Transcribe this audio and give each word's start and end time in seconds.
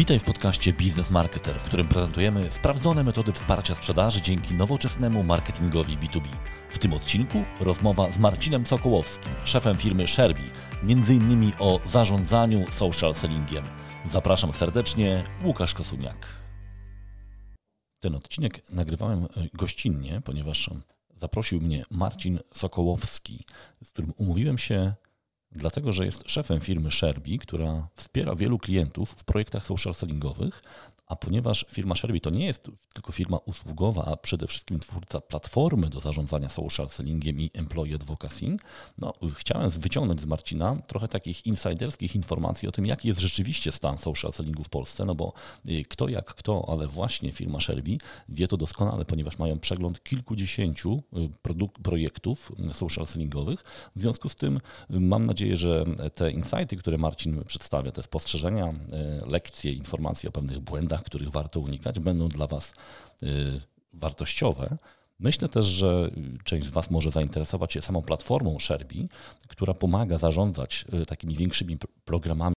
Witaj 0.00 0.18
w 0.18 0.24
podcaście 0.24 0.72
Biznes 0.72 1.10
Marketer, 1.10 1.60
w 1.60 1.64
którym 1.64 1.88
prezentujemy 1.88 2.50
sprawdzone 2.50 3.04
metody 3.04 3.32
wsparcia 3.32 3.74
sprzedaży 3.74 4.22
dzięki 4.22 4.54
nowoczesnemu 4.54 5.24
marketingowi 5.24 5.98
B2B. 5.98 6.28
W 6.70 6.78
tym 6.78 6.92
odcinku 6.92 7.44
rozmowa 7.60 8.12
z 8.12 8.18
Marcinem 8.18 8.66
Sokołowskim, 8.66 9.32
szefem 9.44 9.76
firmy 9.76 10.08
Sherby, 10.08 10.42
m.in. 10.82 11.52
o 11.58 11.80
zarządzaniu 11.86 12.70
social 12.70 13.14
sellingiem. 13.14 13.64
Zapraszam 14.04 14.52
serdecznie, 14.52 15.24
Łukasz 15.44 15.74
Kosuniak. 15.74 16.26
Ten 17.98 18.14
odcinek 18.14 18.70
nagrywałem 18.70 19.24
e, 19.24 19.28
gościnnie, 19.54 20.20
ponieważ 20.24 20.70
zaprosił 21.16 21.60
mnie 21.60 21.84
Marcin 21.90 22.38
Sokołowski, 22.54 23.44
z 23.84 23.90
którym 23.90 24.12
umówiłem 24.16 24.58
się 24.58 24.94
dlatego 25.52 25.92
że 25.92 26.04
jest 26.04 26.30
szefem 26.30 26.60
firmy 26.60 26.90
Sherby, 26.90 27.38
która 27.38 27.88
wspiera 27.96 28.34
wielu 28.34 28.58
klientów 28.58 29.10
w 29.10 29.24
projektach 29.24 29.64
social 29.66 29.94
sellingowych, 29.94 30.62
a 31.10 31.16
ponieważ 31.16 31.64
firma 31.68 31.94
Sherby 31.94 32.20
to 32.20 32.30
nie 32.30 32.46
jest 32.46 32.70
tylko 32.92 33.12
firma 33.12 33.38
usługowa, 33.46 34.04
a 34.04 34.16
przede 34.16 34.46
wszystkim 34.46 34.80
twórca 34.80 35.20
platformy 35.20 35.88
do 35.88 36.00
zarządzania 36.00 36.48
social 36.48 36.88
sellingiem 36.88 37.40
i 37.40 37.50
employee 37.54 37.94
advocacy, 37.94 38.56
no, 38.98 39.12
chciałem 39.34 39.70
wyciągnąć 39.70 40.20
z 40.20 40.26
Marcina 40.26 40.76
trochę 40.86 41.08
takich 41.08 41.46
insiderskich 41.46 42.14
informacji 42.16 42.68
o 42.68 42.72
tym, 42.72 42.86
jaki 42.86 43.08
jest 43.08 43.20
rzeczywiście 43.20 43.72
stan 43.72 43.98
social 43.98 44.32
sellingu 44.32 44.64
w 44.64 44.68
Polsce, 44.68 45.04
no 45.04 45.14
bo 45.14 45.32
y, 45.68 45.84
kto 45.88 46.08
jak 46.08 46.34
kto, 46.34 46.64
ale 46.68 46.86
właśnie 46.86 47.32
firma 47.32 47.60
Sherby 47.60 47.98
wie 48.28 48.48
to 48.48 48.56
doskonale, 48.56 49.04
ponieważ 49.04 49.38
mają 49.38 49.58
przegląd 49.58 50.02
kilkudziesięciu 50.02 51.02
y, 51.16 51.28
projektów 51.82 52.52
social 52.72 53.06
sellingowych. 53.06 53.64
W 53.96 54.00
związku 54.00 54.28
z 54.28 54.36
tym 54.36 54.56
y, 54.56 55.00
mam 55.00 55.26
nadzieję, 55.26 55.56
że 55.56 55.84
te 56.14 56.30
insighty, 56.30 56.76
które 56.76 56.98
Marcin 56.98 57.44
przedstawia, 57.44 57.92
te 57.92 58.02
spostrzeżenia, 58.02 58.74
lekcje, 59.26 59.72
informacje 59.72 60.28
o 60.28 60.32
pewnych 60.32 60.58
błędach, 60.58 60.99
których 61.04 61.28
warto 61.28 61.60
unikać, 61.60 61.98
będą 62.00 62.28
dla 62.28 62.46
Was 62.46 62.74
y, 63.22 63.60
wartościowe. 63.92 64.76
Myślę 65.18 65.48
też, 65.48 65.66
że 65.66 66.10
część 66.44 66.66
z 66.66 66.70
Was 66.70 66.90
może 66.90 67.10
zainteresować 67.10 67.72
się 67.72 67.82
samą 67.82 68.02
platformą 68.02 68.58
Sherby, 68.58 69.08
która 69.48 69.74
pomaga 69.74 70.18
zarządzać 70.18 70.84
y, 71.02 71.06
takimi 71.06 71.36
większymi 71.36 71.76
programami. 72.04 72.54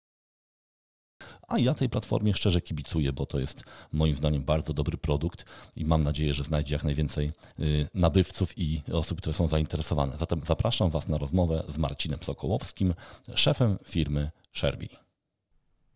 A 1.47 1.59
ja 1.59 1.73
tej 1.73 1.89
platformie 1.89 2.33
szczerze 2.33 2.61
kibicuję, 2.61 3.14
bo 3.14 3.25
to 3.25 3.39
jest 3.39 3.64
moim 3.91 4.16
zdaniem 4.16 4.44
bardzo 4.44 4.73
dobry 4.73 4.97
produkt 4.97 5.45
i 5.75 5.86
mam 5.86 6.03
nadzieję, 6.03 6.33
że 6.33 6.44
znajdzie 6.44 6.75
jak 6.75 6.83
najwięcej 6.83 7.31
y, 7.59 7.88
nabywców 7.94 8.58
i 8.58 8.81
osób, 8.91 9.17
które 9.17 9.33
są 9.33 9.47
zainteresowane. 9.47 10.17
Zatem 10.17 10.41
zapraszam 10.45 10.89
Was 10.89 11.08
na 11.08 11.17
rozmowę 11.17 11.64
z 11.67 11.77
Marcinem 11.77 12.19
Sokołowskim, 12.23 12.94
szefem 13.36 13.77
firmy 13.86 14.31
Sherby. 14.53 15.02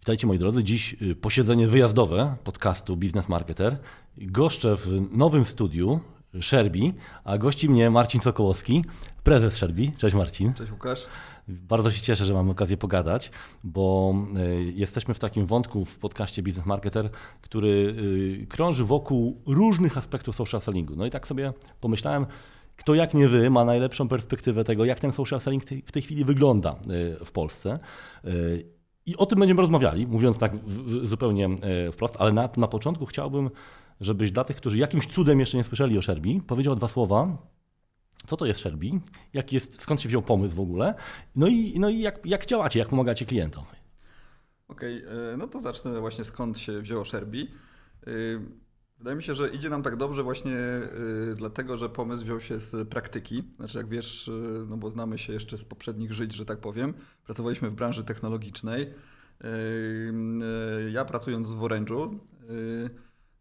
Witajcie 0.07 0.27
moi 0.27 0.39
drodzy. 0.39 0.63
Dziś 0.63 0.95
y, 1.01 1.15
posiedzenie 1.15 1.67
wyjazdowe 1.67 2.35
podcastu 2.43 2.97
Business 2.97 3.29
Marketer. 3.29 3.77
Goszczę 4.17 4.75
w 4.75 4.87
nowym 5.11 5.45
studiu 5.45 5.99
Sherby, 6.41 6.93
a 7.23 7.37
gości 7.37 7.69
mnie 7.69 7.89
Marcin 7.89 8.21
Sokołowski, 8.21 8.85
prezes 9.23 9.55
Sherby. 9.55 9.91
Cześć 9.97 10.15
Marcin. 10.15 10.53
Cześć 10.53 10.71
Łukasz. 10.71 11.05
Bardzo 11.47 11.91
się 11.91 12.01
cieszę, 12.01 12.25
że 12.25 12.33
mamy 12.33 12.51
okazję 12.51 12.77
pogadać, 12.77 13.31
bo 13.63 14.15
y, 14.37 14.73
jesteśmy 14.75 15.13
w 15.13 15.19
takim 15.19 15.45
wątku 15.45 15.85
w 15.85 15.99
podcaście 15.99 16.43
Business 16.43 16.65
Marketer, 16.65 17.09
który 17.41 17.95
y, 18.43 18.47
krąży 18.49 18.85
wokół 18.85 19.41
różnych 19.45 19.97
aspektów 19.97 20.35
social 20.35 20.61
sellingu. 20.61 20.95
No 20.95 21.05
i 21.05 21.09
tak 21.09 21.27
sobie 21.27 21.53
pomyślałem, 21.81 22.25
kto 22.77 22.95
jak 22.95 23.13
nie 23.13 23.27
wy 23.27 23.49
ma 23.49 23.65
najlepszą 23.65 24.07
perspektywę 24.07 24.63
tego, 24.63 24.85
jak 24.85 24.99
ten 24.99 25.11
social 25.11 25.41
selling 25.41 25.63
w 25.85 25.91
tej 25.91 26.01
chwili 26.01 26.25
wygląda 26.25 26.75
w 27.25 27.31
Polsce. 27.31 27.79
I 29.07 29.17
o 29.17 29.25
tym 29.25 29.39
będziemy 29.39 29.61
rozmawiali, 29.61 30.07
mówiąc 30.07 30.37
tak 30.37 30.51
zupełnie 31.03 31.45
e, 31.45 31.91
wprost, 31.91 32.15
ale 32.19 32.33
na, 32.33 32.49
na 32.57 32.67
początku 32.67 33.05
chciałbym, 33.05 33.49
żebyś 34.01 34.31
dla 34.31 34.43
tych, 34.43 34.57
którzy 34.57 34.77
jakimś 34.77 35.07
cudem 35.07 35.39
jeszcze 35.39 35.57
nie 35.57 35.63
słyszeli 35.63 35.97
o 35.97 36.01
Szerbii, 36.01 36.41
powiedział 36.41 36.75
dwa 36.75 36.87
słowa. 36.87 37.37
Co 38.27 38.37
to 38.37 38.45
jest 38.45 38.59
Szerbii? 38.59 38.99
Jak 39.33 39.53
jest, 39.53 39.81
skąd 39.81 40.01
się 40.01 40.09
wziął 40.09 40.21
pomysł 40.21 40.55
w 40.55 40.59
ogóle? 40.59 40.93
No 41.35 41.47
i, 41.47 41.79
no 41.79 41.89
i 41.89 41.99
jak, 41.99 42.25
jak 42.25 42.45
działacie, 42.45 42.79
jak 42.79 42.87
pomagacie 42.87 43.25
klientom? 43.25 43.63
Okej, 44.67 45.05
okay, 45.05 45.33
e, 45.33 45.37
no 45.37 45.47
to 45.47 45.61
zacznę 45.61 45.99
właśnie 45.99 46.23
skąd 46.23 46.59
się 46.59 46.81
wzięło 46.81 47.05
Szerbii. 47.05 47.51
Wydaje 48.97 49.15
mi 49.15 49.23
się, 49.23 49.35
że 49.35 49.49
idzie 49.49 49.69
nam 49.69 49.83
tak 49.83 49.95
dobrze 49.95 50.23
właśnie 50.23 50.55
y, 51.31 51.35
dlatego, 51.35 51.77
że 51.77 51.89
pomysł 51.89 52.23
wziął 52.23 52.39
się 52.39 52.59
z 52.59 52.89
praktyki. 52.89 53.43
Znaczy, 53.57 53.77
jak 53.77 53.87
wiesz, 53.87 54.27
y, 54.27 54.65
no 54.69 54.77
bo 54.77 54.89
znamy 54.89 55.17
się 55.17 55.33
jeszcze 55.33 55.57
z 55.57 55.65
poprzednich 55.65 56.13
żyć, 56.13 56.33
że 56.33 56.45
tak 56.45 56.59
powiem. 56.59 56.93
Pracowaliśmy 57.25 57.69
w 57.69 57.73
branży 57.73 58.03
technologicznej. 58.03 58.93
Y, 59.45 60.91
ja 60.91 61.05
pracując 61.05 61.47
w 61.47 61.59
Orange'u 61.59 62.17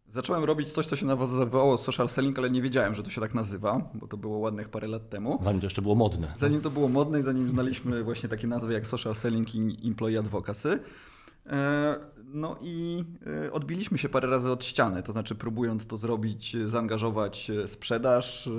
zacząłem 0.09 0.43
robić 0.43 0.71
coś, 0.71 0.85
co 0.85 0.95
się 0.95 1.05
nazywało 1.05 1.77
social 1.77 2.09
selling, 2.09 2.39
ale 2.39 2.49
nie 2.49 2.61
wiedziałem, 2.61 2.95
że 2.95 3.03
to 3.03 3.09
się 3.09 3.21
tak 3.21 3.33
nazywa, 3.33 3.89
bo 3.93 4.07
to 4.07 4.17
było 4.17 4.37
ładnych 4.37 4.69
parę 4.69 4.87
lat 4.87 5.09
temu. 5.09 5.39
Zanim 5.43 5.61
to 5.61 5.65
jeszcze 5.65 5.81
było 5.81 5.95
modne. 5.95 6.33
Zanim 6.37 6.61
to 6.61 6.69
było 6.69 6.87
modne 6.87 7.19
i 7.19 7.23
zanim 7.23 7.49
znaliśmy 7.49 8.03
właśnie 8.03 8.29
takie 8.29 8.47
nazwy 8.47 8.73
jak 8.73 8.87
social 8.87 9.15
selling 9.15 9.55
i 9.55 9.87
employee 9.87 10.17
advocacy. 10.17 10.79
E, 11.49 11.95
no 12.33 12.55
i 12.61 13.03
e, 13.45 13.51
odbiliśmy 13.51 13.97
się 13.97 14.09
parę 14.09 14.29
razy 14.29 14.51
od 14.51 14.63
ściany, 14.63 15.03
to 15.03 15.11
znaczy 15.11 15.35
próbując 15.35 15.87
to 15.87 15.97
zrobić, 15.97 16.57
zaangażować 16.67 17.51
sprzedaż, 17.65 18.47
e, 18.47 18.51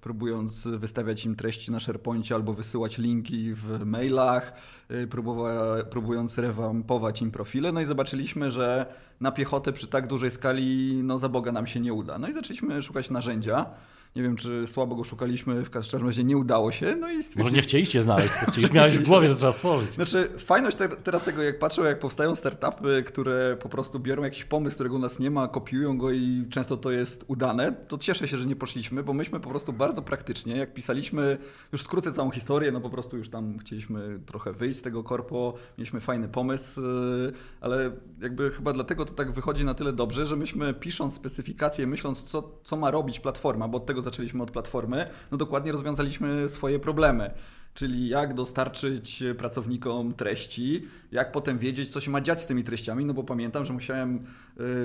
próbując 0.00 0.66
wystawiać 0.66 1.24
im 1.24 1.36
treści 1.36 1.70
na 1.70 1.80
SharePoincie 1.80 2.34
albo 2.34 2.52
wysyłać 2.52 2.98
linki 2.98 3.54
w 3.54 3.84
mailach, 3.84 4.52
próbując 5.90 6.38
rewampować 6.38 7.22
im 7.22 7.30
profile. 7.30 7.72
No 7.72 7.80
i 7.80 7.84
zobaczyliśmy, 7.84 8.50
że 8.50 8.86
na 9.20 9.32
piechotę 9.32 9.72
przy 9.72 9.86
tak 9.86 10.06
dużej 10.06 10.30
skali, 10.30 11.00
no 11.04 11.18
za 11.18 11.28
Boga 11.28 11.52
nam 11.52 11.66
się 11.66 11.80
nie 11.80 11.92
uda. 11.94 12.18
No 12.18 12.28
i 12.28 12.32
zaczęliśmy 12.32 12.82
szukać 12.82 13.10
narzędzia. 13.10 13.66
Nie 14.16 14.22
wiem, 14.22 14.36
czy 14.36 14.66
słabo 14.66 14.96
go 14.96 15.04
szukaliśmy, 15.04 15.62
w 15.62 15.70
każdym 15.70 16.06
razie 16.06 16.24
nie 16.24 16.36
udało 16.36 16.72
się. 16.72 16.96
No 17.00 17.12
i 17.12 17.16
Może 17.36 17.50
nie 17.50 17.62
chcieliście 17.62 18.02
znaleźć, 18.02 18.28
chcieliście, 18.28 18.74
miałeś 18.78 18.98
w 18.98 19.06
głowie, 19.06 19.28
że 19.28 19.36
trzeba 19.36 19.52
stworzyć. 19.52 19.94
Znaczy, 19.94 20.28
fajność 20.38 20.76
te, 20.76 20.88
teraz 20.88 21.24
tego, 21.24 21.42
jak 21.42 21.58
patrzę, 21.58 21.82
jak 21.82 21.98
powstają 21.98 22.34
startupy, 22.34 23.04
które 23.06 23.56
po 23.62 23.68
prostu 23.68 24.00
biorą 24.00 24.22
jakiś 24.22 24.44
pomysł, 24.44 24.74
którego 24.74 24.96
u 24.96 24.98
nas 24.98 25.18
nie 25.18 25.30
ma, 25.30 25.48
kopiują 25.48 25.98
go 25.98 26.10
i 26.10 26.44
często 26.50 26.76
to 26.76 26.90
jest 26.90 27.24
udane, 27.28 27.72
to 27.72 27.98
cieszę 27.98 28.28
się, 28.28 28.38
że 28.38 28.46
nie 28.46 28.56
poszliśmy, 28.56 29.02
bo 29.02 29.12
myśmy 29.12 29.40
po 29.40 29.50
prostu 29.50 29.72
bardzo 29.72 30.02
praktycznie, 30.02 30.56
jak 30.56 30.74
pisaliśmy, 30.74 31.38
już 31.72 31.82
skrócę 31.82 32.12
całą 32.12 32.30
historię, 32.30 32.72
no 32.72 32.80
po 32.80 32.90
prostu 32.90 33.16
już 33.16 33.28
tam 33.28 33.58
chcieliśmy 33.58 34.20
trochę 34.26 34.52
wyjść 34.52 34.78
z 34.78 34.82
tego 34.82 35.04
korpo, 35.04 35.54
mieliśmy 35.78 36.00
fajny 36.00 36.28
pomysł, 36.28 36.80
y, 36.80 37.32
ale 37.60 37.90
jakby 38.22 38.50
chyba 38.50 38.72
dlatego 38.72 39.04
to 39.04 39.12
tak 39.12 39.32
wychodzi 39.32 39.64
na 39.64 39.74
tyle 39.74 39.92
dobrze, 39.92 40.26
że 40.26 40.36
myśmy 40.36 40.74
pisząc 40.74 41.14
specyfikację, 41.14 41.86
myśląc 41.86 42.22
co, 42.22 42.52
co 42.64 42.76
ma 42.76 42.90
robić 42.90 43.20
platforma, 43.20 43.68
bo 43.68 43.78
od 43.78 43.86
tego 43.86 43.99
zaczęliśmy 44.02 44.42
od 44.42 44.50
platformy, 44.50 45.06
no 45.30 45.38
dokładnie 45.38 45.72
rozwiązaliśmy 45.72 46.48
swoje 46.48 46.78
problemy. 46.78 47.30
Czyli 47.74 48.08
jak 48.08 48.34
dostarczyć 48.34 49.24
pracownikom 49.38 50.14
treści, 50.14 50.88
jak 51.12 51.32
potem 51.32 51.58
wiedzieć, 51.58 51.92
co 51.92 52.00
się 52.00 52.10
ma 52.10 52.20
dziać 52.20 52.42
z 52.42 52.46
tymi 52.46 52.64
treściami, 52.64 53.04
no 53.04 53.14
bo 53.14 53.24
pamiętam, 53.24 53.64
że 53.64 53.72
musiałem 53.72 54.26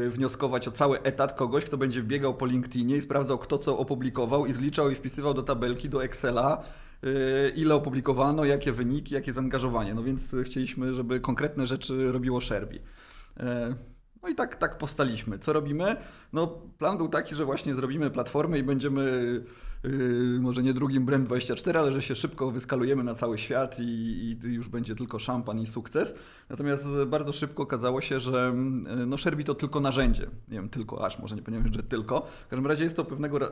y, 0.05 0.09
wnioskować 0.09 0.67
o 0.67 0.71
cały 0.71 1.01
etat 1.01 1.33
kogoś, 1.33 1.65
kto 1.65 1.77
będzie 1.77 2.03
biegał 2.03 2.33
po 2.33 2.45
LinkedInie 2.45 2.97
i 2.97 3.01
sprawdzał, 3.01 3.37
kto 3.37 3.57
co 3.57 3.77
opublikował 3.77 4.45
i 4.45 4.53
zliczał 4.53 4.89
i 4.89 4.95
wpisywał 4.95 5.33
do 5.33 5.43
tabelki, 5.43 5.89
do 5.89 6.03
Excela, 6.03 6.63
y, 7.03 7.51
ile 7.55 7.75
opublikowano, 7.75 8.45
jakie 8.45 8.71
wyniki, 8.71 9.13
jakie 9.13 9.33
zaangażowanie. 9.33 9.93
No 9.93 10.03
więc 10.03 10.35
chcieliśmy, 10.43 10.93
żeby 10.93 11.19
konkretne 11.19 11.67
rzeczy 11.67 12.11
robiło 12.11 12.41
Sherby. 12.41 12.79
No 14.25 14.31
i 14.31 14.35
tak, 14.35 14.55
tak 14.55 14.77
powstaliśmy. 14.77 15.39
Co 15.39 15.53
robimy? 15.53 15.95
No, 16.33 16.47
plan 16.77 16.97
był 16.97 17.07
taki, 17.07 17.35
że 17.35 17.45
właśnie 17.45 17.75
zrobimy 17.75 18.09
platformę 18.09 18.59
i 18.59 18.63
będziemy 18.63 19.01
yy, 19.83 20.39
może 20.39 20.63
nie 20.63 20.73
drugim 20.73 21.05
Brand24, 21.05 21.77
ale 21.77 21.93
że 21.93 22.01
się 22.01 22.15
szybko 22.15 22.51
wyskalujemy 22.51 23.03
na 23.03 23.15
cały 23.15 23.37
świat 23.37 23.79
i, 23.79 23.83
i, 23.83 24.53
już 24.53 24.69
będzie 24.69 24.95
tylko 24.95 25.19
szampan 25.19 25.59
i 25.59 25.67
sukces. 25.67 26.13
Natomiast 26.49 26.85
bardzo 27.07 27.33
szybko 27.33 27.63
okazało 27.63 28.01
się, 28.01 28.19
że 28.19 28.55
yy, 28.97 29.05
no, 29.05 29.17
Sherby 29.17 29.43
to 29.43 29.55
tylko 29.55 29.79
narzędzie. 29.79 30.27
Nie 30.47 30.57
wiem, 30.57 30.69
tylko 30.69 31.05
aż, 31.05 31.19
może 31.19 31.35
nie 31.35 31.41
powinienem, 31.41 31.73
że 31.73 31.83
tylko. 31.83 32.27
W 32.45 32.47
każdym 32.47 32.67
razie 32.67 32.83
jest 32.83 32.95
to 32.95 33.05
pewnego 33.05 33.39
yy, 33.39 33.51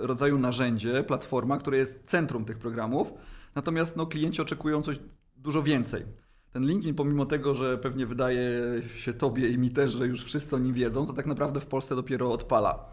rodzaju 0.00 0.38
narzędzie, 0.38 1.02
platforma, 1.02 1.58
które 1.58 1.78
jest 1.78 2.04
centrum 2.04 2.44
tych 2.44 2.58
programów. 2.58 3.12
Natomiast 3.54 3.96
no, 3.96 4.06
klienci 4.06 4.42
oczekują 4.42 4.82
coś 4.82 4.98
dużo 5.36 5.62
więcej 5.62 6.04
ten 6.52 6.66
LinkedIn, 6.66 6.94
pomimo 6.94 7.26
tego, 7.26 7.54
że 7.54 7.78
pewnie 7.78 8.06
wydaje 8.06 8.60
się 8.96 9.12
tobie 9.12 9.48
i 9.48 9.58
mi 9.58 9.70
też, 9.70 9.92
że 9.92 10.06
już 10.06 10.24
wszyscy 10.24 10.56
o 10.56 10.58
nim 10.58 10.74
wiedzą, 10.74 11.06
to 11.06 11.12
tak 11.12 11.26
naprawdę 11.26 11.60
w 11.60 11.66
Polsce 11.66 11.96
dopiero 11.96 12.32
odpala. 12.32 12.90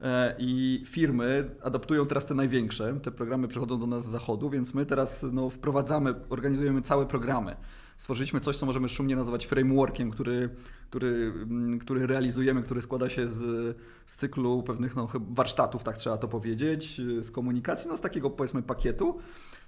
E, 0.00 0.34
I 0.38 0.82
firmy 0.86 1.50
adaptują 1.62 2.06
teraz 2.06 2.26
te 2.26 2.34
największe. 2.34 3.00
Te 3.02 3.10
programy 3.10 3.48
przychodzą 3.48 3.80
do 3.80 3.86
nas 3.86 4.04
z 4.04 4.08
zachodu, 4.08 4.50
więc 4.50 4.74
my 4.74 4.86
teraz 4.86 5.26
no, 5.32 5.50
wprowadzamy, 5.50 6.14
organizujemy 6.28 6.82
całe 6.82 7.06
programy. 7.06 7.56
Stworzyliśmy 7.96 8.40
coś, 8.40 8.56
co 8.56 8.66
możemy 8.66 8.88
szumnie 8.88 9.16
nazywać 9.16 9.46
frameworkiem, 9.46 10.10
który, 10.10 10.48
który, 10.90 11.32
mm, 11.42 11.78
który 11.78 12.06
realizujemy, 12.06 12.62
który 12.62 12.82
składa 12.82 13.10
się 13.10 13.28
z, 13.28 13.76
z 14.06 14.16
cyklu 14.16 14.62
pewnych 14.62 14.96
no, 14.96 15.08
warsztatów, 15.30 15.84
tak 15.84 15.96
trzeba 15.96 16.16
to 16.16 16.28
powiedzieć, 16.28 17.00
z 17.20 17.30
komunikacji, 17.30 17.88
no 17.88 17.96
z 17.96 18.00
takiego 18.00 18.30
powiedzmy 18.30 18.62
pakietu. 18.62 19.18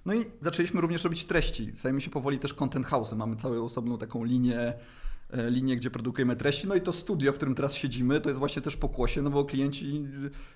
No 0.06 0.14
i 0.14 0.24
zaczęliśmy 0.40 0.80
również 0.80 1.04
robić 1.04 1.24
treści. 1.24 1.72
Stajemy 1.74 2.00
się 2.00 2.10
powoli 2.10 2.38
też 2.38 2.54
content 2.54 2.86
house. 2.86 3.12
Mamy 3.12 3.36
całą 3.36 3.64
osobną 3.64 3.98
taką 3.98 4.24
linię 4.24 4.74
linię, 5.32 5.76
gdzie 5.76 5.90
produkujemy 5.90 6.36
treści. 6.36 6.68
No 6.68 6.74
i 6.74 6.80
to 6.80 6.92
studio, 6.92 7.32
w 7.32 7.36
którym 7.36 7.54
teraz 7.54 7.74
siedzimy, 7.74 8.20
to 8.20 8.28
jest 8.28 8.38
właśnie 8.38 8.62
też 8.62 8.76
pokłosie, 8.76 9.22
no 9.22 9.30
bo 9.30 9.44
klienci 9.44 10.06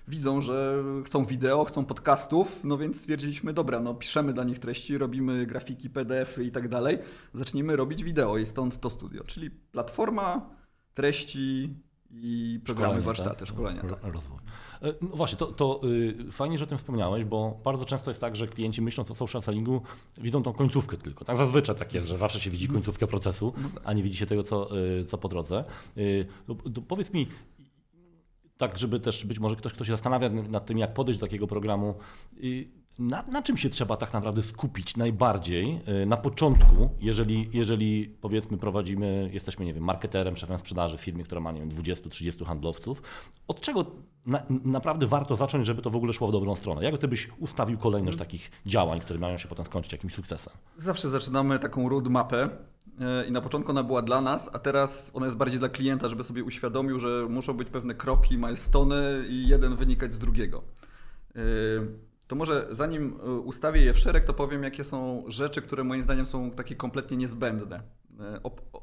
widzą, 0.07 0.41
że 0.41 0.83
chcą 1.05 1.25
wideo, 1.25 1.63
chcą 1.63 1.85
podcastów, 1.85 2.59
no 2.63 2.77
więc 2.77 2.97
stwierdziliśmy, 2.97 3.53
dobra, 3.53 3.79
no 3.79 3.93
piszemy 3.93 4.33
dla 4.33 4.43
nich 4.43 4.59
treści, 4.59 4.97
robimy 4.97 5.45
grafiki, 5.45 5.89
PDF-y 5.89 6.43
i 6.43 6.51
tak 6.51 6.67
dalej, 6.67 6.99
zacznijmy 7.33 7.75
robić 7.75 8.03
wideo 8.03 8.37
i 8.37 8.45
stąd 8.45 8.79
to 8.79 8.89
studio, 8.89 9.23
czyli 9.23 9.51
platforma 9.51 10.49
treści 10.93 11.75
i 12.13 12.59
programy, 12.65 12.87
szkolenie, 12.87 13.05
warsztaty, 13.05 13.39
tak? 13.39 13.47
szkolenia. 13.47 13.81
Tak. 13.81 13.99
No 15.01 15.07
właśnie, 15.15 15.37
to, 15.37 15.45
to 15.45 15.79
yy, 15.83 16.31
fajnie, 16.31 16.57
że 16.57 16.63
o 16.63 16.67
tym 16.67 16.77
wspomniałeś, 16.77 17.23
bo 17.23 17.59
bardzo 17.63 17.85
często 17.85 18.11
jest 18.11 18.21
tak, 18.21 18.35
że 18.35 18.47
klienci 18.47 18.81
myśląc 18.81 19.11
o 19.11 19.15
social 19.15 19.41
sellingu 19.41 19.81
widzą 20.17 20.43
tą 20.43 20.53
końcówkę 20.53 20.97
tylko. 20.97 21.25
Tak 21.25 21.37
zazwyczaj 21.37 21.75
tak 21.75 21.93
jest, 21.93 22.07
że 22.07 22.17
zawsze 22.17 22.39
się 22.39 22.49
widzi 22.49 22.67
końcówkę 22.67 23.07
procesu, 23.07 23.53
no 23.57 23.69
tak. 23.69 23.83
a 23.85 23.93
nie 23.93 24.03
widzi 24.03 24.17
się 24.17 24.25
tego, 24.25 24.43
co, 24.43 24.75
yy, 24.75 25.05
co 25.05 25.17
po 25.17 25.27
drodze. 25.27 25.63
Yy, 25.95 26.27
powiedz 26.87 27.13
mi, 27.13 27.27
tak 28.57 28.79
żeby 28.79 28.99
też 28.99 29.25
być 29.25 29.39
może 29.39 29.55
ktoś, 29.55 29.73
kto 29.73 29.85
się 29.85 29.91
zastanawia 29.91 30.29
nad 30.29 30.65
tym, 30.65 30.77
jak 30.77 30.93
podejść 30.93 31.19
do 31.19 31.25
takiego 31.25 31.47
programu, 31.47 31.95
na, 32.99 33.23
na, 33.31 33.41
czym 33.41 33.57
się 33.57 33.69
trzeba 33.69 33.97
tak 33.97 34.13
naprawdę 34.13 34.41
skupić 34.41 34.97
najbardziej 34.97 35.79
y, 36.03 36.05
na 36.05 36.17
początku, 36.17 36.89
jeżeli, 36.99 37.49
jeżeli 37.53 38.15
powiedzmy 38.21 38.57
prowadzimy, 38.57 39.29
jesteśmy, 39.33 39.65
nie 39.65 39.73
wiem, 39.73 39.83
marketerem, 39.83 40.37
szefem 40.37 40.59
sprzedaży 40.59 40.97
w 40.97 41.01
firmie, 41.01 41.23
która 41.23 41.41
ma, 41.41 41.51
nie 41.51 41.59
wiem, 41.59 41.69
20-30 41.69 42.45
handlowców, 42.45 43.01
od 43.47 43.61
czego 43.61 43.85
na, 44.25 44.43
naprawdę 44.65 45.07
warto 45.07 45.35
zacząć, 45.35 45.65
żeby 45.65 45.81
to 45.81 45.89
w 45.89 45.95
ogóle 45.95 46.13
szło 46.13 46.27
w 46.27 46.31
dobrą 46.31 46.55
stronę? 46.55 46.83
Jak 46.83 46.97
ty 46.97 47.07
byś 47.07 47.29
ustawił 47.39 47.77
kolejność 47.77 48.15
mhm. 48.15 48.27
takich 48.27 48.51
działań, 48.65 48.99
które 48.99 49.19
mają 49.19 49.37
się 49.37 49.47
potem 49.47 49.65
skończyć 49.65 49.91
jakimś 49.91 50.13
sukcesem? 50.13 50.53
Zawsze 50.77 51.09
zaczynamy 51.09 51.59
taką 51.59 51.89
roadmapę 51.89 52.49
y, 53.23 53.27
i 53.27 53.31
na 53.31 53.41
początku 53.41 53.71
ona 53.71 53.83
była 53.83 54.01
dla 54.01 54.21
nas, 54.21 54.49
a 54.53 54.59
teraz 54.59 55.11
ona 55.13 55.25
jest 55.25 55.37
bardziej 55.37 55.59
dla 55.59 55.69
klienta, 55.69 56.09
żeby 56.09 56.23
sobie 56.23 56.43
uświadomił, 56.43 56.99
że 56.99 57.25
muszą 57.29 57.53
być 57.53 57.69
pewne 57.69 57.95
kroki, 57.95 58.37
milestone 58.37 59.23
i 59.29 59.47
jeden 59.47 59.75
wynikać 59.75 60.13
z 60.13 60.19
drugiego. 60.19 60.63
Y, 61.35 62.10
to 62.31 62.35
może 62.35 62.67
zanim 62.71 63.19
e, 63.23 63.31
ustawię 63.31 63.81
je 63.81 63.93
w 63.93 63.99
szereg, 63.99 64.25
to 64.25 64.33
powiem, 64.33 64.63
jakie 64.63 64.83
są 64.83 65.23
rzeczy, 65.27 65.61
które 65.61 65.83
moim 65.83 66.03
zdaniem 66.03 66.25
są 66.25 66.51
takie 66.51 66.75
kompletnie 66.75 67.17
niezbędne 67.17 67.83
e, 68.19 68.39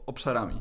obszarami. 0.07 0.61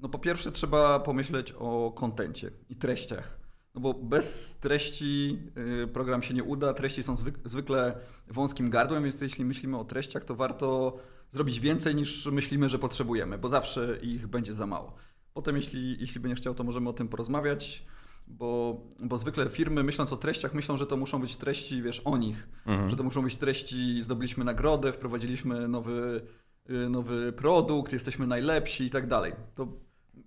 No 0.00 0.08
po 0.08 0.18
pierwsze 0.18 0.52
trzeba 0.52 1.00
pomyśleć 1.00 1.54
o 1.58 1.92
kontencie 1.96 2.50
i 2.68 2.76
treściach. 2.76 3.38
No 3.74 3.80
bo 3.80 3.94
bez 3.94 4.56
treści 4.60 5.38
e, 5.82 5.86
program 5.86 6.22
się 6.22 6.34
nie 6.34 6.44
uda, 6.44 6.74
treści 6.74 7.02
są 7.02 7.16
zwykle 7.44 7.98
wąskim 8.28 8.70
gardłem, 8.70 9.02
więc 9.02 9.20
jeśli 9.20 9.44
myślimy 9.44 9.78
o 9.78 9.84
treściach, 9.84 10.24
to 10.24 10.34
warto 10.34 10.98
zrobić 11.30 11.60
więcej 11.60 11.94
niż 11.94 12.26
myślimy, 12.26 12.68
że 12.68 12.78
potrzebujemy, 12.78 13.38
bo 13.38 13.48
zawsze 13.48 13.98
ich 14.02 14.26
będzie 14.26 14.54
za 14.54 14.66
mało. 14.66 14.96
Potem, 15.34 15.56
jeśli, 15.56 16.00
jeśli 16.00 16.20
będziesz 16.20 16.40
chciał, 16.40 16.54
to 16.54 16.64
możemy 16.64 16.88
o 16.88 16.92
tym 16.92 17.08
porozmawiać 17.08 17.86
bo, 18.26 18.80
bo 19.00 19.18
zwykle 19.18 19.48
firmy 19.48 19.82
myśląc 19.82 20.12
o 20.12 20.16
treściach 20.16 20.54
myślą, 20.54 20.76
że 20.76 20.86
to 20.86 20.96
muszą 20.96 21.20
być 21.20 21.36
treści, 21.36 21.82
wiesz, 21.82 22.00
o 22.04 22.16
nich, 22.16 22.48
mhm. 22.66 22.90
że 22.90 22.96
to 22.96 23.02
muszą 23.02 23.22
być 23.22 23.36
treści, 23.36 24.02
zdobyliśmy 24.02 24.44
nagrodę, 24.44 24.92
wprowadziliśmy 24.92 25.68
nowy, 25.68 26.20
y, 26.70 26.88
nowy 26.88 27.32
produkt, 27.32 27.92
jesteśmy 27.92 28.26
najlepsi 28.26 28.84
i 28.84 28.90
tak 28.90 29.06
dalej. 29.06 29.32
To 29.54 29.68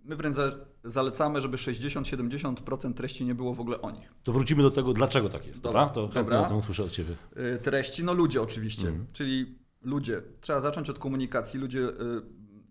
my 0.04 0.16
wręcz 0.16 0.38
zalecamy, 0.84 1.42
żeby 1.42 1.57
60-70% 1.57 2.94
treści 2.94 3.25
nie 3.25 3.36
było 3.36 3.54
w 3.54 3.60
ogóle 3.60 3.81
o 3.81 3.92
nich. 3.92 4.13
To 4.24 4.34
wrócimy 4.34 4.63
do 4.63 4.72
tego, 4.72 4.94
dlaczego 4.94 5.30
tak 5.30 5.48
jest, 5.48 5.62
dobra? 5.62 5.90
To 5.90 6.07
dobra. 6.07 6.42
o 6.42 6.46
tym 6.46 6.57
usłyszę 6.57 6.84
od 6.84 6.92
Ciebie. 6.92 7.16
Y, 7.38 7.57
treści, 7.57 8.04
no 8.04 8.13
ludzie 8.13 8.42
oczywiście, 8.42 8.88
mhm. 8.88 9.07
czyli 9.13 9.60
ludzie. 9.81 10.22
Trzeba 10.42 10.60
zacząć 10.60 10.90
od 10.90 11.00
komunikacji. 11.00 11.60
Ludzie 11.60 11.80
y, 11.80 11.94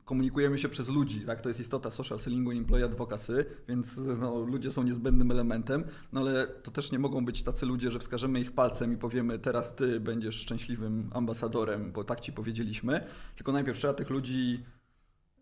komunikujemy 0.09 0.59
się 0.59 0.69
przez 0.69 0.89
ludzi, 0.89 1.21
tak? 1.21 1.41
To 1.41 1.49
jest 1.49 1.61
istota 1.61 1.91
social 1.91 2.19
sellingu 2.19 2.53
i 2.53 2.59
employee 2.59 2.85
advocacy, 2.85 3.45
więc 3.69 4.01
no, 4.19 4.41
ludzie 4.41 4.73
są 4.73 4.83
niezbędnym 4.83 5.31
elementem, 5.31 5.85
no 6.13 6.21
ale 6.21 6.47
to 6.47 6.71
też 6.71 6.93
nie 6.93 6.99
mogą 6.99 7.25
być 7.25 7.43
tacy 7.43 7.67
ludzie, 7.67 7.91
że 7.91 7.99
wskażemy 7.99 8.41
ich 8.41 8.53
palcem 8.53 8.93
i 8.93 8.97
powiemy 8.97 9.39
teraz 9.39 9.75
ty 9.75 10.01
będziesz 10.01 10.35
szczęśliwym 10.35 11.11
ambasadorem, 11.13 11.93
bo 11.93 12.05
tak 12.05 12.21
ci 12.21 12.33
powiedzieliśmy, 12.33 13.05
tylko 13.37 13.53
najpierw 13.53 13.79
trzeba 13.79 13.95
tych 13.95 14.11
ludzi 14.11 14.65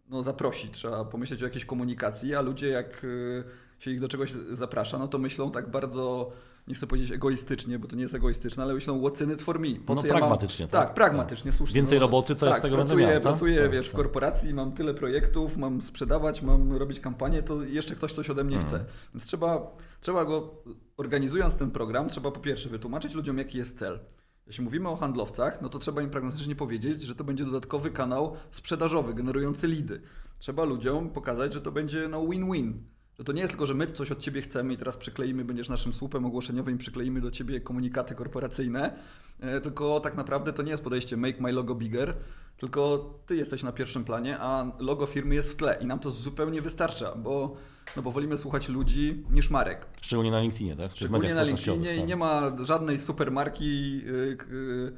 no, 0.09 0.23
zaprosić, 0.23 0.73
trzeba 0.73 1.05
pomyśleć 1.05 1.43
o 1.43 1.45
jakiejś 1.45 1.65
komunikacji, 1.65 2.35
a 2.35 2.41
ludzie 2.41 2.69
jak 2.69 3.05
y, 3.05 3.45
się 3.79 3.91
ich 3.91 4.01
do 4.01 4.09
czegoś 4.09 4.33
zaprasza, 4.53 4.99
no 4.99 5.09
to 5.09 5.19
myślą 5.19 5.51
tak 5.51 5.71
bardzo 5.71 6.33
nie 6.69 6.75
chcę 6.75 6.87
powiedzieć 6.87 7.13
egoistycznie, 7.13 7.79
bo 7.79 7.89
to 7.89 7.97
nie 7.97 8.03
jest 8.03 8.15
egoistyczne, 8.15 8.63
ale 8.63 8.75
myślą 8.75 9.01
what's 9.01 9.25
in 9.25 9.33
it 9.33 9.43
for 9.43 9.61
me. 9.61 9.69
Po 9.87 9.95
no 9.95 10.03
co 10.03 10.09
pragmatycznie, 10.09 10.63
ja 10.63 10.67
mam... 10.67 10.71
tak? 10.71 10.87
Tak, 10.87 10.95
pragmatycznie, 10.95 11.51
tak. 11.51 11.59
słusznie. 11.59 11.75
Więcej 11.75 11.99
no, 11.99 12.01
roboty, 12.01 12.35
co 12.35 12.47
tak, 12.47 12.49
jest 12.49 12.63
tego 12.63 12.77
pracuję, 12.77 13.07
miał, 13.07 13.21
Pracuję, 13.21 13.63
tak? 13.63 13.71
wiesz, 13.71 13.87
w 13.89 13.91
tak. 13.91 13.97
korporacji, 13.97 14.55
mam 14.55 14.73
tyle 14.73 14.95
projektów, 14.95 15.57
mam 15.57 15.83
sprzedawać, 15.83 16.43
mam 16.43 16.73
robić 16.73 17.01
kampanię, 17.01 17.43
to 17.43 17.63
jeszcze 17.63 17.95
ktoś 17.95 18.13
coś 18.13 18.31
ode 18.31 18.45
mnie 18.45 18.57
hmm. 18.57 18.75
chce. 18.75 18.85
Więc 19.15 19.25
trzeba, 19.25 19.77
trzeba 20.01 20.25
go, 20.25 20.63
organizując 20.97 21.57
ten 21.57 21.71
program, 21.71 22.09
trzeba 22.09 22.31
po 22.31 22.41
pierwsze 22.41 22.69
wytłumaczyć 22.69 23.15
ludziom, 23.15 23.39
jaki 23.39 23.59
jest 23.59 23.79
cel. 23.79 24.01
Jeśli 24.47 24.65
mówimy 24.65 24.89
o 24.89 24.97
handlowcach, 24.97 25.63
no 25.63 25.69
to 25.69 25.79
trzeba 25.79 26.03
im 26.03 26.11
pragmatycznie 26.11 26.57
powiedzieć, 26.57 27.03
że 27.03 27.15
to 27.15 27.25
będzie 27.25 27.45
dodatkowy 27.45 27.91
kanał 27.91 28.37
sprzedażowy, 28.51 29.15
generujący 29.15 29.67
lidy. 29.67 30.01
Trzeba 30.39 30.65
ludziom 30.65 31.11
pokazać, 31.11 31.55
że 31.55 31.61
to 31.61 31.73
będzie 31.73 32.09
no 32.09 32.27
win-win 32.27 32.73
że 33.19 33.25
to 33.25 33.33
nie 33.33 33.41
jest 33.41 33.53
tylko, 33.53 33.67
że 33.67 33.75
my 33.75 33.87
coś 33.87 34.13
od 34.13 34.19
ciebie 34.19 34.43
chcemy 34.43 34.75
i 34.75 34.77
teraz 34.77 34.97
przykleimy, 34.97 35.45
będziesz 35.45 35.69
naszym 35.69 35.93
słupem 35.93 36.27
ogłoszeniowym 36.27 36.79
przykleimy 36.79 37.21
do 37.21 37.31
ciebie 37.31 37.61
komunikaty 37.61 38.15
korporacyjne, 38.15 38.97
e, 39.41 39.61
tylko 39.61 40.01
tak 40.01 40.17
naprawdę 40.17 40.53
to 40.53 40.63
nie 40.63 40.71
jest 40.71 40.83
podejście 40.83 41.17
make 41.17 41.41
my 41.41 41.53
logo 41.53 41.75
bigger, 41.75 42.15
tylko 42.57 43.11
ty 43.27 43.37
jesteś 43.37 43.63
na 43.63 43.73
pierwszym 43.73 44.05
planie, 44.05 44.39
a 44.41 44.73
logo 44.79 45.07
firmy 45.07 45.35
jest 45.35 45.53
w 45.53 45.57
tle 45.57 45.79
i 45.81 45.87
nam 45.87 45.99
to 45.99 46.11
zupełnie 46.11 46.63
wystarcza, 46.63 47.15
bo, 47.15 47.57
no 47.97 48.03
bo 48.03 48.13
wolimy 48.13 48.39
słuchać 48.39 48.69
ludzi 48.69 49.25
niż 49.31 49.51
marek. 49.51 49.87
Szczególnie 50.03 50.31
na 50.31 50.41
LinkedInie, 50.41 50.77
tak? 50.77 50.93
Czy 50.93 50.97
Szczególnie 50.97 51.35
na 51.35 51.43
LinkedInie 51.43 51.95
i 51.95 51.99
tak. 51.99 52.09
nie 52.09 52.17
ma 52.17 52.53
żadnej 52.65 52.99
supermarki. 52.99 53.97
Yy, 53.97 54.37
yy, 54.51 54.93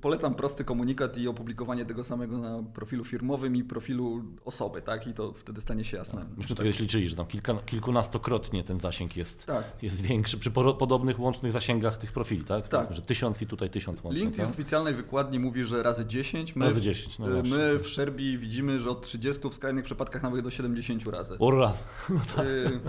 polecam 0.00 0.34
prosty 0.34 0.64
komunikat 0.64 1.18
i 1.18 1.28
opublikowanie 1.28 1.84
tego 1.86 2.04
samego 2.04 2.38
na 2.38 2.62
profilu 2.74 3.04
firmowym 3.04 3.56
i 3.56 3.64
profilu 3.64 4.22
osoby, 4.44 4.82
tak? 4.82 5.06
I 5.06 5.14
to 5.14 5.32
wtedy 5.32 5.60
stanie 5.60 5.84
się 5.84 5.96
jasne. 5.96 6.20
Tak. 6.20 6.38
Myśmy 6.38 6.56
tak. 6.56 6.80
liczyli, 6.80 7.08
że 7.08 7.16
tam 7.16 7.26
kilka, 7.26 7.54
kilkunastokrotnie 7.54 8.64
ten 8.64 8.80
zasięg 8.80 9.16
jest, 9.16 9.46
tak. 9.46 9.64
jest 9.82 10.00
większy 10.00 10.38
przy 10.38 10.50
podobnych 10.50 11.20
łącznych 11.20 11.52
zasięgach 11.52 11.98
tych 11.98 12.12
profili, 12.12 12.44
tak? 12.44 12.68
tak. 12.68 12.94
że 12.94 13.02
tysiąc 13.02 13.42
i 13.42 13.46
tutaj 13.46 13.70
tysiąc 13.70 14.04
łącznie. 14.04 14.22
LinkedIn 14.22 14.44
tak? 14.44 14.54
w 14.54 14.58
oficjalnej 14.58 14.94
wykładni 14.94 15.38
mówi, 15.38 15.64
że 15.64 15.82
razy 15.82 16.06
10. 16.06 16.56
My, 16.56 16.64
razy 16.64 16.80
10, 16.80 17.18
no 17.18 17.38
y, 17.38 17.42
My 17.42 17.78
w 17.78 17.88
Szerbii 17.88 18.38
widzimy, 18.38 18.80
że 18.80 18.90
od 18.90 19.02
30 19.02 19.48
w 19.50 19.54
skrajnych 19.54 19.84
przypadkach 19.84 20.22
nawet 20.22 20.44
do 20.44 20.50
70 20.50 21.06
razy. 21.06 21.38
O 21.38 21.50
raz. 21.50 21.84
No, 22.10 22.20
tak. 22.36 22.46
y 22.46 22.80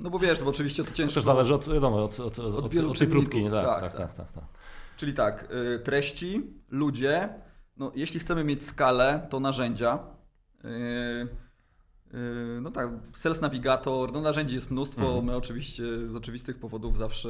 no 0.00 0.10
bo 0.10 0.18
wiesz, 0.18 0.38
no 0.38 0.44
bo 0.44 0.50
oczywiście 0.50 0.84
to 0.84 0.90
ciężko. 0.90 1.08
To 1.08 1.14
też 1.14 1.24
zależy 1.24 1.54
od, 1.54 1.68
wiadomo, 1.68 2.04
od, 2.04 2.20
od, 2.20 2.38
od, 2.38 2.54
od, 2.54 2.76
od 2.76 2.98
tej 2.98 3.08
próbki. 3.08 3.44
Tak, 3.50 3.80
tak, 3.80 3.80
tak. 3.80 3.92
tak, 3.96 4.14
tak, 4.14 4.32
tak. 4.32 4.44
Czyli 4.98 5.14
tak, 5.14 5.48
y, 5.76 5.78
treści, 5.78 6.42
ludzie, 6.70 7.28
no 7.76 7.92
jeśli 7.94 8.20
chcemy 8.20 8.44
mieć 8.44 8.62
skalę, 8.62 9.26
to 9.30 9.40
narzędzia. 9.40 9.98
Y, 10.64 10.68
y, 12.14 12.60
no 12.60 12.70
tak, 12.70 12.88
Sales 13.12 13.40
Navigator, 13.40 14.12
no 14.12 14.20
narzędzi 14.20 14.54
jest 14.54 14.70
mnóstwo. 14.70 15.06
Mhm. 15.06 15.24
My 15.24 15.36
oczywiście 15.36 15.82
z 16.08 16.16
oczywistych 16.16 16.58
powodów 16.58 16.98
zawsze 16.98 17.28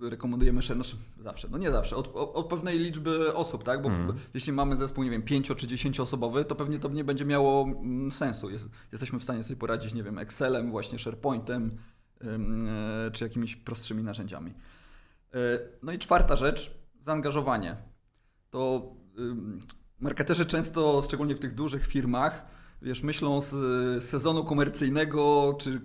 rekomendujemy, 0.00 0.62
znaczy 0.62 0.96
zawsze, 1.22 1.48
no 1.50 1.58
nie 1.58 1.70
zawsze, 1.70 1.96
od, 1.96 2.10
od 2.14 2.46
pewnej 2.46 2.78
liczby 2.78 3.34
osób, 3.34 3.64
tak? 3.64 3.82
Bo 3.82 3.88
mhm. 3.88 4.18
jeśli 4.34 4.52
mamy 4.52 4.76
zespół, 4.76 5.04
nie 5.04 5.10
wiem, 5.10 5.22
5 5.22 5.52
czy 5.56 5.66
10 5.66 6.00
osobowy, 6.00 6.44
to 6.44 6.54
pewnie 6.54 6.78
to 6.78 6.88
nie 6.88 7.04
będzie 7.04 7.24
miało 7.24 7.62
mm, 7.62 8.10
sensu. 8.10 8.50
Jest, 8.50 8.68
jesteśmy 8.92 9.18
w 9.18 9.22
stanie 9.22 9.42
sobie 9.42 9.56
poradzić, 9.56 9.94
nie 9.94 10.02
wiem, 10.02 10.18
Excelem, 10.18 10.70
właśnie 10.70 10.98
SharePointem, 10.98 11.78
e, 12.20 13.10
czy 13.10 13.24
jakimiś 13.24 13.56
prostszymi 13.56 14.02
narzędziami. 14.02 14.54
No 15.82 15.92
i 15.92 15.98
czwarta 15.98 16.36
rzecz, 16.36 16.81
zaangażowanie. 17.04 17.76
To 18.50 18.92
marketerzy 20.00 20.46
często, 20.46 21.02
szczególnie 21.04 21.34
w 21.34 21.40
tych 21.40 21.54
dużych 21.54 21.86
firmach, 21.86 22.46
wiesz, 22.82 23.02
myślą 23.02 23.40
z 23.40 24.04
sezonu 24.04 24.44
komercyjnego 24.44 25.54
czy 25.60 25.80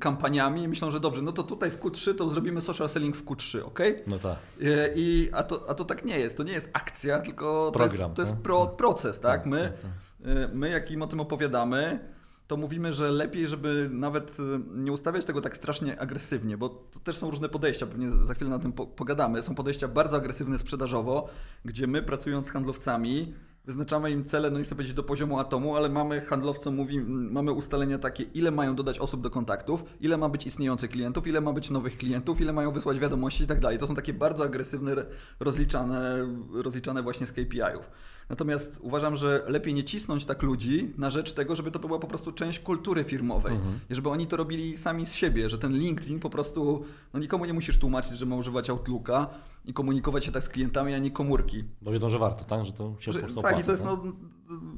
kampaniami 0.00 0.62
i 0.62 0.68
myślą, 0.68 0.90
że 0.90 1.00
dobrze, 1.00 1.22
no 1.22 1.32
to 1.32 1.42
tutaj 1.42 1.70
w 1.70 1.78
Q3 1.78 2.14
to 2.14 2.30
zrobimy 2.30 2.60
social 2.60 2.88
selling 2.88 3.16
w 3.16 3.24
Q3, 3.24 3.64
ok? 3.64 3.80
No 4.06 4.18
tak. 4.18 4.36
E, 4.62 4.94
I, 4.94 5.30
a, 5.32 5.42
to, 5.42 5.70
a 5.70 5.74
to 5.74 5.84
tak 5.84 6.04
nie 6.04 6.18
jest. 6.18 6.36
To 6.36 6.42
nie 6.42 6.52
jest 6.52 6.70
akcja, 6.72 7.20
tylko 7.20 7.72
Program, 7.72 7.98
to 7.98 8.04
jest, 8.04 8.16
to 8.16 8.22
jest 8.22 8.32
tak? 8.32 8.42
pro, 8.42 8.66
proces, 8.66 9.20
tak? 9.20 9.40
tak 9.40 9.46
my, 9.46 9.72
tak, 9.82 10.54
my, 10.54 10.70
jak 10.70 10.90
im 10.90 11.02
o 11.02 11.06
tym 11.06 11.20
opowiadamy, 11.20 12.12
to 12.52 12.56
mówimy, 12.56 12.92
że 12.92 13.10
lepiej, 13.10 13.48
żeby 13.48 13.88
nawet 13.92 14.40
y, 14.40 14.42
nie 14.74 14.92
ustawiać 14.92 15.24
tego 15.24 15.40
tak 15.40 15.56
strasznie 15.56 16.00
agresywnie, 16.00 16.56
bo 16.58 16.68
to 16.68 17.00
też 17.00 17.16
są 17.16 17.30
różne 17.30 17.48
podejścia, 17.48 17.86
pewnie 17.86 18.10
za 18.10 18.34
chwilę 18.34 18.50
na 18.50 18.58
tym 18.58 18.72
pogadamy. 18.72 19.42
Są 19.42 19.54
podejścia 19.54 19.88
bardzo 19.88 20.16
agresywne 20.16 20.58
sprzedażowo, 20.58 21.28
gdzie 21.64 21.86
my 21.86 22.02
pracując 22.02 22.46
z 22.46 22.50
handlowcami 22.50 23.34
wyznaczamy 23.64 24.10
im 24.10 24.24
cele, 24.24 24.50
no 24.50 24.58
i 24.58 24.64
sobie 24.64 24.76
powiedzieć 24.76 24.94
do 24.94 25.02
poziomu 25.02 25.38
atomu, 25.38 25.76
ale 25.76 25.88
mamy 25.88 26.20
handlowcom, 26.20 26.74
mówi, 26.74 27.00
mamy 27.06 27.52
ustalenia 27.52 27.98
takie, 27.98 28.22
ile 28.22 28.50
mają 28.50 28.76
dodać 28.76 28.98
osób 28.98 29.20
do 29.22 29.30
kontaktów, 29.30 29.84
ile 30.00 30.16
ma 30.16 30.28
być 30.28 30.46
istniejących 30.46 30.90
klientów, 30.90 31.26
ile 31.26 31.40
ma 31.40 31.52
być 31.52 31.70
nowych 31.70 31.98
klientów, 31.98 32.40
ile 32.40 32.52
mają 32.52 32.72
wysłać 32.72 32.98
wiadomości 32.98 33.44
i 33.44 33.46
tak 33.46 33.60
dalej. 33.60 33.78
To 33.78 33.86
są 33.86 33.94
takie 33.94 34.12
bardzo 34.12 34.44
agresywne, 34.44 34.94
rozliczane, 35.40 36.28
rozliczane 36.52 37.02
właśnie 37.02 37.26
z 37.26 37.32
KPI-ów. 37.32 37.90
Natomiast 38.32 38.78
uważam, 38.82 39.16
że 39.16 39.44
lepiej 39.46 39.74
nie 39.74 39.84
cisnąć 39.84 40.24
tak 40.24 40.42
ludzi 40.42 40.92
na 40.98 41.10
rzecz 41.10 41.32
tego, 41.32 41.56
żeby 41.56 41.70
to 41.70 41.78
była 41.78 41.98
po 41.98 42.06
prostu 42.06 42.32
część 42.32 42.58
kultury 42.58 43.04
firmowej. 43.04 43.54
Mhm. 43.54 43.78
I 43.90 43.94
żeby 43.94 44.08
oni 44.08 44.26
to 44.26 44.36
robili 44.36 44.76
sami 44.76 45.06
z 45.06 45.14
siebie, 45.14 45.50
że 45.50 45.58
ten 45.58 45.72
LinkedIn 45.72 46.20
po 46.20 46.30
prostu, 46.30 46.84
no 47.14 47.20
nikomu 47.20 47.44
nie 47.44 47.52
musisz 47.52 47.78
tłumaczyć, 47.78 48.12
że 48.18 48.26
ma 48.26 48.36
używać 48.36 48.70
Outlooka 48.70 49.28
i 49.64 49.72
komunikować 49.72 50.24
się 50.24 50.32
tak 50.32 50.42
z 50.42 50.48
klientami, 50.48 50.94
a 50.94 50.98
nie 50.98 51.10
komórki. 51.10 51.64
Bo 51.82 51.92
wiedzą, 51.92 52.08
że 52.08 52.18
warto, 52.18 52.44
tak? 52.44 52.66
Że 52.66 52.72
to 52.72 52.94
się 52.98 53.12
że, 53.12 53.18
po 53.20 53.24
prostu 53.26 53.42
Tak, 53.42 53.52
opłaca, 53.52 53.62
i 53.62 53.64
to 53.64 53.70
jest, 53.70 53.82
tak? 53.82 53.98
no, 54.04 54.12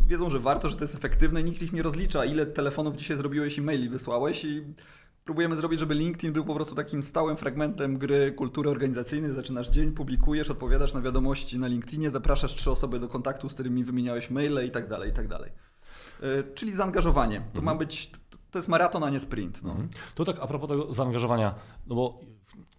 wiedzą, 0.07 0.31
że 0.31 0.39
warto, 0.39 0.69
że 0.69 0.77
to 0.77 0.85
jest 0.85 0.95
efektywne 0.95 1.41
i 1.41 1.45
nikt 1.45 1.63
ich 1.63 1.73
nie 1.73 1.83
rozlicza, 1.83 2.25
ile 2.25 2.47
telefonów 2.47 2.97
dzisiaj 2.97 3.17
zrobiłeś 3.17 3.59
i 3.59 3.63
maili 3.63 3.89
wysłałeś 3.89 4.45
i 4.45 4.63
próbujemy 5.25 5.57
zrobić, 5.57 5.81
żeby 5.81 5.95
LinkedIn 5.95 6.33
był 6.33 6.45
po 6.45 6.55
prostu 6.55 6.75
takim 6.75 7.03
stałym 7.03 7.37
fragmentem 7.37 7.99
gry 7.99 8.33
kultury 8.33 8.71
organizacyjnej. 8.71 9.35
Zaczynasz 9.35 9.69
dzień, 9.69 9.93
publikujesz, 9.93 10.51
odpowiadasz 10.51 10.95
na 10.95 11.01
wiadomości 11.01 11.59
na 11.59 11.67
LinkedInie, 11.67 12.11
zapraszasz 12.11 12.55
trzy 12.55 12.71
osoby 12.71 13.01
do 13.01 13.09
kontaktu, 13.09 13.49
z 13.49 13.55
którymi 13.55 13.85
wymieniałeś 13.85 14.31
maile 14.31 14.67
i 14.67 14.71
tak 14.71 14.89
dalej, 14.89 15.11
i 15.11 15.13
tak 15.13 15.29
dalej. 15.29 15.53
E, 16.23 16.55
czyli 16.55 16.73
zaangażowanie. 16.73 17.37
To 17.41 17.59
mhm. 17.59 17.65
ma 17.65 17.75
być, 17.75 18.11
to 18.51 18.59
jest 18.59 18.69
maraton, 18.69 19.05
a 19.05 19.11
nie 19.11 19.21
sprint. 19.21 19.63
No. 19.63 19.71
Mhm. 19.71 19.89
To 20.15 20.25
tak 20.25 20.37
a 20.41 20.47
propos 20.47 20.69
tego 20.69 20.95
zaangażowania, 20.95 21.55
no 21.87 21.95
bo 21.95 22.21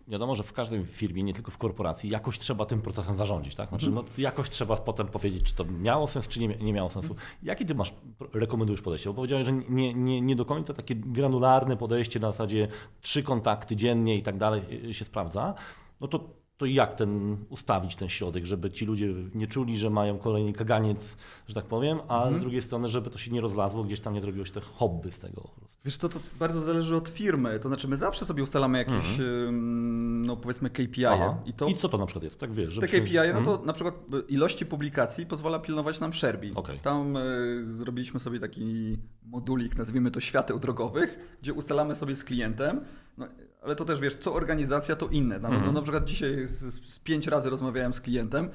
wiadomo, 0.07 0.35
że 0.35 0.43
w 0.43 0.53
każdej 0.53 0.85
firmie, 0.85 1.23
nie 1.23 1.33
tylko 1.33 1.51
w 1.51 1.57
korporacji, 1.57 2.09
jakoś 2.09 2.39
trzeba 2.39 2.65
tym 2.65 2.81
procesem 2.81 3.17
zarządzić. 3.17 3.55
Tak? 3.55 3.69
Znaczy, 3.69 3.87
mhm. 3.87 4.05
no, 4.05 4.23
jakoś 4.23 4.49
trzeba 4.49 4.77
potem 4.77 5.07
powiedzieć, 5.07 5.43
czy 5.43 5.55
to 5.55 5.65
miało 5.65 6.07
sens, 6.07 6.27
czy 6.27 6.39
nie, 6.39 6.47
nie 6.47 6.73
miało 6.73 6.89
sensu. 6.89 7.13
Mhm. 7.13 7.29
Jakie 7.43 7.65
ty 7.65 7.75
masz, 7.75 7.93
rekomendujesz 8.33 8.81
podejście? 8.81 9.09
Bo 9.09 9.13
powiedziałeś, 9.13 9.45
że 9.45 9.53
nie, 9.53 9.93
nie, 9.93 10.21
nie 10.21 10.35
do 10.35 10.45
końca 10.45 10.73
takie 10.73 10.95
granularne 10.95 11.77
podejście 11.77 12.19
na 12.19 12.31
zasadzie 12.31 12.67
trzy 13.01 13.23
kontakty 13.23 13.75
dziennie 13.75 14.15
i 14.17 14.23
tak 14.23 14.37
dalej 14.37 14.61
y, 14.89 14.93
się 14.93 15.05
sprawdza. 15.05 15.53
No 16.01 16.07
to 16.07 16.44
to 16.57 16.65
jak 16.65 16.93
ten 16.93 17.37
ustawić 17.49 17.95
ten 17.95 18.09
środek, 18.09 18.45
żeby 18.45 18.71
ci 18.71 18.85
ludzie 18.85 19.13
nie 19.35 19.47
czuli, 19.47 19.77
że 19.77 19.89
mają 19.89 20.17
kolejny 20.17 20.53
kaganiec, 20.53 21.17
że 21.47 21.55
tak 21.55 21.65
powiem, 21.65 21.99
a 22.07 22.17
mhm. 22.17 22.37
z 22.37 22.41
drugiej 22.41 22.61
strony, 22.61 22.87
żeby 22.87 23.09
to 23.09 23.17
się 23.17 23.31
nie 23.31 23.41
rozlazło, 23.41 23.83
gdzieś 23.83 23.99
tam 23.99 24.13
nie 24.13 24.21
zrobiło 24.21 24.45
się 24.45 24.53
te 24.53 24.61
hobby 24.61 25.11
z 25.11 25.19
tego. 25.19 25.49
Wiesz, 25.85 25.97
to, 25.97 26.09
to 26.09 26.19
bardzo 26.39 26.61
zależy 26.61 26.95
od 26.95 27.07
firmy. 27.07 27.59
To 27.59 27.67
znaczy, 27.67 27.87
my 27.87 27.97
zawsze 27.97 28.25
sobie 28.25 28.43
ustalamy 28.43 28.77
jakieś, 28.77 29.19
mhm. 29.19 30.21
no 30.21 30.37
powiedzmy, 30.37 30.69
KPI. 30.69 31.05
-e. 31.05 31.35
I, 31.45 31.53
to, 31.53 31.67
I 31.67 31.75
co 31.75 31.89
to 31.89 31.97
na 31.97 32.05
przykład 32.05 32.23
jest? 32.23 32.39
Tak 32.39 32.53
wiesz, 32.53 32.79
Te 32.79 32.87
KPI, 32.87 33.33
no 33.33 33.41
to 33.41 33.51
mhm. 33.51 33.65
na 33.65 33.73
przykład 33.73 33.95
ilości 34.27 34.65
publikacji 34.65 35.25
pozwala 35.25 35.59
pilnować 35.59 35.99
nam 35.99 36.13
Sherby. 36.13 36.51
Okay. 36.55 36.77
Tam 36.77 37.17
y, 37.17 37.73
zrobiliśmy 37.73 38.19
sobie 38.19 38.39
taki 38.39 38.97
modulik, 39.25 39.77
nazwijmy 39.77 40.11
to 40.11 40.19
świateł 40.19 40.59
drogowych, 40.59 41.37
gdzie 41.41 41.53
ustalamy 41.53 41.95
sobie 41.95 42.15
z 42.15 42.23
klientem, 42.23 42.81
no, 43.17 43.27
ale 43.65 43.75
to 43.75 43.85
też 43.85 43.99
wiesz, 43.99 44.15
co 44.15 44.33
organizacja, 44.33 44.95
to 44.95 45.07
inne. 45.07 45.39
No, 45.39 45.47
mhm. 45.47 45.65
no, 45.65 45.71
na 45.71 45.81
przykład 45.81 46.05
dzisiaj 46.05 46.47
z, 46.47 46.89
z, 46.89 46.99
pięć 46.99 47.27
razy 47.27 47.49
rozmawiałem 47.49 47.93
z 47.93 48.01
klientem, 48.01 48.49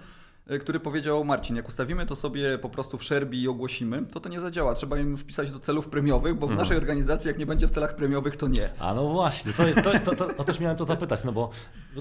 e, 0.46 0.58
który 0.58 0.80
powiedział, 0.80 1.24
Marcin, 1.24 1.56
jak 1.56 1.68
ustawimy 1.68 2.06
to 2.06 2.16
sobie 2.16 2.58
po 2.58 2.68
prostu 2.68 2.98
w 2.98 3.04
Sherby 3.04 3.36
i 3.36 3.48
ogłosimy, 3.48 4.06
to 4.12 4.20
to 4.20 4.28
nie 4.28 4.40
zadziała. 4.40 4.74
Trzeba 4.74 4.98
im 4.98 5.16
wpisać 5.16 5.50
do 5.50 5.60
celów 5.60 5.88
premiowych, 5.88 6.34
bo 6.34 6.46
w 6.46 6.50
mhm. 6.50 6.58
naszej 6.58 6.76
organizacji 6.76 7.28
jak 7.28 7.38
nie 7.38 7.46
będzie 7.46 7.68
w 7.68 7.70
celach 7.70 7.96
premiowych, 7.96 8.36
to 8.36 8.48
nie. 8.48 8.70
A 8.78 8.94
no 8.94 9.08
właśnie, 9.08 9.52
to, 9.52 9.66
jest, 9.66 9.82
to, 9.82 9.92
to, 9.92 10.16
to, 10.16 10.34
to 10.34 10.44
też 10.44 10.60
miałem 10.60 10.76
to 10.76 10.86
zapytać, 10.86 11.24
no 11.24 11.32
bo 11.32 11.50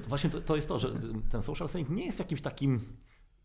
właśnie 0.07 0.29
to, 0.29 0.41
to 0.41 0.55
jest 0.55 0.67
to, 0.67 0.79
że 0.79 0.89
ten 1.31 1.43
social 1.43 1.69
selling 1.69 1.89
nie 1.89 2.05
jest 2.05 2.19
jakimś 2.19 2.41
takim 2.41 2.79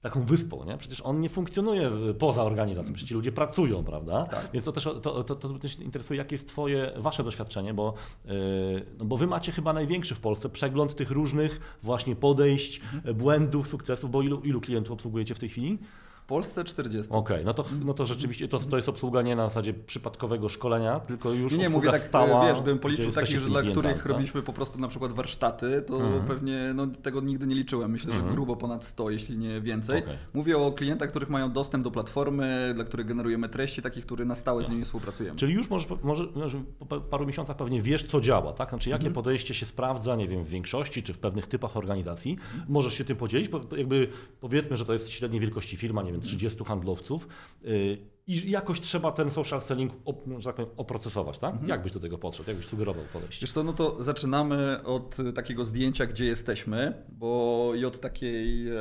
taką 0.05 0.25
wyspą, 0.25 0.65
nie? 0.65 0.77
Przecież 0.77 1.01
on 1.01 1.21
nie 1.21 1.29
funkcjonuje 1.29 1.91
poza 2.19 2.43
organizacją, 2.43 2.93
przecież 2.93 3.09
ci 3.09 3.15
ludzie 3.15 3.33
pracują, 3.33 3.85
prawda? 3.85 4.25
Tak. 4.25 4.49
Więc 4.53 4.65
to 4.65 4.73
też, 4.73 4.85
to, 4.85 5.25
to, 5.25 5.35
to 5.35 5.59
też 5.59 5.81
interesuje, 5.81 6.19
jakie 6.19 6.35
jest 6.35 6.49
twoje, 6.49 6.93
wasze 6.97 7.25
doświadczenie, 7.25 7.75
bo, 7.75 7.95
yy, 8.25 8.33
no 8.99 9.05
bo 9.05 9.17
wy 9.17 9.27
macie 9.27 9.53
chyba 9.53 9.73
największy 9.73 10.15
w 10.15 10.21
Polsce 10.21 10.49
przegląd 10.49 10.95
tych 10.95 11.11
różnych 11.11 11.79
właśnie 11.83 12.17
podejść, 12.17 12.81
mhm. 12.95 13.15
błędów, 13.17 13.69
sukcesów, 13.69 14.11
bo 14.11 14.23
ilu, 14.23 14.41
ilu 14.41 14.61
klientów 14.61 14.93
obsługujecie 14.93 15.35
w 15.35 15.39
tej 15.39 15.49
chwili? 15.49 15.79
W 16.25 16.27
Polsce 16.27 16.65
40. 16.65 17.13
Okej, 17.13 17.37
okay, 17.37 17.45
no, 17.45 17.55
to, 17.55 17.65
no 17.85 17.95
to 17.95 18.07
rzeczywiście 18.07 18.49
to, 18.49 18.59
to 18.59 18.77
jest 18.77 18.89
obsługa 18.89 19.23
nie 19.23 19.37
na 19.37 19.49
zasadzie 19.49 19.75
przypadkowego 19.75 20.49
szkolenia, 20.49 21.01
tylko 21.01 21.33
już 21.33 21.53
nie, 21.53 21.59
nie 21.59 21.69
mówię 21.69 21.91
tak, 21.91 22.01
stała, 22.01 22.47
wiesz, 22.47 22.61
gdybym 22.61 22.79
policzył 22.79 23.13
takich, 23.13 23.39
że 23.39 23.49
dla 23.49 23.63
których 23.63 23.97
tak? 23.97 24.07
robiliśmy 24.07 24.43
po 24.43 24.53
prostu 24.53 24.79
na 24.79 24.89
przykład 24.89 25.13
warsztaty, 25.13 25.83
to 25.87 25.97
mhm. 25.97 26.25
pewnie 26.27 26.73
no, 26.75 26.87
tego 26.87 27.21
nigdy 27.21 27.47
nie 27.47 27.55
liczyłem. 27.55 27.91
Myślę, 27.91 28.13
że 28.13 28.19
mhm. 28.19 28.35
grubo 28.35 28.57
ponad 28.57 28.85
100, 28.85 29.11
jeśli 29.11 29.39
nie 29.39 29.61
więcej. 29.61 30.03
Okay. 30.03 30.17
Mówię 30.35 30.59
o 30.59 30.73
klientach, 30.73 31.11
których 31.11 31.31
mają 31.31 31.53
dostęp 31.53 31.85
do 31.85 31.91
platformy, 31.91 32.73
dla 32.75 32.85
których 32.85 33.07
generujemy 33.07 33.49
treści, 33.49 33.83
takich, 33.83 34.07
które 34.07 34.25
na 34.25 34.35
stałe 34.35 34.65
z 34.65 34.69
nimi 34.69 34.85
współpracujemy. 34.85 35.39
Czyli 35.39 35.55
już 35.55 35.71
może, 35.71 35.87
może 36.03 36.27
po 36.89 37.01
paru 37.01 37.27
miesiącach 37.27 37.57
pewnie 37.57 37.83
wiesz, 37.83 38.03
co 38.03 38.21
działa, 38.21 38.53
tak? 38.53 38.69
Znaczy 38.69 38.91
jakie 38.91 39.07
mhm. 39.07 39.15
podejście 39.15 39.55
się 39.55 39.67
sprawdza, 39.67 40.17
nie 40.17 40.29
wiem, 40.29 40.45
w 40.45 40.49
większości 40.49 41.03
czy 41.03 41.13
w 41.13 41.19
pewnych 41.19 41.47
typach 41.47 41.77
organizacji. 41.77 42.37
Możesz 42.69 42.95
się 42.95 43.05
tym 43.05 43.17
podzielić, 43.17 43.49
bo 43.49 43.61
jakby 43.77 44.09
powiedzmy, 44.41 44.77
że 44.77 44.85
to 44.85 44.93
jest 44.93 45.09
średniej 45.09 45.41
wielkości 45.41 45.77
firma, 45.77 46.03
nie 46.03 46.14
wiem, 46.15 46.23
30 46.23 46.65
handlowców, 46.65 47.29
y, 47.65 47.99
i 48.27 48.51
jakoś 48.51 48.81
trzeba 48.81 49.13
ten 49.13 49.31
social 49.31 49.63
selling 49.63 49.93
że 50.39 50.45
tak 50.45 50.55
powiem, 50.55 50.71
oprocesować, 50.77 51.39
tak? 51.39 51.53
Mhm. 51.53 51.69
Jak 51.69 51.83
byś 51.83 51.93
do 51.93 52.01
tego 52.01 52.19
podszedł? 52.19 52.51
Jak 52.51 52.57
byś 52.57 52.67
sugerował 52.67 53.05
podejście? 53.13 53.47
Wiesz 53.47 53.53
co, 53.53 53.65
no 53.65 53.73
to 53.73 54.03
zaczynamy 54.03 54.83
od 54.85 55.17
takiego 55.35 55.65
zdjęcia, 55.65 56.07
gdzie 56.07 56.25
jesteśmy, 56.25 57.05
bo 57.09 57.73
i 57.77 57.85
od 57.85 58.01
takiej 58.01 58.69
e, 58.69 58.75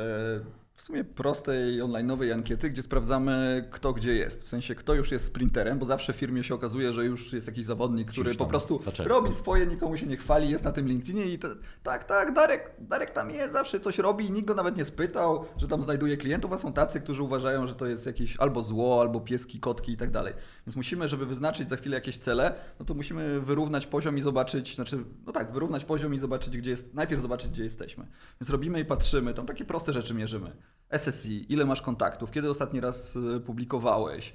w 0.76 0.82
sumie 0.82 1.04
prostej 1.04 1.82
online'owej 1.82 2.32
ankiety, 2.32 2.70
gdzie 2.70 2.82
sprawdzamy 2.82 3.68
kto 3.70 3.92
gdzie 3.92 4.14
jest. 4.14 4.42
W 4.42 4.48
sensie 4.48 4.74
kto 4.74 4.94
już 4.94 5.12
jest 5.12 5.24
sprinterem, 5.24 5.78
bo 5.78 5.86
zawsze 5.86 6.12
w 6.12 6.16
firmie 6.16 6.44
się 6.44 6.54
okazuje, 6.54 6.92
że 6.92 7.04
już 7.04 7.32
jest 7.32 7.46
jakiś 7.46 7.64
zawodnik, 7.64 8.08
który 8.08 8.34
po 8.34 8.46
prostu 8.46 8.82
zaczęli. 8.82 9.08
robi 9.08 9.34
swoje, 9.34 9.66
nikomu 9.66 9.96
się 9.96 10.06
nie 10.06 10.16
chwali, 10.16 10.50
jest 10.50 10.64
na 10.64 10.72
tym 10.72 10.88
LinkedInie 10.88 11.26
i 11.26 11.38
to, 11.38 11.48
tak, 11.82 12.04
tak, 12.04 12.32
Darek, 12.32 12.70
Darek 12.78 13.10
tam 13.10 13.30
jest, 13.30 13.52
zawsze 13.52 13.80
coś 13.80 13.98
robi, 13.98 14.30
nikt 14.30 14.48
go 14.48 14.54
nawet 14.54 14.76
nie 14.76 14.84
spytał, 14.84 15.44
że 15.56 15.68
tam 15.68 15.82
znajduje 15.82 16.16
klientów, 16.16 16.52
a 16.52 16.58
są 16.58 16.72
tacy, 16.72 17.00
którzy 17.00 17.22
uważają, 17.22 17.66
że 17.66 17.74
to 17.74 17.86
jest 17.86 18.06
jakieś 18.06 18.36
albo 18.36 18.62
zło, 18.62 19.00
albo 19.00 19.20
pieski, 19.20 19.60
kotki 19.60 19.92
i 19.92 19.96
tak 19.96 20.10
dalej. 20.10 20.34
Więc 20.66 20.76
musimy, 20.76 21.08
żeby 21.08 21.26
wyznaczyć 21.26 21.68
za 21.68 21.76
chwilę 21.76 21.94
jakieś 21.94 22.18
cele, 22.18 22.54
no 22.78 22.84
to 22.84 22.94
musimy 22.94 23.40
wyrównać 23.40 23.86
poziom 23.86 24.18
i 24.18 24.22
zobaczyć, 24.22 24.74
znaczy, 24.74 25.04
no 25.26 25.32
tak, 25.32 25.52
wyrównać 25.52 25.84
poziom 25.84 26.14
i 26.14 26.18
zobaczyć, 26.18 26.56
gdzie 26.56 26.70
jest, 26.70 26.94
najpierw 26.94 27.22
zobaczyć, 27.22 27.50
gdzie 27.50 27.64
jesteśmy. 27.64 28.06
Więc 28.40 28.50
robimy 28.50 28.80
i 28.80 28.84
patrzymy, 28.84 29.34
tam 29.34 29.46
takie 29.46 29.64
proste 29.64 29.92
rzeczy 29.92 30.14
mierzymy. 30.14 30.56
SSI, 30.90 31.52
ile 31.52 31.64
masz 31.64 31.82
kontaktów, 31.82 32.30
kiedy 32.30 32.50
ostatni 32.50 32.80
raz 32.80 33.16
y, 33.16 33.40
publikowałeś. 33.40 34.34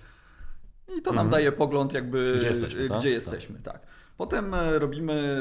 I 0.98 1.02
to 1.02 1.10
nam 1.12 1.26
mhm. 1.26 1.30
daje 1.30 1.52
pogląd, 1.52 1.94
jakby 1.94 2.36
gdzie 2.38 2.48
jesteśmy. 2.48 2.90
Tak? 2.90 3.00
Gdzie 3.00 3.10
jesteśmy 3.10 3.60
tak. 3.60 3.88
Potem 4.18 4.54
e, 4.54 4.80
robimy 4.80 5.38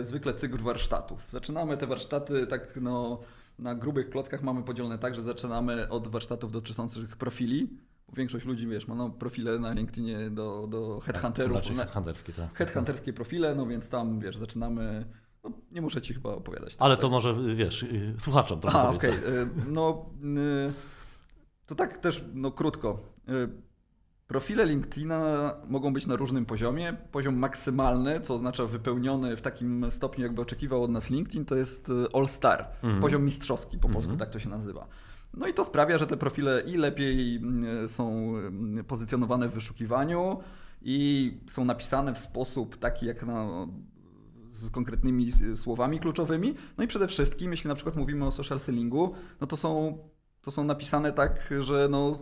e, 0.00 0.04
zwykle 0.04 0.34
cykl 0.34 0.58
warsztatów. 0.58 1.20
Zaczynamy 1.30 1.76
te 1.76 1.86
warsztaty 1.86 2.46
tak 2.46 2.78
no, 2.80 3.20
na 3.58 3.74
grubych 3.74 4.10
klockach 4.10 4.42
mamy 4.42 4.62
podzielone 4.62 4.98
tak, 4.98 5.14
że 5.14 5.22
zaczynamy 5.22 5.88
od 5.88 6.08
warsztatów 6.08 6.52
dotyczących 6.52 7.16
profili. 7.16 7.68
Większość 8.12 8.46
ludzi, 8.46 8.66
wiesz, 8.66 8.88
ma 8.88 8.94
no, 8.94 9.10
profile 9.10 9.58
na 9.58 9.72
LinkedInie 9.72 10.30
do, 10.30 10.66
do 10.70 11.00
headhunterów. 11.00 11.62
Tak, 11.62 11.76
headhunterskie, 11.76 12.32
tak. 12.32 12.54
Headhunterskie 12.54 13.12
profile, 13.12 13.54
no 13.54 13.66
więc 13.66 13.88
tam, 13.88 14.20
wiesz, 14.20 14.36
zaczynamy 14.36 15.04
no, 15.44 15.50
nie 15.72 15.82
muszę 15.82 16.02
ci 16.02 16.14
chyba 16.14 16.30
opowiadać. 16.30 16.76
Ale 16.78 16.96
tak. 16.96 17.02
to 17.02 17.10
może, 17.10 17.36
wiesz, 17.56 17.82
y, 17.82 18.14
słuchaczom 18.20 18.60
to 18.60 18.68
A, 18.72 18.90
okej. 18.90 19.10
Okay. 19.10 19.48
No, 19.68 20.06
y, 20.68 20.72
to 21.66 21.74
tak 21.74 21.98
też 21.98 22.24
no, 22.34 22.50
krótko. 22.50 22.98
Y, 23.28 23.48
profile 24.26 24.66
LinkedIna 24.66 25.54
mogą 25.68 25.92
być 25.92 26.06
na 26.06 26.16
różnym 26.16 26.46
poziomie. 26.46 26.96
Poziom 27.12 27.36
maksymalny, 27.36 28.20
co 28.20 28.34
oznacza 28.34 28.66
wypełniony 28.66 29.36
w 29.36 29.42
takim 29.42 29.90
stopniu, 29.90 30.22
jakby 30.22 30.42
oczekiwał 30.42 30.82
od 30.82 30.90
nas 30.90 31.10
LinkedIn, 31.10 31.44
to 31.44 31.54
jest 31.54 31.88
All 32.14 32.28
Star. 32.28 32.68
Mm. 32.82 33.00
Poziom 33.00 33.24
mistrzowski 33.24 33.78
po 33.78 33.88
polsku, 33.88 34.10
mm. 34.10 34.18
tak 34.18 34.30
to 34.30 34.38
się 34.38 34.48
nazywa. 34.48 34.86
No 35.34 35.46
i 35.46 35.54
to 35.54 35.64
sprawia, 35.64 35.98
że 35.98 36.06
te 36.06 36.16
profile 36.16 36.62
i 36.66 36.76
lepiej 36.76 37.40
są 37.86 38.34
pozycjonowane 38.86 39.48
w 39.48 39.52
wyszukiwaniu 39.52 40.40
i 40.82 41.32
są 41.50 41.64
napisane 41.64 42.14
w 42.14 42.18
sposób 42.18 42.76
taki, 42.76 43.06
jak 43.06 43.22
na 43.22 43.66
z 44.54 44.70
konkretnymi 44.70 45.32
słowami 45.56 46.00
kluczowymi. 46.00 46.54
No 46.78 46.84
i 46.84 46.86
przede 46.86 47.08
wszystkim, 47.08 47.50
jeśli 47.50 47.68
na 47.68 47.74
przykład 47.74 47.96
mówimy 47.96 48.26
o 48.26 48.30
social 48.30 48.60
sellingu, 48.60 49.14
no 49.40 49.46
to 49.46 49.56
są, 49.56 49.98
to 50.42 50.50
są 50.50 50.64
napisane 50.64 51.12
tak, 51.12 51.54
że 51.60 51.88
no, 51.90 52.18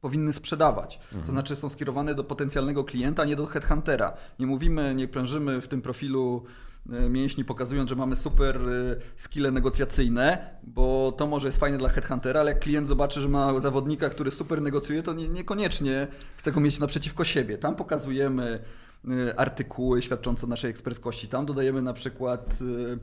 powinny 0.00 0.32
sprzedawać. 0.32 0.96
Mhm. 0.96 1.24
To 1.24 1.30
znaczy 1.30 1.56
są 1.56 1.68
skierowane 1.68 2.14
do 2.14 2.24
potencjalnego 2.24 2.84
klienta, 2.84 3.24
nie 3.24 3.36
do 3.36 3.46
headhuntera. 3.46 4.16
Nie 4.38 4.46
mówimy, 4.46 4.94
nie 4.94 5.08
prężymy 5.08 5.60
w 5.60 5.68
tym 5.68 5.82
profilu 5.82 6.44
e, 6.92 7.08
mięśni 7.08 7.44
pokazując, 7.44 7.90
że 7.90 7.96
mamy 7.96 8.16
super 8.16 8.56
e, 8.56 8.96
skille 9.16 9.50
negocjacyjne, 9.50 10.50
bo 10.62 11.12
to 11.16 11.26
może 11.26 11.48
jest 11.48 11.58
fajne 11.58 11.78
dla 11.78 11.88
headhuntera, 11.88 12.40
ale 12.40 12.50
jak 12.50 12.60
klient 12.60 12.88
zobaczy, 12.88 13.20
że 13.20 13.28
ma 13.28 13.60
zawodnika, 13.60 14.10
który 14.10 14.30
super 14.30 14.62
negocjuje, 14.62 15.02
to 15.02 15.12
nie, 15.12 15.28
niekoniecznie 15.28 16.06
chce 16.36 16.52
go 16.52 16.60
mieć 16.60 16.78
naprzeciwko 16.78 17.24
siebie. 17.24 17.58
Tam 17.58 17.76
pokazujemy 17.76 18.60
artykuły 19.36 20.02
świadczące 20.02 20.46
o 20.46 20.48
naszej 20.48 20.70
ekspertkości. 20.70 21.28
Tam 21.28 21.46
dodajemy 21.46 21.82
na 21.82 21.92
przykład 21.92 22.54
y, 22.60 22.98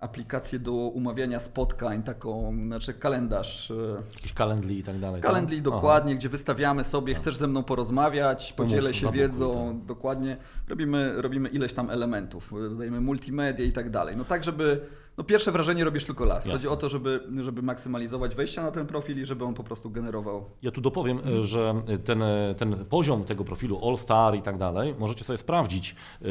aplikację 0.00 0.58
do 0.58 0.72
umawiania 0.72 1.38
spotkań, 1.38 2.02
taką, 2.02 2.56
znaczy 2.66 2.94
kalendarz. 2.94 3.70
Y, 3.70 3.96
Jakiś 4.14 4.32
Calendly 4.32 4.74
i 4.74 4.82
tak 4.82 4.98
dalej. 4.98 5.22
Calendly 5.22 5.56
tak? 5.56 5.64
dokładnie, 5.64 6.12
Aha. 6.12 6.18
gdzie 6.18 6.28
wystawiamy 6.28 6.84
sobie, 6.84 7.14
chcesz 7.14 7.36
ze 7.36 7.46
mną 7.46 7.62
porozmawiać, 7.62 8.52
podzielę 8.52 8.94
się 8.94 9.12
wiedzą, 9.12 9.74
tak. 9.78 9.86
dokładnie. 9.86 10.36
Robimy, 10.68 11.22
robimy 11.22 11.48
ileś 11.48 11.72
tam 11.72 11.90
elementów, 11.90 12.52
dodajemy 12.70 13.00
multimedia 13.00 13.64
i 13.64 13.72
tak 13.72 13.90
dalej. 13.90 14.16
No 14.16 14.24
tak, 14.24 14.44
żeby 14.44 14.80
No 15.18 15.24
pierwsze 15.24 15.52
wrażenie 15.52 15.84
robisz 15.84 16.04
tylko 16.04 16.24
las. 16.24 16.36
Jasne. 16.36 16.52
Chodzi 16.52 16.68
o 16.68 16.76
to, 16.76 16.88
żeby, 16.88 17.20
żeby 17.42 17.62
maksymalizować 17.62 18.34
wejścia 18.34 18.62
na 18.62 18.70
ten 18.70 18.86
profil 18.86 19.22
i 19.22 19.26
żeby 19.26 19.44
on 19.44 19.54
po 19.54 19.64
prostu 19.64 19.90
generował. 19.90 20.44
Ja 20.62 20.70
tu 20.70 20.80
dopowiem, 20.80 21.20
e, 21.40 21.44
że 21.44 21.82
ten, 22.04 22.22
e, 22.22 22.54
ten 22.58 22.84
poziom 22.84 23.24
tego 23.24 23.44
profilu 23.44 23.88
All 23.88 23.96
Star 23.96 24.36
i 24.36 24.42
tak 24.42 24.58
dalej, 24.58 24.94
możecie 24.98 25.24
sobie 25.24 25.36
sprawdzić, 25.36 25.96
e, 26.22 26.26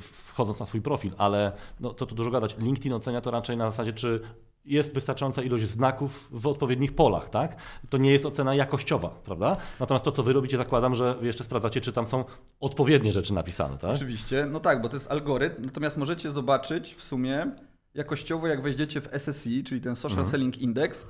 wchodząc 0.00 0.60
na 0.60 0.66
swój 0.66 0.80
profil, 0.80 1.12
ale 1.18 1.52
no, 1.80 1.94
to 1.94 2.06
tu 2.06 2.14
dużo 2.14 2.30
gadać. 2.30 2.56
LinkedIn 2.58 2.92
ocenia 2.92 3.20
to 3.20 3.30
raczej 3.30 3.56
na 3.56 3.70
zasadzie, 3.70 3.92
czy 3.92 4.20
jest 4.64 4.94
wystarczająca 4.94 5.42
ilość 5.42 5.68
znaków 5.68 6.28
w 6.30 6.46
odpowiednich 6.46 6.94
polach, 6.94 7.28
tak? 7.28 7.56
To 7.90 7.98
nie 7.98 8.12
jest 8.12 8.26
ocena 8.26 8.54
jakościowa, 8.54 9.08
prawda? 9.08 9.56
Natomiast 9.80 10.04
to, 10.04 10.12
co 10.12 10.22
wy 10.22 10.32
robicie, 10.32 10.56
zakładam, 10.56 10.94
że 10.94 11.14
jeszcze 11.22 11.44
sprawdzacie, 11.44 11.80
czy 11.80 11.92
tam 11.92 12.06
są 12.06 12.24
odpowiednie 12.60 13.12
rzeczy 13.12 13.34
napisane, 13.34 13.78
tak? 13.78 13.90
Oczywiście, 13.90 14.46
no 14.50 14.60
tak, 14.60 14.82
bo 14.82 14.88
to 14.88 14.96
jest 14.96 15.10
algorytm, 15.10 15.64
natomiast 15.64 15.96
możecie 15.96 16.30
zobaczyć 16.30 16.94
w 16.94 17.02
sumie 17.02 17.52
jakościowo, 17.94 18.46
jak 18.46 18.62
wejdziecie 18.62 19.00
w 19.00 19.08
SSI, 19.18 19.64
czyli 19.64 19.80
ten 19.80 19.96
Social 19.96 20.18
Mhm. 20.18 20.30
Selling 20.30 20.58
Index, 20.58 21.06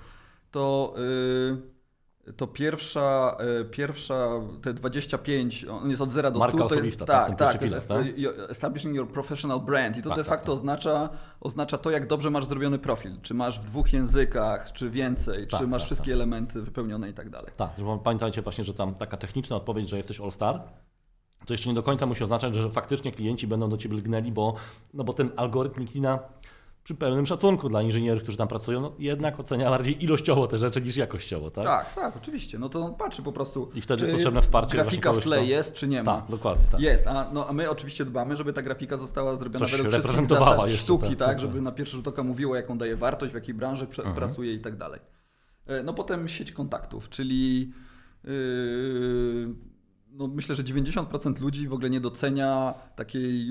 to, 0.50 0.94
yy, 2.26 2.32
to 2.36 2.46
pierwsza, 2.46 3.36
yy, 3.58 3.64
pierwsza, 3.64 4.28
te 4.62 4.74
25, 4.74 5.64
on 5.64 5.90
jest 5.90 6.02
od 6.02 6.10
0 6.10 6.30
do 6.30 6.38
100. 6.38 6.46
Marka 6.58 6.74
to 6.74 6.84
jest, 6.84 6.98
tak, 6.98 7.08
tak, 7.08 7.38
pierwszy 7.38 7.58
to 7.70 7.74
jest 7.74 7.86
filar, 7.88 8.04
est- 8.04 8.50
establishing 8.50 8.94
your 8.96 9.08
professional 9.08 9.60
brand 9.60 9.96
i 9.96 10.02
to 10.02 10.08
Tak, 10.08 10.18
de 10.18 10.24
tak, 10.24 10.28
facto 10.30 10.52
Oznacza, 10.52 11.08
oznacza 11.40 11.78
to, 11.78 11.90
jak 11.90 12.06
dobrze 12.06 12.30
masz 12.30 12.44
zrobiony 12.44 12.78
profil. 12.78 13.12
Czy 13.22 13.34
masz 13.34 13.60
w 13.60 13.64
dwóch 13.64 13.92
językach, 13.92 14.72
czy 14.72 14.90
więcej, 14.90 15.46
Tak, 15.46 15.60
czy 15.60 15.66
masz 15.66 15.82
tak, 15.82 15.86
wszystkie 15.86 16.06
tak. 16.10 16.14
elementy 16.14 16.62
wypełnione 16.62 17.10
i 17.10 17.12
tak 17.14 17.30
dalej. 17.30 17.52
Tak, 17.56 17.70
pamiętajcie 18.04 18.42
właśnie, 18.42 18.64
że 18.64 18.74
tam 18.74 18.94
taka 18.94 19.16
techniczna 19.16 19.56
odpowiedź, 19.56 19.88
że 19.90 19.96
jesteś 19.96 20.20
All 20.20 20.32
Star, 20.32 20.62
to 21.46 21.54
jeszcze 21.54 21.68
nie 21.68 21.74
do 21.74 21.82
końca 21.82 22.06
musi 22.06 22.24
oznaczać, 22.24 22.54
że 22.54 22.70
faktycznie 22.70 23.12
klienci 23.12 23.46
będą 23.46 23.68
do 23.70 23.76
Ciebie 23.76 23.96
lgnęli, 23.96 24.32
bo, 24.32 24.54
no 24.94 25.04
bo 25.04 25.12
ten 25.12 25.30
algorytm 25.36 25.78
LinkedIna 25.80 26.18
przy 26.84 26.94
pełnym 26.94 27.26
szacunku 27.26 27.68
dla 27.68 27.82
inżynierów, 27.82 28.22
którzy 28.22 28.38
tam 28.38 28.48
pracują, 28.48 28.80
no 28.80 28.92
jednak 28.98 29.40
ocenia 29.40 29.70
bardziej 29.70 30.04
ilościowo 30.04 30.46
te 30.46 30.58
rzeczy 30.58 30.82
niż 30.82 30.96
jakościowo, 30.96 31.50
tak? 31.50 31.64
Tak, 31.64 31.94
tak, 31.94 32.16
oczywiście. 32.16 32.58
No 32.58 32.68
to 32.68 32.80
on 32.80 32.94
patrzy 32.94 33.22
po 33.22 33.32
prostu. 33.32 33.70
I 33.74 33.80
wtedy 33.80 34.00
czy 34.00 34.06
jest 34.06 34.16
potrzebne 34.16 34.42
wsparcie 34.42 34.74
Grafika 34.74 35.12
w 35.12 35.18
tle 35.18 35.36
kto- 35.36 35.46
jest, 35.46 35.74
czy 35.74 35.88
nie 35.88 36.02
ma. 36.02 36.16
Tak, 36.20 36.30
dokładnie, 36.30 36.64
tak. 36.72 36.80
Jest, 36.80 37.06
a, 37.06 37.30
no, 37.32 37.48
a 37.48 37.52
my 37.52 37.70
oczywiście 37.70 38.04
dbamy, 38.04 38.36
żeby 38.36 38.52
ta 38.52 38.62
grafika 38.62 38.96
została 38.96 39.36
zrobiona 39.36 39.66
Coś 39.66 39.72
według 39.76 39.92
wszystkich 39.92 40.26
zasad 40.26 40.70
sztuki, 40.70 41.08
tak, 41.08 41.18
tak, 41.18 41.28
tak. 41.28 41.40
żeby 41.40 41.60
na 41.60 41.72
pierwszy 41.72 41.96
rzut 41.96 42.08
oka 42.08 42.22
mówiło, 42.22 42.56
jaką 42.56 42.78
daje 42.78 42.96
wartość, 42.96 43.32
w 43.32 43.34
jakiej 43.34 43.54
branży 43.54 43.86
Mhm. 43.98 44.14
pracuje 44.14 44.54
i 44.54 44.60
tak 44.60 44.76
dalej. 44.76 45.00
E, 45.66 45.82
No 45.82 45.94
potem 45.94 46.28
sieć 46.28 46.52
kontaktów, 46.52 47.08
czyli 47.08 47.72
yy, 48.24 49.54
no 50.14 50.26
myślę, 50.28 50.54
że 50.54 50.62
90% 50.62 51.40
ludzi 51.40 51.68
w 51.68 51.72
ogóle 51.72 51.90
nie 51.90 52.00
docenia 52.00 52.74
takiej 52.96 53.48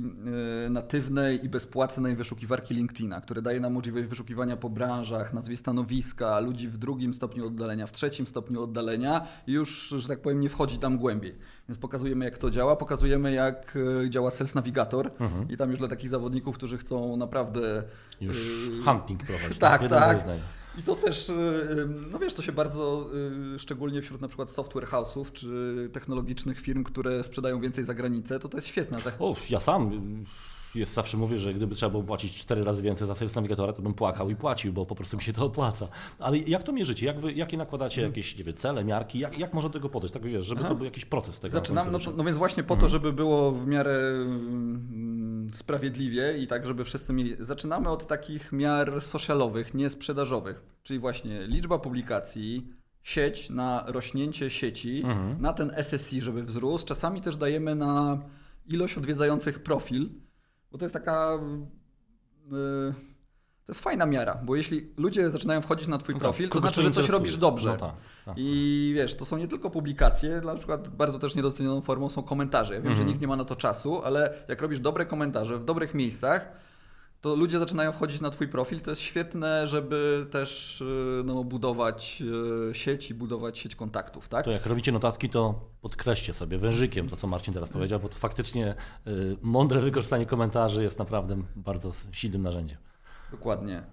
e, 0.65 0.69
natywnej 0.69 1.45
i 1.45 1.49
bezpłatnej 1.49 2.15
wyszukiwarki 2.15 2.73
LinkedIna, 2.73 3.21
które 3.21 3.41
daje 3.41 3.59
nam 3.59 3.73
możliwość 3.73 4.07
wyszukiwania 4.07 4.57
po 4.57 4.69
branżach, 4.69 5.33
nazwie 5.33 5.57
stanowiska, 5.57 6.39
ludzi 6.39 6.67
w 6.67 6.77
drugim 6.77 7.13
stopniu 7.13 7.47
oddalenia, 7.47 7.87
w 7.87 7.91
trzecim 7.91 8.27
stopniu 8.27 8.63
oddalenia 8.63 9.27
i 9.47 9.51
już, 9.51 9.89
że 9.97 10.07
tak 10.07 10.21
powiem, 10.21 10.39
nie 10.39 10.49
wchodzi 10.49 10.77
tam 10.77 10.97
głębiej. 10.97 11.35
Więc 11.69 11.77
pokazujemy, 11.77 12.25
jak 12.25 12.37
to 12.37 12.49
działa, 12.51 12.75
pokazujemy, 12.75 13.31
jak 13.31 13.77
e, 14.05 14.09
działa 14.09 14.31
Sales 14.31 14.55
Navigator 14.55 15.11
Mhm. 15.19 15.49
i 15.49 15.57
tam 15.57 15.69
już 15.69 15.79
dla 15.79 15.87
takich 15.87 16.09
zawodników, 16.09 16.55
którzy 16.55 16.77
chcą 16.77 17.17
naprawdę... 17.17 17.83
Już 18.21 18.67
yy, 18.77 18.83
hunting 18.83 19.23
prowadzić. 19.23 19.59
tak, 19.69 19.81
do 19.81 19.89
tak. 19.89 20.25
I 20.79 20.83
to 20.83 20.95
też, 20.95 21.29
y, 21.29 21.33
no 22.11 22.19
wiesz, 22.19 22.33
to 22.33 22.41
się 22.41 22.51
bardzo, 22.51 23.09
y, 23.55 23.59
szczególnie 23.59 24.01
wśród 24.01 24.21
na 24.21 24.27
przykład 24.27 24.49
software 24.49 24.87
house'ów 24.87 25.31
czy 25.33 25.89
technologicznych 25.93 26.61
firm, 26.61 26.83
które 26.83 27.23
sprzedają 27.23 27.59
więcej 27.61 27.83
za 27.83 27.93
granicę, 27.93 28.39
to 28.39 28.49
to 28.49 28.57
jest 28.57 28.67
świetna 28.67 28.99
zach- 28.99 29.15
O, 29.21 29.35
ja 29.49 29.59
sam 29.59 29.93
y, 29.93 30.79
jest, 30.79 30.93
zawsze 30.93 31.17
mówię, 31.17 31.39
że 31.39 31.53
gdyby 31.53 31.75
trzeba 31.75 31.89
było 31.89 32.03
płacić 32.03 32.37
cztery 32.37 32.63
razy 32.63 32.81
więcej 32.81 33.07
za 33.07 33.15
Sales 33.15 33.35
Navigatora, 33.35 33.73
to 33.73 33.81
bym 33.81 33.93
płakał 33.93 34.29
i 34.29 34.35
płacił, 34.35 34.73
bo 34.73 34.85
po 34.85 34.95
prostu 34.95 35.17
mi 35.17 35.23
się 35.23 35.33
to 35.33 35.45
opłaca. 35.45 35.87
Ale 36.19 36.37
jak 36.37 36.63
to 36.63 36.71
mierzycie? 36.71 37.05
Jak 37.05 37.19
wy, 37.19 37.33
jakie 37.33 37.57
nakładacie 37.57 38.01
jakieś 38.01 38.37
nie 38.37 38.43
wiem, 38.43 38.53
cele, 38.55 38.85
miarki? 38.85 39.19
Jak, 39.19 39.39
jak 39.39 39.53
można 39.53 39.69
do 39.69 39.73
tego 39.73 39.89
podejść? 39.89 40.13
Tak 40.13 40.23
wiesz, 40.23 40.45
żeby 40.45 40.61
Aha. 40.61 40.69
to 40.69 40.75
był 40.75 40.85
jakiś 40.85 41.05
proces 41.05 41.39
tego. 41.39 41.51
Zaczynam, 41.51 41.91
na 41.91 41.97
no, 41.97 42.11
no 42.17 42.23
więc 42.23 42.37
właśnie 42.37 42.63
po 42.63 42.75
to, 42.75 42.89
żeby 42.89 43.13
było 43.13 43.51
w 43.51 43.67
miarę 43.67 43.99
sprawiedliwie 45.53 46.37
i 46.37 46.47
tak, 46.47 46.65
żeby 46.65 46.83
wszyscy 46.85 47.13
mieli. 47.13 47.35
Zaczynamy 47.39 47.89
od 47.89 48.07
takich 48.07 48.51
miar 48.51 49.01
socialowych, 49.01 49.73
nie 49.73 49.89
sprzedażowych, 49.89 50.63
czyli 50.83 50.99
właśnie 50.99 51.47
liczba 51.47 51.79
publikacji, 51.79 52.67
sieć 53.03 53.49
na 53.49 53.83
rośnięcie 53.87 54.49
sieci, 54.49 55.01
Mhm. 55.05 55.41
na 55.41 55.53
ten 55.53 55.71
SSI, 55.77 56.21
żeby 56.21 56.43
wzrósł. 56.43 56.85
Czasami 56.85 57.21
też 57.21 57.37
dajemy 57.37 57.75
na 57.75 58.21
ilość 58.67 58.97
odwiedzających 58.97 59.63
profil, 59.63 60.09
bo 60.71 60.77
to 60.77 60.85
jest 60.85 60.93
taka. 60.93 61.39
Yy, 62.51 62.93
to 63.65 63.71
jest 63.73 63.79
fajna 63.81 64.05
miara, 64.05 64.35
bo 64.43 64.55
jeśli 64.55 64.89
ludzie 64.97 65.29
zaczynają 65.31 65.61
wchodzić 65.61 65.87
na 65.87 65.97
Twój 65.97 66.15
No 66.15 66.19
tak, 66.19 66.23
profil, 66.23 66.49
to 66.49 66.53
kogoś 66.53 66.71
znaczy, 66.73 66.81
że 66.81 66.91
coś 66.91 67.09
robisz 67.09 67.37
dobrze. 67.37 67.69
No 67.69 67.77
tak, 67.77 67.93
tak. 68.25 68.35
I 68.37 68.91
wiesz, 68.95 69.15
to 69.15 69.25
są 69.25 69.37
nie 69.37 69.47
tylko 69.47 69.69
publikacje, 69.69 70.41
na 70.45 70.55
przykład 70.55 70.87
bardzo 70.87 71.19
też 71.19 71.35
niedocenioną 71.35 71.81
formą 71.81 72.09
są 72.09 72.23
komentarze. 72.23 72.73
Ja 72.73 72.79
wiem, 72.81 72.89
że 72.89 72.91
Mhm. 72.91 73.07
nikt 73.07 73.21
nie 73.21 73.27
ma 73.27 73.35
na 73.35 73.45
to 73.45 73.55
czasu, 73.55 74.01
ale 74.03 74.33
jak 74.47 74.61
robisz 74.61 74.79
dobre 74.79 75.05
komentarze 75.05 75.57
w 75.59 75.65
dobrych 75.65 75.93
miejscach, 75.93 76.51
to 77.21 77.35
ludzie 77.35 77.59
zaczynają 77.59 77.91
wchodzić 77.91 78.21
na 78.21 78.29
Twój 78.29 78.47
profil. 78.47 78.81
To 78.81 78.89
jest 78.91 79.01
świetne, 79.01 79.67
żeby 79.67 80.27
też 80.31 80.81
y, 80.81 81.21
no, 81.25 81.43
budować 81.43 82.23
y, 82.71 82.75
sieć 82.75 83.09
i 83.09 83.13
budować 83.13 83.59
sieć 83.59 83.75
kontaktów, 83.75 84.29
tak? 84.29 84.45
To 84.45 84.51
jak 84.51 84.65
robicie 84.65 84.91
notatki, 84.91 85.29
to 85.29 85.69
podkreślcie 85.81 86.33
sobie 86.33 86.57
wężykiem 86.57 87.09
to, 87.09 87.15
co 87.15 87.27
Marcin 87.27 87.53
teraz 87.53 87.69
powiedział, 87.69 87.99
bo 87.99 88.09
to 88.09 88.17
faktycznie 88.17 88.75
y, 89.07 89.37
mądre 89.41 89.81
wykorzystanie 89.81 90.25
komentarzy 90.25 90.83
jest 90.83 90.99
naprawdę 90.99 91.41
bardzo 91.55 91.91
silnym 92.11 92.41
narzędziem. 92.41 92.77
Dokładnie. 93.31 93.83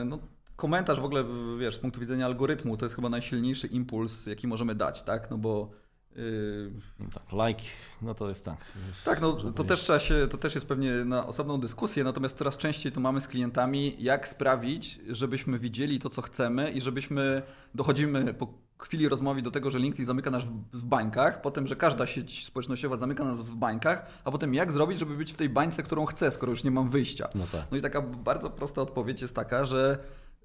Y, 0.00 0.04
No, 0.04 0.18
komentarz 0.56 1.00
w 1.00 1.04
ogóle, 1.04 1.24
wiesz, 1.58 1.74
z 1.74 1.78
punktu 1.78 2.00
widzenia 2.00 2.26
algorytmu, 2.26 2.76
to 2.76 2.84
jest 2.84 2.94
chyba 2.94 3.08
najsilniejszy 3.08 3.66
impuls, 3.66 4.26
jaki 4.26 4.46
możemy 4.46 4.74
dać, 4.74 5.02
tak? 5.02 5.30
No 5.30 5.38
bo 5.38 5.70
y, 6.16 6.70
No 7.00 7.06
Tak, 7.14 7.48
like, 7.48 7.62
no 8.02 8.14
to 8.14 8.28
jest 8.28 8.44
tak. 8.44 8.56
Tak, 9.04 9.20
no 9.20 9.32
to 9.32 9.64
też 9.64 9.80
trzeba 9.80 9.98
się, 9.98 10.28
to 10.30 10.38
też 10.38 10.54
jest 10.54 10.66
pewnie 10.66 11.04
na 11.04 11.26
osobną 11.26 11.60
dyskusję, 11.60 12.04
natomiast 12.04 12.36
coraz 12.36 12.56
częściej 12.56 12.92
to 12.92 13.00
mamy 13.00 13.20
z 13.20 13.28
klientami, 13.28 13.96
jak 13.98 14.28
sprawić, 14.28 15.00
żebyśmy 15.08 15.58
widzieli 15.58 15.98
to, 15.98 16.10
co 16.10 16.22
chcemy 16.22 16.70
i 16.70 16.80
żebyśmy 16.80 17.42
dochodzimy 17.74 18.34
po 18.34 18.61
chwili 18.84 19.08
rozmowy 19.08 19.42
do 19.42 19.50
tego, 19.50 19.70
że 19.70 19.78
LinkedIn 19.78 20.06
zamyka 20.06 20.30
nas 20.30 20.42
w, 20.72 20.82
bańkach, 20.82 21.40
potem, 21.40 21.66
że 21.66 21.76
każda 21.76 22.06
sieć 22.06 22.46
społecznościowa 22.46 22.96
zamyka 22.96 23.24
nas 23.24 23.36
w 23.36 23.54
bańkach, 23.54 24.06
a 24.24 24.30
potem 24.30 24.54
jak 24.54 24.72
zrobić, 24.72 24.98
żeby 24.98 25.16
być 25.16 25.32
w 25.32 25.36
tej 25.36 25.48
bańce, 25.48 25.82
którą 25.82 26.06
chcę, 26.06 26.30
skoro 26.30 26.50
już 26.50 26.64
nie 26.64 26.70
mam 26.70 26.90
wyjścia. 26.90 27.28
No 27.34 27.46
tak. 27.52 27.66
No 27.70 27.76
i 27.76 27.80
taka 27.80 28.02
bardzo 28.02 28.50
prosta 28.50 28.82
odpowiedź 28.82 29.22
jest 29.22 29.34
taka, 29.34 29.64
że 29.64 29.98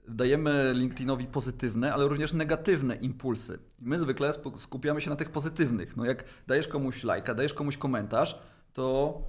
dajemy 0.08 0.71
LinkedInowi 0.76 1.26
pozytywne, 1.26 1.93
ale 1.93 2.08
również 2.08 2.34
negatywne 2.34 2.95
impulsy. 2.95 3.60
My 3.80 4.00
zwykle 4.00 4.34
skupiamy 4.58 5.02
się 5.02 5.10
na 5.10 5.15
tych 5.15 5.30
pozytywnych. 5.30 5.97
No 5.97 6.06
jak 6.06 6.23
dajesz 6.47 6.67
komuś 6.67 7.04
lajka, 7.04 7.36
dajesz 7.36 7.54
komuś 7.54 7.78
komentarz, 7.78 8.39
to 8.73 9.21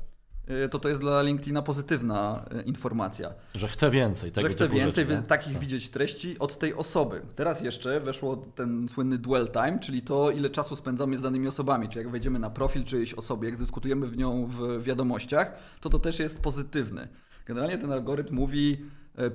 to, 0.71 0.79
to 0.79 0.89
jest 0.89 1.01
dla 1.01 1.23
LinkedIna 1.23 1.63
pozytywna 1.63 2.45
y, 2.61 2.63
informacja. 2.63 3.35
Że 3.55 3.69
chce 3.69 3.91
więcej 3.91 4.33
tego 4.33 4.49
że 4.49 4.55
chce 4.55 4.69
więcej 4.69 5.07
rzeczy, 5.07 5.23
takich 5.23 5.53
Tak. 5.53 5.61
widzieć 5.63 5.91
treści 5.91 6.39
od 6.39 6.59
tej 6.59 6.75
osoby. 6.75 7.23
Teraz 7.37 7.61
jeszcze 7.61 8.01
weszło 8.01 8.37
ten 8.37 8.89
słynny 8.89 9.19
dwell 9.19 9.49
time, 9.49 9.79
czyli 9.79 10.03
to, 10.03 10.31
ile 10.31 10.51
czasu 10.51 10.77
spędzamy 10.77 11.19
z 11.19 11.23
danymi 11.23 11.49
osobami. 11.49 11.89
Czy 11.89 11.99
jak 11.99 12.11
wejdziemy 12.11 12.39
na 12.39 12.51
profil 12.51 12.85
czyjejś 12.85 13.15
osoby, 13.15 13.47
jak 13.47 13.57
dyskutujemy 13.57 14.07
w 14.07 14.17
nią 14.17 14.47
w 14.47 14.83
wiadomościach, 14.83 15.53
to 15.81 15.91
to 15.91 15.99
też 15.99 16.19
jest 16.19 16.41
pozytywne. 16.41 17.09
Generalnie 17.47 17.79
ten 17.79 17.93
algorytm 17.93 18.35
mówi 18.35 18.79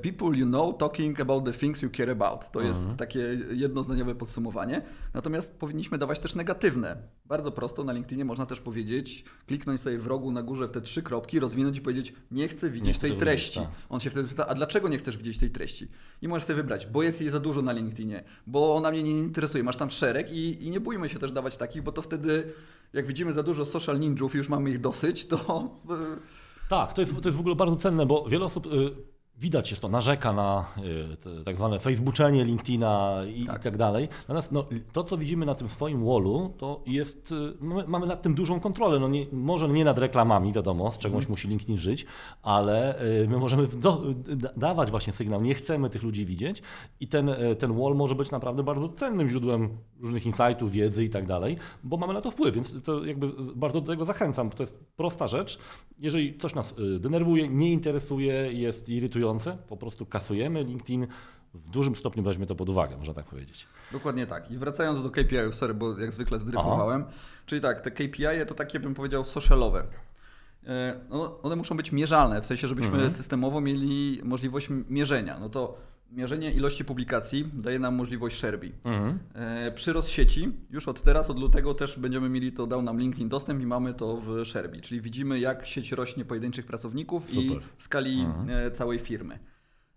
people 0.02 0.38
you 0.39 0.46
know 0.46 0.78
talking 0.78 1.19
about 1.22 1.46
the 1.46 1.54
things 1.54 1.82
you 1.82 1.89
care 1.98 2.12
about. 2.12 2.52
To 2.52 2.62
jest 2.62 2.80
Mhm. 2.80 2.98
takie 2.98 3.19
jednozdaniowe 3.52 4.15
podsumowanie. 4.15 4.82
Natomiast 5.13 5.58
powinniśmy 5.60 5.98
dawać 5.98 6.19
też 6.19 6.36
negatywne. 6.36 6.98
Bardzo 7.26 7.52
prosto 7.52 7.84
na 7.84 7.93
LinkedInie 7.93 8.26
można 8.26 8.46
też 8.46 8.60
powiedzieć, 8.60 9.24
kliknąć 9.48 9.82
sobie 9.82 9.98
w 9.98 10.08
rogu 10.08 10.32
na 10.32 10.43
górze 10.43 10.67
w 10.67 10.72
te 10.72 10.82
trzy 10.82 11.02
kropki, 11.04 11.39
rozwinąć 11.39 11.78
i 11.78 11.82
powiedzieć 11.82 12.13
nie 12.32 12.48
chcę 12.48 12.69
widzieć 12.69 12.93
chcę 12.96 13.02
tej 13.02 13.10
tego 13.12 13.22
treści. 13.22 13.60
widzieć, 13.60 13.74
tak. 13.74 13.86
On 13.89 14.00
się 14.00 14.10
wtedy 14.10 14.30
pyta, 14.30 14.48
a 14.48 14.54
dlaczego 14.54 14.88
nie 14.89 14.98
chcesz 14.98 15.17
widzieć 15.17 15.38
tej 15.38 15.50
treści? 15.50 15.88
I 16.22 16.28
możesz 16.28 16.43
sobie 16.43 16.56
wybrać, 16.58 16.88
bo 16.88 17.04
jest 17.04 17.22
jej 17.22 17.30
za 17.30 17.39
dużo 17.39 17.62
na 17.62 17.72
LinkedInie, 17.72 18.24
bo 18.48 18.76
ona 18.76 18.91
mnie 18.91 19.04
nie 19.04 19.12
interesuje, 19.12 19.63
masz 19.63 19.78
tam 19.78 19.89
szereg 19.89 20.32
i, 20.32 20.65
i 20.65 20.69
nie 20.69 20.80
bójmy 20.80 21.10
się 21.10 21.19
też 21.19 21.32
dawać 21.32 21.58
takich, 21.58 21.84
bo 21.84 21.91
to 21.91 22.02
wtedy, 22.02 22.54
jak 22.93 23.08
widzimy 23.08 23.34
za 23.34 23.43
dużo 23.43 23.65
social 23.65 24.00
ninjów 24.00 24.36
i 24.36 24.38
już 24.38 24.50
mamy 24.50 24.69
ich 24.69 24.80
dosyć, 24.82 25.26
to 25.28 25.69
y, 25.86 26.69
Tak, 26.69 26.93
to 26.93 27.02
jest, 27.02 27.13
to 27.22 27.28
jest 27.30 27.38
w 27.38 27.39
ogóle 27.39 27.56
bardzo 27.56 27.76
cenne, 27.76 28.06
bo 28.06 28.26
wiele 28.30 28.46
osób, 28.46 28.65
y, 28.65 28.69
widać 29.38 29.72
jest 29.72 29.82
to, 29.82 29.89
narzeka 29.89 30.34
na 30.34 30.65
y, 31.41 31.43
tak 31.43 31.56
zwane 31.56 31.80
facebooczenie 31.80 32.46
LinkedIna 32.46 33.22
i 33.36 33.46
tak. 33.46 33.62
i 33.62 33.63
tak 33.63 33.78
dalej. 33.78 34.08
Natomiast 34.22 34.52
no, 34.52 34.65
to, 34.93 35.04
co 35.04 35.17
widzimy 35.17 35.46
na 35.46 35.56
tym 35.56 35.69
swoim 35.69 36.06
wallu, 36.06 36.54
to 36.58 36.82
jest, 36.86 37.32
y, 37.32 37.36
my 37.62 37.84
mamy 37.88 38.08
nad 38.08 38.22
tym 38.22 38.36
dużą 38.36 38.60
kontrolę. 38.60 39.00
No 39.00 39.08
nie, 39.08 39.26
może 39.32 39.69
nie 39.69 39.86
nad 39.86 39.98
reklamami, 39.98 40.54
wiadomo, 40.54 40.91
z 40.91 40.98
czegoś 40.98 41.30
musi 41.30 41.48
LinkedIn 41.48 41.78
żyć, 41.78 42.06
ale 42.41 43.02
y, 43.02 43.28
my 43.28 43.38
możemy 43.38 43.67
do, 43.67 44.04
da, 44.36 44.50
dawać 44.58 44.91
właśnie 44.91 45.13
sygnał, 45.13 45.41
nie 45.41 45.54
chcemy 45.54 45.89
tych 45.89 46.04
ludzi 46.04 46.26
widzieć 46.26 46.62
i 47.00 47.08
ten, 47.08 47.32
ten 47.60 47.80
wall 47.80 47.96
może 47.96 48.15
być 48.15 48.32
naprawdę 48.32 48.63
bardzo 48.63 48.89
cennym 48.89 49.30
źródłem 49.30 49.69
różnych 50.00 50.26
insightów, 50.26 50.72
wiedzy 50.72 51.04
i 51.04 51.10
tak 51.10 51.28
dalej, 51.28 51.58
bo 51.84 51.98
mamy 51.98 52.13
na 52.13 52.22
to 52.22 52.32
wpływ, 52.32 52.56
więc 52.56 52.84
to 52.84 53.06
jakby 53.06 53.28
bardzo 53.56 53.82
do 53.82 53.88
tego 53.91 54.06
zachęcam, 54.06 54.50
bo 54.50 54.56
to 54.56 54.63
jest 54.63 54.80
prosta 54.96 55.28
rzecz. 55.28 55.60
Jeżeli 56.00 56.38
coś 56.38 56.56
nas 56.56 56.74
denerwuje, 57.00 57.48
nie 57.48 57.72
interesuje, 57.72 58.34
jest 58.54 58.89
irytujące, 58.89 59.23
interesujące, 59.24 59.58
po 59.70 59.78
prostu 59.78 60.06
kasujemy, 60.06 60.64
LinkedIn 60.64 61.08
w 61.54 61.70
dużym 61.70 61.96
stopniu 61.96 62.24
weźmie 62.24 62.46
to 62.46 62.56
pod 62.56 62.70
uwagę, 62.70 62.98
można 62.98 63.14
tak 63.14 63.26
powiedzieć. 63.26 63.68
Dokładnie 63.92 64.28
tak. 64.28 64.52
I 64.52 64.58
wracając 64.58 65.04
do 65.04 65.10
KPI-ów, 65.10 65.56
sorry, 65.56 65.74
bo 65.74 66.00
jak 66.00 66.12
zwykle 66.12 66.40
zdryfowałem. 66.40 67.06
Czyli 67.46 67.62
tak, 67.62 67.82
te 67.82 67.92
KPI 67.92 68.46
to 68.48 68.54
takie 68.54 68.80
bym 68.80 68.94
powiedział 68.94 69.24
socialowe. 69.24 69.84
E, 70.68 71.00
no, 71.10 71.42
one 71.42 71.56
muszą 71.56 71.78
być 71.78 71.92
mierzalne, 71.92 72.42
w 72.42 72.46
sensie, 72.46 72.68
żebyśmy 72.68 72.94
mhm. 72.94 73.10
systemowo 73.12 73.62
mieli 73.62 74.22
możliwość 74.24 74.68
mierzenia. 74.90 75.40
No 75.40 75.50
to 75.50 75.78
mierzenie 76.13 76.52
ilości 76.52 76.86
publikacji 76.86 77.49
daje 77.54 77.80
nam 77.80 77.95
możliwość 77.95 78.38
Sherby. 78.38 78.71
Mhm. 78.84 79.19
E, 79.34 79.71
przyrost 79.71 80.10
sieci, 80.10 80.52
już 80.69 80.88
od 80.88 81.02
teraz, 81.02 81.30
od 81.30 81.39
lutego 81.39 81.73
też 81.73 81.99
będziemy 81.99 82.30
mieli 82.30 82.52
to, 82.52 82.67
dał 82.67 82.82
nam 82.82 82.99
LinkedIn 82.99 83.30
dostęp 83.30 83.62
i 83.62 83.65
mamy 83.65 83.93
to 83.93 84.17
w 84.17 84.45
Sherby, 84.45 84.82
czyli 84.82 85.02
widzimy 85.02 85.39
jak 85.39 85.65
sieć 85.65 85.91
rośnie 85.91 86.26
pojedynczych 86.26 86.65
pracowników 86.65 87.30
Super. 87.30 87.43
i 87.43 87.60
w 87.78 87.84
skali 87.84 88.21
mhm. 88.21 88.49
E, 88.49 88.71
całej 88.71 88.99
firmy. 88.99 89.39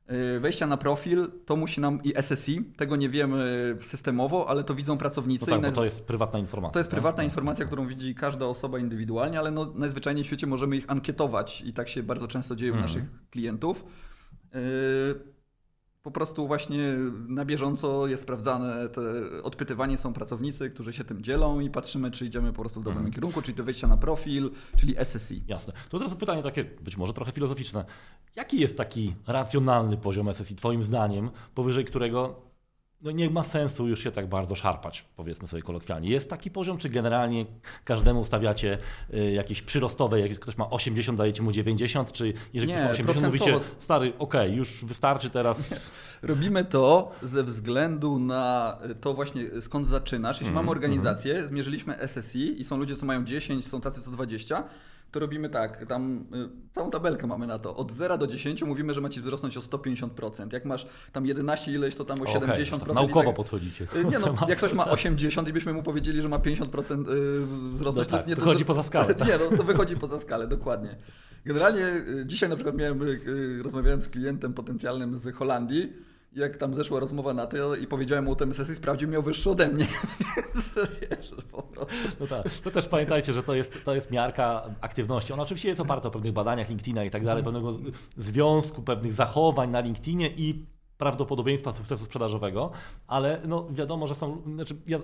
E, 0.07 0.41
wejścia 0.41 0.67
na 0.67 0.77
profil 0.77 1.31
to 1.47 1.57
musi 1.57 1.81
nam 1.81 2.03
i 2.03 2.13
SSI, 2.23 2.65
tego 2.77 2.97
nie 2.97 3.09
wiemy 3.09 3.77
systemowo, 3.81 4.49
ale 4.49 4.65
to 4.65 4.75
widzą 4.75 4.99
pracownicy. 4.99 5.51
No 5.51 5.61
tak, 5.61 5.75
to 5.75 5.85
jest 5.85 6.05
prywatna 6.05 6.39
informacja. 6.39 6.73
To 6.73 6.79
jest 6.79 6.91
prywatna 6.91 7.17
tak? 7.17 7.25
informacja, 7.25 7.67
którą 7.67 7.87
widzi 7.87 8.15
każda 8.15 8.47
osoba 8.47 8.79
indywidualnie, 8.79 9.39
ale 9.39 9.51
no, 9.51 9.73
najzwyczajniej 9.75 10.25
w 10.25 10.27
świecie 10.27 10.47
możemy 10.47 10.77
ich 10.77 10.91
ankietować 10.91 11.63
i 11.63 11.73
tak 11.73 11.89
się 11.89 12.03
bardzo 12.03 12.29
często 12.29 12.57
dzieje 12.57 12.73
u 12.73 12.75
mhm. 12.75 12.89
naszych 12.89 13.31
klientów 13.31 13.85
po 16.07 16.11
prostu 16.11 16.47
właśnie 16.47 16.95
na 17.29 17.45
bieżąco 17.45 18.07
jest 18.07 18.23
sprawdzane, 18.23 18.89
te 18.89 19.03
odpytywanie 19.43 19.97
są 19.97 20.13
pracownicy, 20.13 20.71
którzy 20.71 20.93
się 20.93 21.05
tym 21.05 21.23
dzielą 21.23 21.61
i 21.61 21.71
patrzymy, 21.71 22.11
czy 22.11 22.27
idziemy 22.27 22.53
po 22.53 22.61
prostu 22.61 22.81
w 22.81 22.85
dobrym 22.85 22.99
mhm. 22.99 23.15
kierunku, 23.15 23.43
czyli 23.43 23.57
do 23.57 23.65
wejścia 23.65 23.87
na 23.87 23.97
profil, 23.97 24.51
czyli 24.77 24.97
SSI. 25.05 25.43
Jasne. 25.49 25.73
To 25.89 25.99
teraz 25.99 26.15
pytanie 26.15 26.43
takie 26.43 26.65
być 26.65 26.97
może 26.97 27.13
trochę 27.13 27.33
filozoficzne. 27.33 27.85
Jaki 28.37 28.61
jest 28.61 28.77
taki 28.77 29.15
racjonalny 29.27 29.97
poziom 29.97 30.35
SSI 30.35 30.57
Twoim 30.57 30.83
zdaniem, 30.83 31.31
powyżej 31.55 31.85
którego 31.85 32.41
no 33.03 33.11
nie 33.11 33.31
ma 33.31 33.43
sensu 33.43 33.89
już 33.89 34.03
się 34.03 34.11
tak 34.11 34.27
bardzo 34.27 34.55
szarpać, 34.55 35.05
powiedzmy 35.17 35.49
sobie 35.49 35.63
kolokwialnie. 35.63 36.09
Jest 36.09 36.31
taki 36.31 36.51
poziom, 36.51 36.79
czy 36.79 36.89
generalnie 36.89 37.47
każdemu 37.85 38.25
stawiacie 38.25 38.79
y, 39.15 39.33
jakieś 39.33 39.63
przyrostowe, 39.63 40.21
jak 40.21 40.39
ktoś 40.39 40.57
ma 40.57 40.71
80, 40.71 41.19
dajecie 41.19 41.43
mu 41.43 41.53
90, 41.53 42.13
czy 42.13 42.33
jeżeli 42.53 42.73
nie, 42.73 42.79
ktoś 42.79 43.03
ma 43.03 43.11
80, 43.11 43.27
mówicie, 43.27 43.61
stary, 43.79 44.13
okej, 44.19 44.47
okay, 44.47 44.57
już 44.57 44.85
wystarczy 44.85 45.31
teraz. 45.31 45.71
Nie. 45.71 45.77
Robimy 46.23 46.65
to 46.65 47.13
ze 47.23 47.45
względu 47.45 48.19
na 48.19 48.79
to 49.01 49.15
właśnie 49.15 49.61
skąd 49.61 49.87
zaczynasz. 49.87 50.37
Jeśli 50.37 50.53
mm, 50.53 50.55
mamy 50.55 50.71
organizację, 50.71 51.35
mm. 51.35 51.49
zmierzyliśmy 51.49 51.99
SSI 52.09 52.61
i 52.61 52.65
są 52.65 52.77
ludzie, 52.77 52.97
co 52.97 53.07
mają 53.07 53.25
10, 53.25 53.67
są 53.67 53.81
tacy, 53.81 54.03
co 54.03 54.11
20, 54.11 54.65
to 55.17 55.21
robimy 55.21 55.49
tak, 55.49 55.87
tam 55.87 56.27
y, 56.35 56.75
całą 56.75 56.91
tabelkę 56.91 57.27
mamy 57.27 57.47
na 57.47 57.59
to. 57.59 57.77
Od 57.77 57.93
0 57.93 58.19
do 58.19 58.27
10 58.27 58.63
mówimy, 58.63 58.95
że 58.95 59.01
macie 59.01 59.21
wzrosnąć 59.21 59.57
o 59.57 59.61
150%. 59.61 60.53
Jak 60.53 60.65
masz 60.65 60.87
tam 61.13 61.27
11 61.27 61.73
ileś, 61.73 61.97
to 61.97 62.05
tam 62.05 62.23
o 62.23 62.25
70%. 62.25 62.83
Okay, 62.83 62.95
naukowo 62.95 63.27
tak, 63.27 63.37
podchodzicie. 63.37 63.87
Y, 63.97 64.05
nie 64.11 64.19
no, 64.19 64.35
jak 64.49 64.59
ktoś 64.59 64.73
ma 64.73 64.91
80 64.91 65.49
i 65.49 65.53
byśmy 65.53 65.73
mu 65.73 65.83
powiedzieli, 65.83 66.23
że 66.23 66.29
ma 66.29 66.39
50% 66.39 67.11
y, 67.11 67.47
wzrosnąć, 67.73 68.09
no 68.09 68.19
to 68.19 68.19
tak, 68.19 68.27
nie 68.27 68.37
wychodzi 68.37 68.65
to, 68.65 68.67
poza 68.67 68.83
skalę. 68.83 69.15
Nie, 69.27 69.39
no, 69.51 69.57
to 69.57 69.65
wychodzi 69.65 69.97
poza 69.97 70.21
skalę, 70.21 70.49
dokładnie. 70.49 70.97
Generalnie 71.45 71.83
dzisiaj 72.25 72.49
na 72.49 72.57
przykład 72.57 72.77
miałem, 72.77 73.01
rozmawiałem 73.63 74.03
z 74.03 74.09
klientem 74.09 74.55
potencjalnym 74.55 75.17
z 75.17 75.35
Holandii, 75.35 75.93
jak 76.37 76.57
tam 76.57 76.75
zeszła 76.75 77.01
rozmowa 77.01 77.35
na 77.35 77.47
to 77.47 77.75
i 77.75 77.87
powiedziałem 77.87 78.25
mu 78.25 78.33
o 78.33 78.37
tym 78.37 78.55
sesji, 78.55 78.75
sprawdził, 78.75 79.09
miał 79.09 79.23
wyższy 79.23 79.51
ode 79.51 79.69
mnie. 79.69 79.87
Więc 80.37 80.75
wiesz, 81.01 81.35
po 81.51 81.63
prostu. 81.63 81.95
No 82.21 82.27
tak. 82.27 82.49
To 82.65 82.71
też 82.71 82.87
pamiętajcie, 82.87 83.33
że 83.33 83.43
to 83.43 83.55
jest, 83.55 83.85
to 83.85 83.95
jest 83.95 84.11
miarka 84.11 84.71
aktywności. 84.81 85.33
Ona 85.33 85.43
oczywiście 85.43 85.69
jest 85.69 85.81
oparta 85.81 86.09
o 86.09 86.11
pewnych 86.11 86.33
badaniach 86.33 86.69
LinkedIna 86.69 87.05
i 87.05 87.11
tak 87.11 87.25
dalej, 87.25 87.45
pewnego 87.45 87.79
związku, 88.17 88.83
pewnych 88.83 89.13
zachowań 89.13 89.71
na 89.71 89.81
LinkedInie 89.81 90.31
i 90.37 90.67
prawdopodobieństwa 90.99 91.73
sukcesu 91.73 92.05
sprzedażowego, 92.05 92.71
ale 93.07 93.41
no 93.47 93.67
wiadomo, 93.71 94.07
że 94.07 94.15
są, 94.15 94.43
znaczy 94.55 94.77
ja 94.87 94.99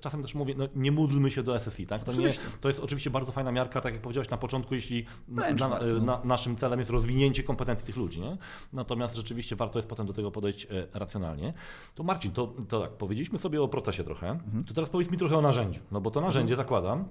czasem 0.00 0.22
też 0.22 0.34
mówię, 0.34 0.54
no 0.56 0.64
nie 0.74 0.92
módlmy 0.92 1.30
się 1.30 1.42
do 1.42 1.58
SSI, 1.58 1.86
tak? 1.86 2.04
To, 2.04 2.12
nie, 2.12 2.32
to 2.60 2.68
jest 2.68 2.80
oczywiście 2.80 3.10
bardzo 3.10 3.32
fajna 3.32 3.52
miarka, 3.52 3.80
tak 3.80 3.92
jak 3.92 4.02
powiedziałeś 4.02 4.30
na 4.30 4.36
początku, 4.36 4.74
jeśli 4.74 5.06
na, 5.28 5.50
na, 5.50 5.78
na, 6.00 6.20
naszym 6.24 6.56
celem 6.56 6.78
jest 6.78 6.90
rozwinięcie 6.90 7.42
kompetencji 7.42 7.86
tych 7.86 7.96
ludzi, 7.96 8.20
nie? 8.20 8.36
Natomiast 8.72 9.16
rzeczywiście 9.16 9.56
warto 9.56 9.78
jest 9.78 9.88
potem 9.88 10.06
do 10.06 10.12
tego 10.12 10.30
podejść 10.30 10.64
e, 10.64 10.68
racjonalnie. 10.94 11.52
To 11.94 12.02
Marcin, 12.02 12.32
to, 12.32 12.54
to 12.68 12.80
tak, 12.80 12.90
powiedzieliśmy 12.90 13.38
sobie 13.38 13.62
o 13.62 13.68
procesie 13.68 14.04
trochę, 14.04 14.30
mhm. 14.30 14.64
to 14.64 14.74
teraz 14.74 14.90
powiedz 14.90 15.10
mi 15.10 15.18
trochę 15.18 15.38
o 15.38 15.42
narzędziu, 15.42 15.80
no 15.92 16.00
bo 16.00 16.10
to 16.10 16.20
narzędzie 16.20 16.54
mhm. 16.54 16.66
zakładam, 16.66 17.04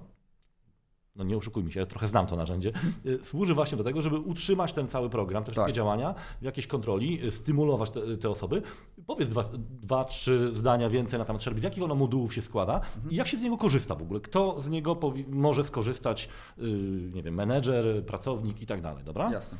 no 1.16 1.24
nie 1.24 1.36
oszukujmy 1.36 1.72
się, 1.72 1.80
ja 1.80 1.86
trochę 1.86 2.08
znam 2.08 2.26
to 2.26 2.36
narzędzie, 2.36 2.72
y, 3.06 3.18
służy 3.24 3.54
właśnie 3.54 3.78
do 3.78 3.84
tego, 3.84 4.02
żeby 4.02 4.18
utrzymać 4.18 4.72
ten 4.72 4.88
cały 4.88 5.10
program, 5.10 5.44
te 5.44 5.50
wszystkie 5.50 5.72
tak. 5.72 5.76
działania 5.76 6.14
w 6.40 6.44
jakiejś 6.44 6.66
kontroli, 6.66 7.26
y, 7.26 7.30
stymulować 7.30 7.90
te, 7.90 8.16
te, 8.16 8.30
osoby. 8.30 8.62
Powiedz 9.06 9.28
dwa, 9.28 9.44
dwa, 9.82 10.04
trzy 10.04 10.50
zdania 10.54 10.90
więcej 10.90 11.18
na 11.18 11.24
temat 11.24 11.42
Sherby, 11.42 11.60
z 11.60 11.64
jakich 11.64 11.82
ono 11.82 11.94
modułów 11.94 12.34
się 12.34 12.42
składa 12.42 12.74
mhm. 12.74 13.10
i 13.10 13.14
jak 13.14 13.28
się 13.28 13.36
z 13.36 13.40
niego 13.40 13.58
korzysta 13.58 13.94
w 13.94 14.02
ogóle. 14.02 14.20
Kto 14.20 14.60
z 14.60 14.68
niego 14.68 15.00
może 15.28 15.64
skorzystać, 15.64 16.28
yy, 16.58 16.68
nie 17.14 17.22
wiem, 17.22 17.34
menedżer, 17.34 18.06
pracownik 18.06 18.62
i 18.62 18.66
tak 18.66 18.80
dalej, 18.80 19.04
dobra? 19.04 19.32
Jasne. 19.32 19.58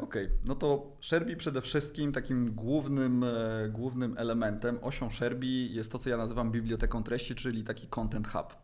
Okej, 0.00 0.26
okay. 0.26 0.38
no 0.44 0.54
to 0.54 0.96
Sherby 1.00 1.36
przede 1.36 1.60
wszystkim 1.60 2.12
takim 2.12 2.54
głównym, 2.54 3.24
e, 3.24 3.68
głównym 3.68 4.18
elementem, 4.18 4.78
osią 4.82 5.10
Sherby 5.10 5.46
jest 5.46 5.92
to, 5.92 5.98
co 5.98 6.10
ja 6.10 6.16
nazywam 6.16 6.50
biblioteką 6.50 7.02
treści, 7.02 7.34
czyli 7.34 7.64
taki 7.64 7.86
content 7.86 8.28
hub. 8.28 8.54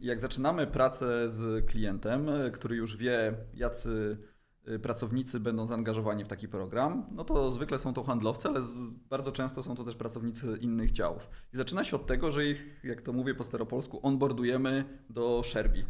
Jak 0.00 0.20
zaczynamy 0.20 0.66
pracę 0.66 1.30
z 1.30 1.66
klientem, 1.66 2.28
e, 2.28 2.50
który 2.50 2.76
już 2.76 2.96
wie, 2.96 3.34
jacy 3.54 4.18
e, 4.66 4.78
pracownicy 4.78 5.40
będą 5.40 5.66
zaangażowani 5.66 6.24
w 6.24 6.28
taki 6.28 6.48
program, 6.48 7.06
no 7.12 7.24
to 7.24 7.50
zwykle 7.50 7.78
są 7.78 7.94
to 7.94 8.02
handlowcy, 8.02 8.48
ale 8.48 8.60
bardzo 9.08 9.32
często 9.32 9.62
są 9.62 9.74
to 9.74 9.84
też 9.84 9.96
pracownicy 9.96 10.58
innych 10.60 10.92
działów. 10.92 11.30
I 11.54 11.56
zaczyna 11.56 11.84
się 11.84 11.96
od 11.96 12.06
tego, 12.06 12.32
że 12.32 12.46
ich, 12.46 12.80
jak 12.84 13.02
to 13.02 13.12
mówię 13.12 13.34
po 13.34 13.44
staropolsku, 13.44 14.00
onboardujemy 14.02 14.84
do 15.10 15.42
Sherby. 15.44 15.84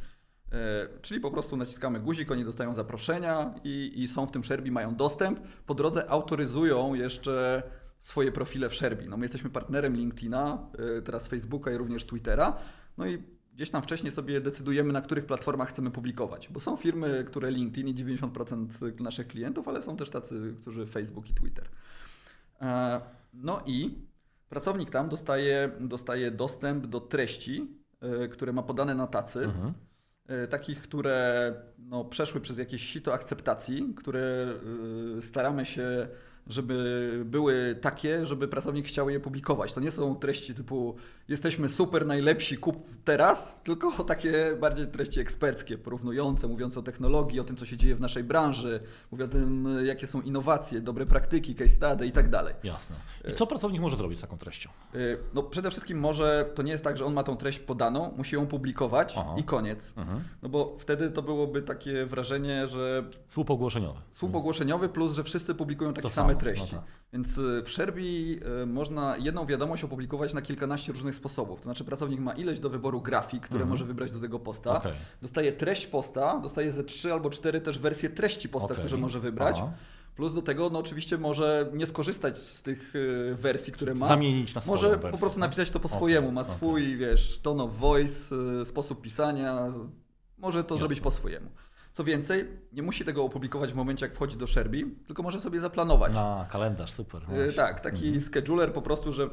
E, 0.53 0.89
czyli 1.03 1.21
po 1.21 1.31
prostu 1.31 1.57
naciskamy 1.57 2.01
guzik, 2.01 2.31
oni 2.31 2.45
dostają 2.45 2.75
zaproszenia 2.75 3.55
i, 3.65 3.93
i 3.97 4.09
są 4.09 4.27
w 4.27 4.31
tym 4.31 4.45
Sherby, 4.45 4.71
mają 4.71 4.97
dostęp. 4.97 5.41
Po 5.67 5.75
drodze 5.75 6.11
autoryzują 6.11 6.95
jeszcze 6.95 7.63
swoje 8.01 8.33
profile 8.33 8.69
w 8.69 8.75
Sherby. 8.75 9.07
No 9.09 9.17
my 9.17 9.25
jesteśmy 9.25 9.51
partnerem 9.51 9.97
LinkedIna, 9.97 10.71
teraz 11.05 11.27
Facebooka 11.27 11.73
i 11.73 11.77
również 11.77 12.05
Twittera. 12.05 12.57
No 12.99 13.07
i 13.07 13.36
gdzieś 13.57 13.71
tam 13.71 13.83
wcześniej 13.83 14.13
sobie 14.13 14.41
decydujemy, 14.41 14.93
na 14.93 15.03
których 15.03 15.27
platformach 15.27 15.69
chcemy 15.69 15.91
publikować. 15.91 16.49
Bo 16.49 16.61
są 16.61 16.77
firmy, 16.77 17.25
które 17.27 17.51
LinkedIn 17.51 17.89
i 17.89 17.95
90% 17.95 19.01
naszych 19.01 19.29
klientów, 19.29 19.69
ale 19.69 19.83
są 19.83 19.97
też 19.97 20.11
tacy, 20.11 20.55
którzy 20.61 20.87
Facebook 20.87 21.31
i 21.31 21.35
Twitter. 21.35 21.69
E, 22.61 23.01
no 23.35 23.63
i 23.67 23.95
pracownik 24.49 24.91
tam 24.91 25.09
dostaje, 25.09 25.71
dostaje 25.81 26.31
dostęp 26.31 26.87
do 26.87 27.01
treści, 27.01 27.69
e, 28.01 28.29
które 28.29 28.53
ma 28.53 28.63
podane 28.63 28.95
na 28.95 29.07
tacy. 29.07 29.45
Mhm. 29.45 29.73
E, 30.27 30.47
takich, 30.47 30.83
które 30.83 31.55
no, 31.79 32.05
przeszły 32.05 32.41
przez 32.41 32.59
jakieś 32.59 32.83
sito 32.83 33.15
akceptacji, 33.15 33.95
które 33.97 34.55
staramy 35.21 35.65
się 35.65 36.09
żeby 36.47 37.23
były 37.25 37.79
takie, 37.81 38.27
żeby 38.27 38.49
pracownik 38.49 38.87
chciał 38.87 39.11
je 39.11 39.21
publikować. 39.21 39.73
To 39.73 39.81
nie 39.81 39.91
są 39.91 40.17
treści 40.17 40.55
typu 40.55 40.97
jesteśmy 41.29 41.69
super, 41.69 42.07
najlepsi, 42.07 42.57
kup 42.57 42.91
teraz, 43.05 43.61
tylko 43.65 43.93
takie 44.05 44.57
bardziej 44.61 44.87
treści 44.87 45.21
eksperckie, 45.21 45.79
porównujące, 45.79 46.49
mówiące 46.49 46.81
o 46.81 46.83
technologii, 46.83 47.41
o 47.41 47.45
tym, 47.45 47.57
co 47.57 47.67
się 47.67 47.77
dzieje 47.77 47.97
w 47.97 48.01
naszej 48.01 48.25
branży, 48.25 48.81
mówią 49.13 49.25
o 49.25 49.29
tym, 49.29 49.79
jakie 49.85 50.07
są 50.07 50.21
innowacje, 50.21 50.81
dobre 50.81 51.07
praktyki, 51.07 51.55
case 51.55 51.69
study 51.69 52.07
i 52.07 52.13
tak 52.13 52.31
dalej. 52.31 52.55
Jasne. 52.65 52.97
I 53.29 53.33
co 53.35 53.47
pracownik 53.47 53.81
może 53.81 53.97
zrobić 53.97 54.19
z 54.19 54.23
taką 54.23 54.39
treścią? 54.39 54.71
Y, 54.95 55.19
no 55.35 55.43
przede 55.43 55.71
wszystkim 55.71 55.99
może, 56.01 56.51
to 56.55 56.63
nie 56.63 56.73
jest 56.73 56.85
tak, 56.85 56.99
że 56.99 57.05
on 57.05 57.13
ma 57.13 57.23
tą 57.23 57.37
treść 57.37 57.59
podaną, 57.59 58.13
musi 58.17 58.35
ją 58.35 58.47
publikować 58.47 59.15
Aha. 59.19 59.35
i 59.39 59.45
koniec. 59.45 59.93
Mhm. 59.97 60.25
No 60.43 60.49
bo 60.49 60.77
wtedy 60.81 61.11
to 61.11 61.23
byłoby 61.23 61.63
takie 61.63 62.07
wrażenie, 62.07 62.69
że... 62.69 63.05
Słup 63.29 63.51
ogłoszeniowy. 63.51 64.01
Słup 64.11 64.35
ogłoszeniowy 64.35 64.89
plus, 64.89 65.15
że 65.15 65.25
wszyscy 65.25 65.55
publikują 65.55 65.93
takie 65.93 66.09
to 66.09 66.15
same 66.15 66.29
samo. 66.29 66.41
treści. 66.41 66.75
No 66.75 66.81
tak. 66.81 66.91
Więc 67.13 67.39
y, 67.39 67.63
w 67.63 67.71
Sherby 67.71 68.01
y, 68.63 68.67
można 68.67 69.17
jedną 69.17 69.47
wiadomość 69.47 69.85
opublikować 69.85 70.35
na 70.35 70.43
kilkanaście 70.43 70.93
różnych 70.93 71.15
sposobów. 71.17 71.59
To 71.59 71.65
znaczy 71.65 71.85
pracownik 71.85 72.21
ma 72.21 72.33
ileś 72.33 72.61
do 72.61 72.71
wyboru 72.71 73.01
grafik, 73.01 73.43
które 73.43 73.61
mhm. 73.61 73.71
może 73.71 73.85
wybrać 73.85 74.13
do 74.13 74.21
tego 74.21 74.39
posta. 74.39 74.79
Okay. 74.79 74.93
Dostaje 75.23 75.53
treść 75.53 75.87
posta, 75.87 76.41
dostaje 76.43 76.73
ze 76.73 76.85
trzy 76.85 77.13
albo 77.13 77.31
cztery 77.31 77.61
też 77.61 77.79
wersje 77.79 78.11
treści 78.11 78.49
posta, 78.49 78.75
okay. 78.75 78.85
które 78.85 79.01
może 79.01 79.21
wybrać. 79.21 79.57
Aha. 79.59 79.73
Plus 80.17 80.35
do 80.35 80.43
tego, 80.43 80.71
no 80.71 80.79
oczywiście 80.79 81.19
może 81.19 81.71
nie 81.73 81.87
skorzystać 81.87 82.39
z 82.39 82.63
tych 82.63 82.95
y, 82.97 83.35
wersji, 83.35 83.73
które 83.73 83.95
ma. 83.95 84.09
Zamienić 84.09 84.55
na 84.55 84.61
swoją 84.61 84.73
Może 84.73 84.89
wersję, 84.91 85.11
po 85.11 85.19
prostu 85.19 85.39
napisać 85.39 85.71
to 85.71 85.81
po 85.81 85.89
okay. 85.89 85.99
swojemu. 85.99 86.33
Ma 86.33 86.45
swój, 86.45 86.97
wiesz, 86.97 87.39
tone 87.39 87.65
of 87.65 87.79
voice, 87.79 88.35
sposób 88.65 89.03
pisania. 89.03 89.73
Może 90.39 90.65
to 90.65 90.75
Jasne. 90.75 90.79
zrobić 90.79 91.01
po 91.01 91.11
swojemu. 91.11 91.51
Co 91.97 92.05
więcej, 92.05 92.45
nie 92.73 92.83
musi 92.83 93.05
tego 93.05 93.25
opublikować 93.25 93.73
w 93.73 93.75
momencie, 93.75 94.07
jak 94.07 94.15
wchodzi 94.15 94.37
do 94.37 94.47
Sherby, 94.47 94.85
tylko 95.07 95.23
może 95.23 95.41
sobie 95.41 95.61
zaplanować. 95.61 96.13
A, 96.17 96.47
kalendarz, 96.51 96.93
super. 96.93 97.23
Yy, 97.47 97.53
tak, 97.53 97.81
taki 97.81 98.05
mhm. 98.05 98.21
scheduler 98.21 98.73
po 98.73 98.83
prostu, 98.83 99.13
że 99.13 99.31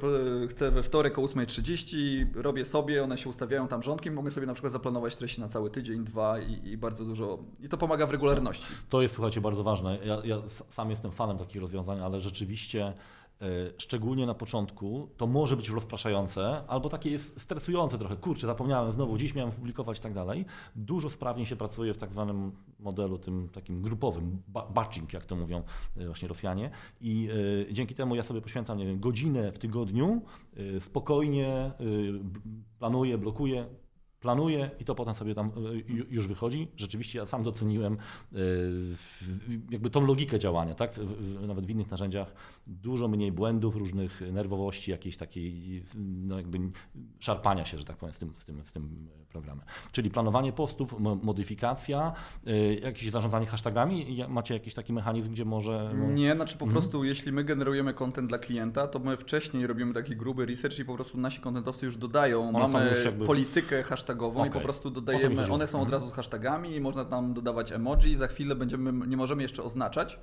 chcę 0.49 0.71
we 0.71 0.84
wtorek 0.84 1.19
o 1.19 1.21
8.30, 1.21 2.26
robię 2.36 2.65
sobie, 2.65 3.04
one 3.04 3.17
się 3.17 3.30
ustawiają 3.30 3.67
tam 3.67 3.84
rządkiem, 3.84 4.13
mogę 4.13 4.32
sobie 4.32 4.47
na 4.47 4.54
przykład 4.54 4.73
zaplanować 4.73 5.15
treści 5.15 5.41
na 5.41 5.47
cały 5.47 5.69
tydzień, 5.69 6.04
dwa 6.04 6.39
i, 6.39 6.69
i 6.69 6.78
bardzo 6.78 7.06
dużo. 7.06 7.39
I 7.60 7.69
to 7.69 7.78
pomaga 7.78 8.08
w 8.08 8.12
regularności. 8.12 8.65
To 8.89 9.02
jest, 9.02 9.13
słuchajcie, 9.13 9.41
bardzo 9.41 9.63
ważne. 9.63 9.97
Ja, 10.06 10.21
ja 10.23 10.38
sam 10.69 10.89
jestem 10.89 11.12
fanem 11.12 11.38
takich 11.38 11.62
rozwiązań, 11.62 11.99
ale 11.99 12.21
rzeczywiście 12.21 12.93
E, 13.22 13.22
szczególnie 13.78 14.26
na 14.26 14.34
początku, 14.34 15.10
to 15.17 15.28
może 15.28 15.58
być 15.58 15.69
rozpraszające 15.69 16.63
albo 16.67 16.89
takie 16.89 17.10
jest 17.10 17.41
stresujące 17.41 17.98
trochę. 17.98 18.15
Kurczę, 18.15 18.48
zapomniałem 18.48 18.91
znowu, 18.91 19.17
dziś 19.17 19.36
miałem 19.36 19.52
publikować 19.52 20.00
i 20.00 20.02
tak 20.02 20.13
dalej. 20.13 20.46
Dużo 20.76 21.10
sprawniej 21.10 21.46
się 21.46 21.56
pracuje 21.56 21.93
w 21.93 21.98
tak 21.98 22.12
zwanym 22.12 22.52
modelu 22.80 23.17
tym 23.17 23.50
takim 23.50 23.82
grupowym, 23.82 24.41
batching, 24.74 25.13
jak 25.13 25.26
to 25.26 25.36
mówią 25.36 25.63
e, 25.98 26.06
właśnie 26.06 26.28
Rosjanie. 26.28 26.69
I 27.02 27.30
y, 27.69 27.74
dzięki 27.74 27.96
temu 27.96 28.15
ja 28.15 28.24
sobie 28.24 28.41
poświęcam, 28.41 28.78
nie 28.78 28.86
wiem, 28.86 29.00
godzinę 29.00 29.52
w 29.52 29.60
tygodniu, 29.60 30.22
spokojnie 30.80 31.72
planuję, 32.80 33.17
blokuję, 33.17 33.65
planuję 34.23 34.69
i 34.79 34.86
to 34.86 34.95
potem 34.95 35.13
sobie 35.13 35.36
tam 35.36 35.47
e, 35.47 35.51
już 36.09 36.27
wychodzi. 36.27 36.67
Rzeczywiście 36.77 37.19
ja 37.19 37.25
sam 37.25 37.43
doceniłem 37.43 37.93
e, 37.93 38.38
jakby 39.69 39.89
tą 39.89 40.05
logikę 40.05 40.39
działania, 40.39 40.75
tak? 40.75 40.99
Nawet 41.47 41.65
w 41.65 41.69
innych 41.69 41.91
narzędziach 41.91 42.33
dużo 42.67 43.07
mniej 43.07 43.31
błędów, 43.31 43.75
różnych 43.75 44.21
nerwowości, 44.31 44.91
jakiejś 44.91 45.17
takiej 45.17 45.83
no 45.97 46.38
jakby 46.38 46.59
szarpania 47.19 47.65
się, 47.65 47.77
że 47.77 47.83
tak 47.83 47.97
powiem, 47.97 48.13
z 48.13 48.19
tym, 48.19 48.33
z 48.38 48.45
tym, 48.45 48.65
z 48.65 48.71
tym 48.71 49.09
programem. 49.34 49.65
Czyli 49.91 50.10
planowanie 50.10 50.54
postów, 50.54 50.96
modyfikacja, 51.00 52.13
e, 52.48 52.74
jakieś 52.74 53.12
zarządzanie 53.12 53.46
hashtagami. 53.46 54.26
Macie 54.30 54.54
jakiś 54.54 54.74
taki 54.74 54.93
mechanizm, 54.93 55.32
gdzie 55.32 55.46
może... 55.46 55.93
Nie, 56.13 56.36
znaczy 56.36 56.58
po 56.58 56.65
mhm. 56.65 56.82
prostu 56.82 57.04
jeśli 57.04 57.32
my 57.32 57.43
generujemy 57.43 57.93
content 57.93 58.30
dla 58.30 58.38
klienta, 58.38 58.88
to 58.88 59.00
my 59.00 59.17
wcześniej 59.17 59.67
robimy 59.67 59.93
taki 59.93 60.15
gruby 60.15 60.46
research 60.46 60.80
i 60.80 60.86
po 60.86 60.96
prostu 60.96 61.17
nasi 61.17 61.41
kontentowcy 61.41 61.86
już 61.86 61.98
dodają. 61.98 62.50
One 62.50 62.67
Mamy 62.67 62.91
politykę 63.26 63.84
hashtagową 63.84 64.39
okay. 64.39 64.50
i 64.50 64.52
po 64.52 64.60
prostu 64.60 64.89
dodajemy, 64.89 65.52
one 65.52 65.67
są 65.67 65.78
od 65.78 65.86
mhm. 65.86 65.91
razu 65.91 66.13
z 66.13 66.15
hashtagami 66.15 66.76
i 66.76 66.82
można 66.82 67.06
tam 67.06 67.34
dodawać 67.34 67.72
emoji, 67.72 68.15
za 68.15 68.28
chwilę 68.28 68.56
będziemy, 68.56 69.08
nie 69.08 69.17
możemy 69.17 69.41
jeszcze 69.41 69.63
oznaczać, 69.63 70.19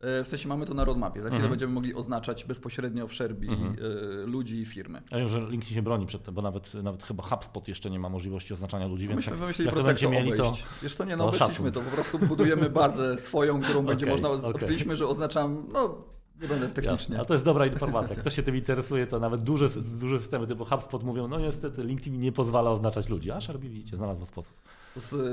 w 0.00 0.28
sensie 0.28 0.48
mamy 0.48 0.66
to 0.66 0.74
na 0.74 0.84
roadmapie. 0.84 1.22
Za 1.22 1.28
chwilę 1.28 1.36
mhm. 1.36 1.50
będziemy 1.50 1.72
mogli 1.72 1.94
oznaczać 1.94 2.44
bezpośrednio 2.44 3.08
w 3.08 3.14
Sherby 3.14 3.46
mhm. 3.46 3.76
E, 4.22 4.26
ludzi 4.26 4.60
i 4.60 4.66
firmy. 4.66 5.02
A 5.10 5.16
wiem, 5.16 5.28
że 5.28 5.40
LinkedIn 5.40 5.74
się 5.74 5.82
broni 5.82 6.06
przed 6.06 6.22
tym, 6.22 6.34
bo 6.34 6.42
nawet, 6.42 6.74
nawet 6.74 7.02
chyba 7.02 7.22
HubSpot 7.22 7.68
jeszcze 7.68 7.90
nie 7.90 7.98
ma 7.98 8.08
możliwości 8.08 8.54
oznaczania 8.54 8.86
ludzi, 8.86 9.08
więc 9.08 9.26
Myśmy 9.26 9.46
jak, 9.46 9.58
jak 9.58 9.74
to 9.74 9.82
będziecie 9.82 10.10
mieli, 10.10 10.32
to 10.32 10.56
Wiesz 10.82 10.96
to 10.96 11.04
nie, 11.04 11.16
no 11.16 11.28
obeszliśmy 11.28 11.72
to, 11.72 11.80
po 11.80 11.90
prostu 11.90 12.18
budujemy 12.18 12.70
bazę 12.70 13.16
swoją, 13.16 13.60
którą 13.60 13.82
będzie 13.86 14.06
okay, 14.06 14.12
można, 14.12 14.28
okay. 14.28 14.50
odkryliśmy, 14.50 14.96
że 14.96 15.08
oznaczam, 15.08 15.66
no 15.72 16.04
nie 16.42 16.48
będę 16.48 16.68
technicznie. 16.68 17.16
Ale 17.16 17.26
to 17.26 17.34
jest 17.34 17.44
dobra 17.44 17.66
informacja. 17.66 18.16
Kto 18.20 18.30
się 18.30 18.42
tym 18.42 18.56
interesuje, 18.56 19.06
to 19.06 19.20
nawet 19.20 19.42
duże, 19.42 19.68
duże 20.00 20.20
systemy 20.20 20.46
typu 20.46 20.64
HubSpot 20.64 21.02
mówią, 21.02 21.28
no 21.28 21.40
niestety 21.40 21.84
LinkedIn 21.84 22.20
nie 22.20 22.32
pozwala 22.32 22.70
oznaczać 22.70 23.08
ludzi, 23.08 23.30
a 23.30 23.40
Sharpie 23.40 23.68
widzicie, 23.68 23.96
znalazł 23.96 24.26
sposób. 24.26 24.54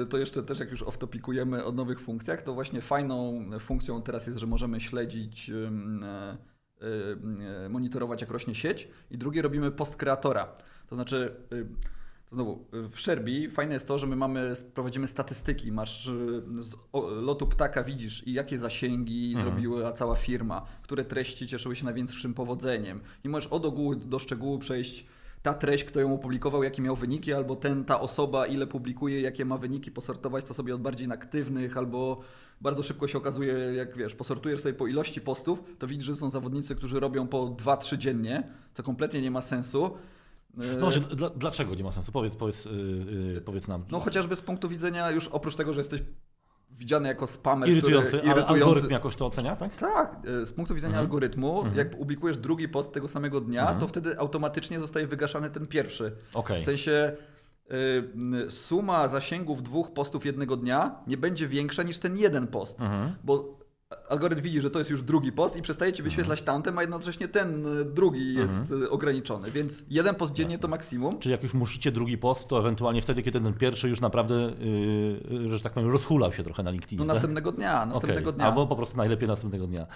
To, 0.10 0.18
jeszcze 0.18 0.44
też 0.44 0.60
jak 0.60 0.72
już 0.72 0.84
off-topikujemy 0.84 1.64
o 1.64 1.72
nowych 1.72 2.00
funkcjach, 2.00 2.42
to 2.42 2.54
właśnie 2.54 2.82
fajną 2.82 3.46
funkcją 3.60 4.02
teraz 4.02 4.28
jest, 4.28 4.40
że 4.40 4.48
możemy 4.48 4.82
śledzić 4.82 5.50
e, 5.50 6.38
e, 7.66 7.70
monitorować, 7.70 8.22
jak 8.22 8.32
rośnie 8.32 8.56
sieć. 8.56 8.88
I 9.12 9.18
drugie, 9.18 9.42
robimy 9.42 9.72
post 9.72 9.96
kreatora. 9.96 10.56
To 10.88 10.96
znaczy, 10.96 11.36
Znowu, 12.32 12.68
w 12.72 13.02
Sherby 13.02 13.50
fajne 13.50 13.74
jest 13.74 13.88
to, 13.88 13.98
że 13.98 14.08
my 14.08 14.16
mamy, 14.16 14.54
prowadzimy 14.74 15.08
statystyki. 15.08 15.72
Masz 15.72 16.10
z 16.60 16.76
lotu 17.22 17.48
ptaka, 17.48 17.84
widzisz 17.84 18.28
i 18.28 18.34
jakie 18.34 18.58
zasięgi 18.58 19.34
mhm. 19.36 19.46
zrobiła 19.46 19.92
cała 19.92 20.16
firma, 20.16 20.66
które 20.82 21.06
treści 21.06 21.48
cieszyły 21.48 21.76
się 21.76 21.86
największym 21.86 22.34
powodzeniem. 22.34 23.02
I 23.24 23.30
możesz 23.30 23.52
od 23.52 23.66
ogółu 23.66 23.96
do 23.96 24.20
szczegółu 24.20 24.60
przejść 24.60 25.06
ta 25.42 25.54
treść, 25.54 25.84
kto 25.84 26.00
ją 26.00 26.14
opublikował, 26.14 26.64
jakie 26.64 26.82
miał 26.82 26.96
wyniki, 26.96 27.34
albo 27.34 27.56
ten, 27.56 27.86
ta 27.86 28.02
osoba, 28.02 28.48
ile 28.48 28.68
publikuje, 28.68 29.22
jakie 29.22 29.46
ma 29.46 29.58
wyniki, 29.58 29.92
posortować 29.92 30.46
to 30.46 30.54
sobie 30.54 30.76
od 30.76 30.82
bardziej 30.82 31.12
aktywnych, 31.12 31.78
albo 31.78 32.22
bardzo 32.62 32.84
szybko 32.84 33.08
się 33.08 33.18
okazuje, 33.18 33.54
jak 33.54 33.98
wiesz, 33.98 34.16
posortujesz 34.16 34.62
sobie 34.62 34.74
po 34.74 34.88
ilości 34.88 35.22
postów, 35.22 35.64
to 35.80 35.88
widzisz, 35.88 36.06
że 36.06 36.16
są 36.16 36.30
zawodnicy, 36.30 36.76
którzy 36.76 37.00
robią 37.00 37.28
po 37.28 37.48
2-3 37.48 37.98
dziennie, 37.98 38.44
co 38.74 38.84
kompletnie 38.84 39.22
nie 39.22 39.32
ma 39.32 39.42
sensu. 39.42 39.98
No 40.54 40.80
właśnie, 40.80 41.02
dla, 41.02 41.30
dlaczego 41.30 41.76
nie 41.76 41.84
ma 41.84 41.92
sensu? 41.92 42.12
Powiedz, 42.12 42.36
powiedz, 42.36 42.66
yy, 42.66 43.42
powiedz 43.46 43.68
nam. 43.68 43.86
No 43.92 44.00
chociażby 44.00 44.36
z 44.36 44.42
punktu 44.42 44.70
widzenia, 44.70 45.12
już 45.12 45.28
oprócz 45.28 45.56
tego, 45.56 45.74
że 45.74 45.80
jesteś 45.80 46.02
widziany 46.78 47.08
jako 47.08 47.28
spamer, 47.28 47.70
irytujący, 47.70 48.08
który, 48.08 48.24
irytujący. 48.24 48.54
algorytm 48.54 48.90
jakoś 48.92 49.16
to 49.16 49.26
ocenia, 49.26 49.56
tak? 49.56 49.76
Tak, 49.76 50.16
y, 50.42 50.46
z 50.46 50.54
punktu 50.54 50.76
widzenia 50.76 50.94
mhm. 50.94 51.06
algorytmu, 51.06 51.58
mhm. 51.58 51.78
jak 51.78 51.98
publikujesz 51.98 52.38
drugi 52.38 52.70
post 52.70 52.94
tego 52.94 53.08
samego 53.08 53.42
dnia, 53.42 53.62
mhm. 53.62 53.80
to 53.80 53.88
wtedy 53.88 54.20
automatycznie 54.20 54.80
zostaje 54.80 55.08
wygaszany 55.08 55.50
ten 55.50 55.68
pierwszy. 55.68 56.12
Okay. 56.34 56.62
W 56.62 56.64
sensie 56.64 57.16
y, 58.48 58.52
suma 58.52 59.08
zasięgów 59.08 59.64
dwóch 59.64 59.94
postów 59.94 60.26
jednego 60.26 60.58
dnia 60.58 60.96
nie 61.08 61.18
będzie 61.18 61.48
większa 61.48 61.84
niż 61.84 61.98
ten 61.98 62.18
jeden 62.18 62.48
post, 62.48 62.82
mhm. 62.82 63.16
bo 63.24 63.61
algorytm 64.10 64.42
widzi, 64.42 64.62
że 64.62 64.70
to 64.70 64.80
jest 64.80 64.92
już 64.92 65.04
drugi 65.04 65.32
post 65.32 65.56
i 65.56 65.62
przestaje 65.62 65.94
ci 65.94 66.04
wyświetlać 66.04 66.40
mhm. 66.40 66.56
tamten, 66.56 66.78
a 66.78 66.82
jednocześnie 66.82 67.28
ten 67.28 67.66
e, 67.82 67.86
drugi 67.86 68.34
jest 68.34 68.54
mhm. 68.54 68.84
E, 68.84 68.90
ograniczony, 68.90 69.52
więc 69.52 69.84
jeden 69.90 70.16
post 70.16 70.34
dziennie 70.34 70.54
Jasne. 70.54 70.62
to 70.62 70.68
maksimum. 70.68 71.20
Czy 71.20 71.30
jak 71.30 71.44
już 71.44 71.54
musicie 71.54 71.92
drugi 71.92 72.18
post, 72.18 72.48
to 72.48 72.60
ewentualnie 72.60 73.02
wtedy, 73.02 73.24
kiedy 73.24 73.42
ten 73.42 73.54
pierwszy 73.54 73.90
już 73.90 74.02
naprawdę, 74.02 74.54
yy, 75.30 75.58
że 75.58 75.64
tak 75.64 75.74
powiem, 75.74 75.92
rozhulał 75.92 76.34
się 76.34 76.44
trochę 76.44 76.64
na 76.64 76.72
LinkedInie. 76.72 77.00
No 77.00 77.06
tak? 77.06 77.16
następnego 77.16 77.52
dnia, 77.52 77.86
następnego 77.86 78.30
okay. 78.30 78.34
dnia. 78.34 78.46
Albo 78.46 78.68
po 78.68 78.76
prostu 78.76 78.98
najlepiej 78.98 79.28
następnego 79.28 79.68
dnia. 79.68 79.88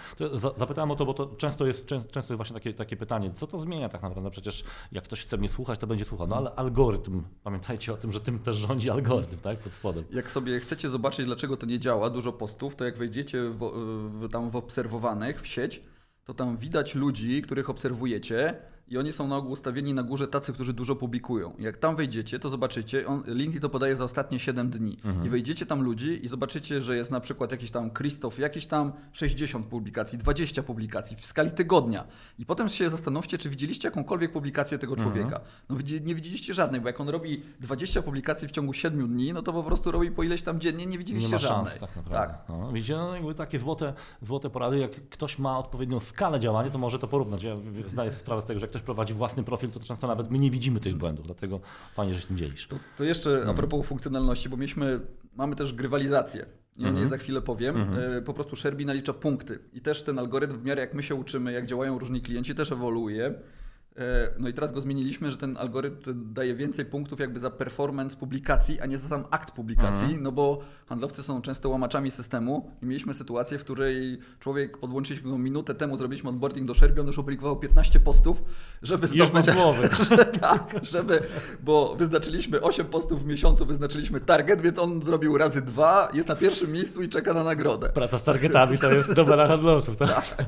Zapytałem 0.56 0.90
o 0.90 0.96
to, 0.96 1.06
bo 1.06 1.14
to 1.14 1.26
często 1.26 1.66
jest, 1.66 1.86
często 1.86 2.18
jest 2.18 2.32
właśnie 2.32 2.54
takie, 2.54 2.74
takie 2.74 2.96
pytanie, 2.96 3.30
co 3.34 3.46
to 3.46 3.60
zmienia 3.60 3.88
tak 3.88 4.02
naprawdę? 4.02 4.30
Przecież 4.30 4.64
jak 4.92 5.04
ktoś 5.04 5.22
chce 5.22 5.36
mnie 5.36 5.48
słuchać, 5.48 5.78
to 5.78 5.86
będzie 5.86 6.04
słuchał. 6.04 6.26
No 6.26 6.36
ale 6.36 6.54
algorytm, 6.54 7.22
pamiętajcie 7.44 7.92
o 7.92 7.96
tym, 7.96 8.12
że 8.12 8.20
tym 8.20 8.38
też 8.38 8.56
rządzi 8.56 8.90
algorytm, 8.90 9.36
tak? 9.42 9.58
Pod 9.58 9.72
spodem. 9.72 10.04
Jak 10.10 10.30
sobie 10.30 10.60
chcecie 10.60 10.88
zobaczyć, 10.88 11.26
dlaczego 11.26 11.56
to 11.56 11.66
nie 11.66 11.78
działa, 11.78 12.10
dużo 12.10 12.32
postów, 12.32 12.76
to 12.76 12.84
jak 12.84 12.98
wejdziecie 12.98 13.50
w, 13.50 13.85
w, 14.08 14.28
tam 14.28 14.50
w 14.50 14.56
obserwowanych 14.56 15.40
w 15.40 15.46
sieć, 15.46 15.82
to 16.24 16.34
tam 16.34 16.56
widać 16.56 16.94
ludzi, 16.94 17.42
których 17.42 17.70
obserwujecie 17.70 18.54
i 18.88 18.98
oni 18.98 19.12
są 19.12 19.28
na 19.28 19.36
ogół 19.36 19.52
ustawieni 19.52 19.94
na 19.94 20.02
górze 20.02 20.28
tacy, 20.28 20.52
którzy 20.52 20.72
dużo 20.72 20.96
publikują. 20.96 21.52
Jak 21.58 21.76
tam 21.76 21.96
wejdziecie, 21.96 22.38
to 22.38 22.48
zobaczycie, 22.48 23.06
on, 23.06 23.22
linki 23.26 23.60
to 23.60 23.68
podaje 23.68 23.96
za 23.96 24.04
ostatnie 24.04 24.38
7 24.38 24.70
dni. 24.70 24.98
Mhm. 25.04 25.26
I 25.26 25.28
wejdziecie 25.28 25.66
tam 25.66 25.82
ludzi 25.82 26.24
i 26.24 26.28
zobaczycie, 26.28 26.82
że 26.82 26.96
jest 26.96 27.10
na 27.10 27.20
przykład 27.20 27.50
jakiś 27.50 27.70
tam 27.70 27.90
Krzysztof, 27.90 28.38
jakiś 28.38 28.66
tam 28.66 28.92
60 29.12 29.66
publikacji, 29.66 30.18
20 30.18 30.62
publikacji 30.62 31.16
w 31.16 31.26
skali 31.26 31.50
tygodnia. 31.50 32.04
I 32.38 32.46
potem 32.46 32.68
się 32.68 32.90
zastanówcie, 32.90 33.38
czy 33.38 33.50
widzieliście 33.50 33.88
jakąkolwiek 33.88 34.32
publikację 34.32 34.78
tego 34.78 34.94
mhm. 34.94 35.12
człowieka. 35.12 35.40
No 35.68 35.76
nie 36.04 36.14
widzieliście 36.14 36.54
żadnej, 36.54 36.80
bo 36.80 36.86
jak 36.86 37.00
on 37.00 37.08
robi 37.08 37.42
20 37.60 38.02
publikacji 38.02 38.48
w 38.48 38.50
ciągu 38.50 38.72
7 38.72 39.08
dni, 39.08 39.32
no 39.32 39.42
to 39.42 39.52
po 39.52 39.62
prostu 39.62 39.90
robi 39.90 40.10
po 40.10 40.22
ileś 40.22 40.42
tam 40.42 40.60
dziennie, 40.60 40.86
nie 40.86 40.98
widzieliście 40.98 41.28
nie 41.28 41.34
ma 41.34 41.38
żadnej. 41.38 41.66
Szans, 41.66 41.80
tak 41.80 41.96
naprawdę. 41.96 42.34
Tak. 42.34 42.48
No, 42.48 42.72
widzicie, 42.72 42.96
no, 42.96 43.14
jakby 43.14 43.34
takie 43.34 43.58
złote, 43.58 43.92
złote 44.22 44.50
porady, 44.50 44.78
jak 44.78 45.08
ktoś 45.08 45.38
ma 45.38 45.58
odpowiednią 45.58 46.00
skalę 46.00 46.40
działania, 46.40 46.70
to 46.70 46.78
może 46.78 46.98
to 46.98 47.08
porównać. 47.08 47.42
Ja 47.42 47.56
zdaję 47.86 48.10
sobie 48.10 48.20
sprawę 48.20 48.42
z 48.42 48.44
tego, 48.44 48.60
że 48.60 48.66
jak 48.66 48.75
ktoś 48.76 48.84
prowadzi 48.84 49.14
własny 49.14 49.42
profil 49.42 49.70
to 49.70 49.80
często 49.80 50.06
nawet 50.06 50.30
my 50.30 50.38
nie 50.38 50.50
widzimy 50.50 50.80
tych 50.80 50.96
błędów, 50.96 51.26
dlatego 51.26 51.60
fajnie, 51.94 52.14
że 52.14 52.20
się 52.20 52.26
tym 52.26 52.36
dzielisz. 52.36 52.66
To, 52.66 52.76
to 52.96 53.04
jeszcze 53.04 53.30
mhm. 53.30 53.50
a 53.50 53.54
propos 53.54 53.86
funkcjonalności, 53.86 54.48
bo 54.48 54.56
mieliśmy, 54.56 55.00
mamy 55.36 55.56
też 55.56 55.72
grywalizację. 55.72 56.46
Nie, 56.78 56.86
mhm. 56.86 57.04
nie 57.04 57.10
za 57.10 57.18
chwilę 57.18 57.42
powiem. 57.42 57.76
Mhm. 57.76 58.24
Po 58.24 58.34
prostu 58.34 58.56
Sherby 58.56 58.84
nalicza 58.84 59.12
punkty. 59.12 59.58
I 59.72 59.80
też 59.80 60.02
ten 60.02 60.18
algorytm 60.18 60.58
w 60.58 60.64
miarę 60.64 60.80
jak 60.80 60.94
my 60.94 61.02
się 61.02 61.14
uczymy, 61.14 61.52
jak 61.52 61.66
działają 61.66 61.98
różni 61.98 62.20
klienci, 62.20 62.54
też 62.54 62.72
ewoluuje. 62.72 63.34
E, 63.98 64.30
no 64.38 64.48
i 64.48 64.52
teraz 64.52 64.72
go 64.72 64.80
zmieniliśmy, 64.80 65.30
że 65.30 65.36
ten 65.36 65.56
algorytm 65.56 66.32
daje 66.32 66.54
więcej 66.54 66.84
punktów 66.84 67.20
jakby 67.20 67.40
za 67.40 67.50
performance 67.50 68.16
publikacji, 68.16 68.80
a 68.80 68.86
nie 68.86 68.98
za 68.98 69.08
sam 69.08 69.24
akt 69.30 69.50
publikacji, 69.50 70.04
mhm. 70.04 70.22
no 70.22 70.32
bo 70.32 70.60
handlowcy 70.86 71.22
są 71.22 71.42
często 71.42 71.68
łamaczami 71.68 72.10
systemu 72.10 72.70
i 72.82 72.86
mieliśmy 72.86 73.14
sytuację, 73.14 73.58
w 73.58 73.64
której 73.64 74.18
człowiek 74.40 74.78
podłączyliśmy 74.78 75.30
go 75.30 75.38
minutę 75.38 75.74
temu, 75.74 75.96
zrobiliśmy 75.96 76.30
onboarding 76.30 76.66
do 76.66 76.74
Sherby, 76.74 77.00
on 77.00 77.06
już 77.06 77.18
opublikował 77.18 77.56
15 77.56 78.00
postów, 78.00 78.42
żeby 78.82 79.06
zdobyć... 79.06 79.50
głowy. 79.50 79.88
tak, 80.40 80.74
żeby, 80.82 81.22
bo 81.62 81.96
wyznaczyliśmy 81.96 82.62
8 82.62 82.86
postów 82.86 83.22
w 83.22 83.26
miesiącu, 83.26 83.66
wyznaczyliśmy 83.66 84.20
target, 84.20 84.60
więc 84.60 84.78
on 84.78 85.02
zrobił 85.02 85.38
razy 85.38 85.62
dwa, 85.62 86.08
jest 86.14 86.28
na 86.28 86.36
pierwszym 86.36 86.72
miejscu 86.72 87.02
i 87.02 87.08
czeka 87.08 87.34
na 87.34 87.44
nagrodę. 87.44 87.88
Praca 87.88 88.18
z 88.18 88.24
targetami 88.24 88.78
to 88.78 88.92
jest 88.92 89.12
dobra 89.12 89.48
handlowców, 89.48 89.96
tak? 89.96 90.08
tak. 90.08 90.44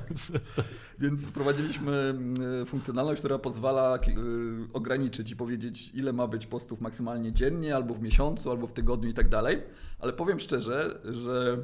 Więc 0.98 1.26
wprowadziliśmy 1.26 1.92
mm, 1.92 2.66
funkcjonalność, 2.66 3.18
która 3.18 3.37
pozwala 3.38 3.98
y, 4.08 4.72
ograniczyć 4.72 5.30
i 5.30 5.36
powiedzieć, 5.36 5.90
ile 5.94 6.12
ma 6.12 6.26
być 6.26 6.46
postów 6.46 6.80
maksymalnie 6.80 7.32
dziennie, 7.32 7.76
albo 7.76 7.94
w 7.94 8.02
miesiącu, 8.02 8.50
albo 8.50 8.66
w 8.66 8.72
tygodniu 8.72 9.10
i 9.10 9.14
tak 9.14 9.28
dalej. 9.28 9.62
Ale 9.98 10.12
powiem 10.12 10.40
szczerze, 10.40 11.00
że 11.04 11.58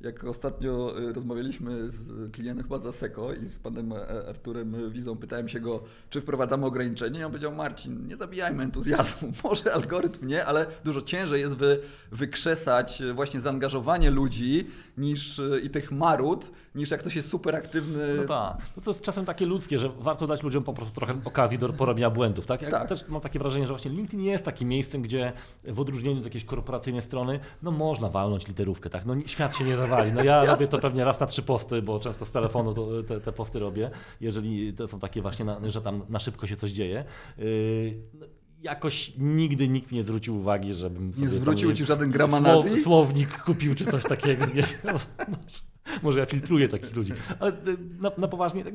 jak 0.00 0.24
ostatnio 0.24 0.98
y, 1.00 1.12
rozmawialiśmy 1.12 1.90
z 1.90 2.32
klientem 2.32 2.62
chyba 2.64 2.78
za 2.78 2.92
Seko 2.92 3.34
i 3.34 3.46
z 3.48 3.58
panem 3.58 3.92
e, 3.92 4.28
Arturem 4.28 4.90
Wizą, 4.90 5.16
pytałem 5.16 5.48
się 5.48 5.60
go, 5.60 5.82
czy 6.10 6.20
wprowadzamy 6.20 6.66
ograniczenie 6.66 7.20
i 7.20 7.24
on 7.24 7.30
powiedział, 7.30 7.52
Marcin, 7.54 8.06
nie 8.08 8.16
zabijajmy 8.16 8.62
entuzjazmu, 8.62 9.32
może 9.44 9.74
algorytm 9.74 10.26
nie, 10.26 10.44
ale 10.46 10.66
dużo 10.84 11.02
ciężej 11.02 11.40
jest 11.40 11.56
wy, 11.56 11.80
wykrzesać 12.12 13.02
właśnie 13.14 13.40
zaangażowanie 13.40 14.10
ludzi 14.10 14.66
niż 14.98 15.38
y, 15.38 15.60
i 15.64 15.70
tych 15.70 15.92
marud, 15.92 16.50
niż 16.74 16.90
jak 16.90 17.00
ktoś 17.00 17.16
jest 17.16 17.28
super 17.28 17.56
aktywny. 17.56 18.14
No 18.16 18.22
tak, 18.24 18.56
no 18.76 18.82
to 18.82 18.90
jest 18.90 19.02
czasem 19.02 19.24
takie 19.24 19.46
ludzkie, 19.46 19.78
że 19.78 19.88
warto 19.88 20.26
dać 20.26 20.42
ludziom 20.42 20.64
po 20.64 20.72
prostu 20.72 20.94
trochę 20.94 21.14
okazji 21.24 21.58
do 21.58 21.68
porobienia 21.68 22.10
błędów, 22.10 22.46
tak? 22.46 22.62
Ja 22.62 22.70
Tak. 22.70 22.88
też 22.88 23.08
mam 23.08 23.20
takie 23.20 23.38
wrażenie, 23.38 23.66
że 23.66 23.72
właśnie 23.72 23.90
LinkedIn 23.90 24.20
jest 24.24 24.44
takim 24.44 24.68
miejscem, 24.68 25.02
gdzie 25.02 25.32
w 25.64 25.80
odróżnieniu 25.80 26.18
od 26.18 26.24
jakiejś 26.24 26.44
korporacyjnej 26.44 27.02
strony, 27.02 27.40
no 27.62 27.70
można 27.70 28.08
walnąć 28.08 28.48
literówkę, 28.48 28.90
tak? 28.90 29.06
No 29.06 29.14
świat 29.26 29.56
się 29.56 29.64
nie 29.64 29.76
No 30.14 30.24
ja 30.24 30.44
robię 30.44 30.68
to 30.68 30.78
pewnie 30.78 31.04
raz 31.04 31.20
na 31.20 31.26
trzy 31.26 31.42
posty, 31.42 31.82
bo 31.82 32.00
często 32.00 32.24
z 32.24 32.30
telefonu 32.30 32.74
te, 33.02 33.20
te 33.20 33.32
posty 33.32 33.58
robię, 33.58 33.90
jeżeli 34.20 34.72
to 34.72 34.88
są 34.88 34.98
takie 34.98 35.22
właśnie, 35.22 35.44
na, 35.44 35.70
że 35.70 35.82
tam 35.82 36.02
na 36.08 36.18
szybko 36.18 36.46
się 36.46 36.56
coś 36.56 36.70
dzieje. 36.70 37.04
Yy, 37.38 38.02
no, 38.14 38.26
Jakoś 38.62 39.12
nigdy 39.18 39.68
nikt 39.68 39.92
nie 39.92 40.02
zwrócił 40.02 40.36
uwagi, 40.36 40.74
żebym 40.74 41.14
sobie 41.14 41.26
tam, 41.26 41.36
zwrócił 41.36 41.70
nie 41.70 41.76
ci 41.76 41.84
żaden 41.84 42.08
słow- 42.08 42.12
gramanazji? 42.12 42.82
Słownik 42.82 43.42
kupił 43.42 43.74
czy 43.74 43.84
coś 43.84 44.04
takiego. 44.04 44.46
Nie. 44.46 44.62
Może, 46.02 46.18
ja 46.18 46.26
filtruję 46.26 46.68
takich 46.68 46.96
ludzi. 46.96 47.12
Ale 47.40 47.52
y, 47.52 47.54
na, 47.98 48.10
na 48.18 48.28
poważnie 48.28 48.64
tak, 48.64 48.74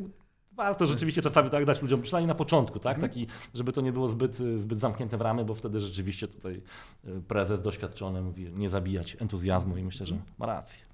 warto 0.51 0.87
rzeczywiście 0.87 1.21
czasami 1.21 1.49
tak 1.49 1.65
dać 1.65 1.81
ludziom, 1.81 2.01
przynajmniej 2.01 2.27
na 2.27 2.35
początku, 2.35 2.79
tak? 2.79 2.95
Mhm. 2.95 3.09
Taki, 3.09 3.27
żeby 3.53 3.71
to 3.71 3.81
nie 3.81 3.91
było 3.91 4.07
zbyt, 4.07 4.39
y, 4.39 4.59
zbyt 4.59 4.79
zamknięte 4.79 5.17
w 5.17 5.21
ramy, 5.21 5.45
bo 5.45 5.55
wtedy 5.55 5.79
rzeczywiście 5.79 6.27
tutaj 6.27 6.61
y, 7.07 7.21
prezes 7.27 7.61
doświadczony 7.61 8.21
mówi 8.21 8.51
nie 8.53 8.69
zabijać 8.69 9.17
entuzjazmu 9.19 9.77
i 9.77 9.83
myślę, 9.83 10.05
że 10.05 10.17
ma 10.37 10.45
rację. 10.45 10.84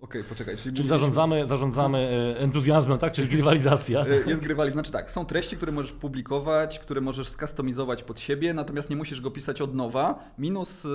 Okej, 0.00 0.24
poczekaj, 0.24 0.56
czyli, 0.56 0.76
Czyli 0.76 0.88
zarządzamy, 0.88 1.48
zarządzamy 1.48 1.98
y, 2.36 2.38
entuzjazmem, 2.38 2.98
tak? 2.98 3.12
Czyli 3.12 3.36
rywalizacja. 3.36 4.06
Y, 4.06 4.24
Jest 4.26 4.42
grywali, 4.42 4.72
znaczy 4.72 4.92
tak, 4.92 5.10
są 5.10 5.24
treści, 5.24 5.56
które 5.56 5.72
możesz 5.72 5.92
publikować, 5.92 6.78
które 6.78 7.00
możesz 7.00 7.28
skustomizować 7.28 8.02
pod 8.02 8.20
siebie, 8.20 8.54
natomiast 8.54 8.90
nie 8.90 8.96
musisz 8.96 9.20
go 9.20 9.30
pisać 9.30 9.60
od 9.62 9.74
nowa. 9.74 10.24
Minus 10.38 10.84
y, 10.84 10.88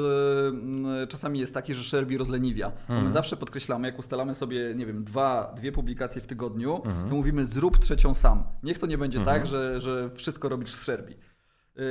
czasami 1.09 1.39
jest 1.39 1.53
taki, 1.53 1.75
że 1.75 1.83
Sherby 1.83 2.17
rozleniwia. 2.17 2.67
Mhm. 2.81 3.03
My 3.03 3.11
zawsze 3.11 3.37
podkreślamy, 3.37 3.87
jak 3.87 3.99
ustalamy 3.99 4.35
sobie, 4.35 4.73
nie 4.75 4.85
wiem, 4.85 5.03
dwa, 5.03 5.53
dwie 5.57 5.71
publikacje 5.71 6.21
w 6.21 6.27
tygodniu, 6.27 6.75
Mhm. 6.85 7.09
to 7.09 7.15
mówimy 7.15 7.45
zrób 7.45 7.77
trzecią 7.77 8.13
sam. 8.13 8.43
Niech 8.63 8.79
to 8.79 8.87
nie 8.87 8.97
będzie 8.97 9.19
tak, 9.25 9.47
że, 9.47 9.81
że 9.81 10.09
wszystko 10.15 10.49
robisz 10.49 10.69
z 10.71 10.81
Sherby. 10.81 11.15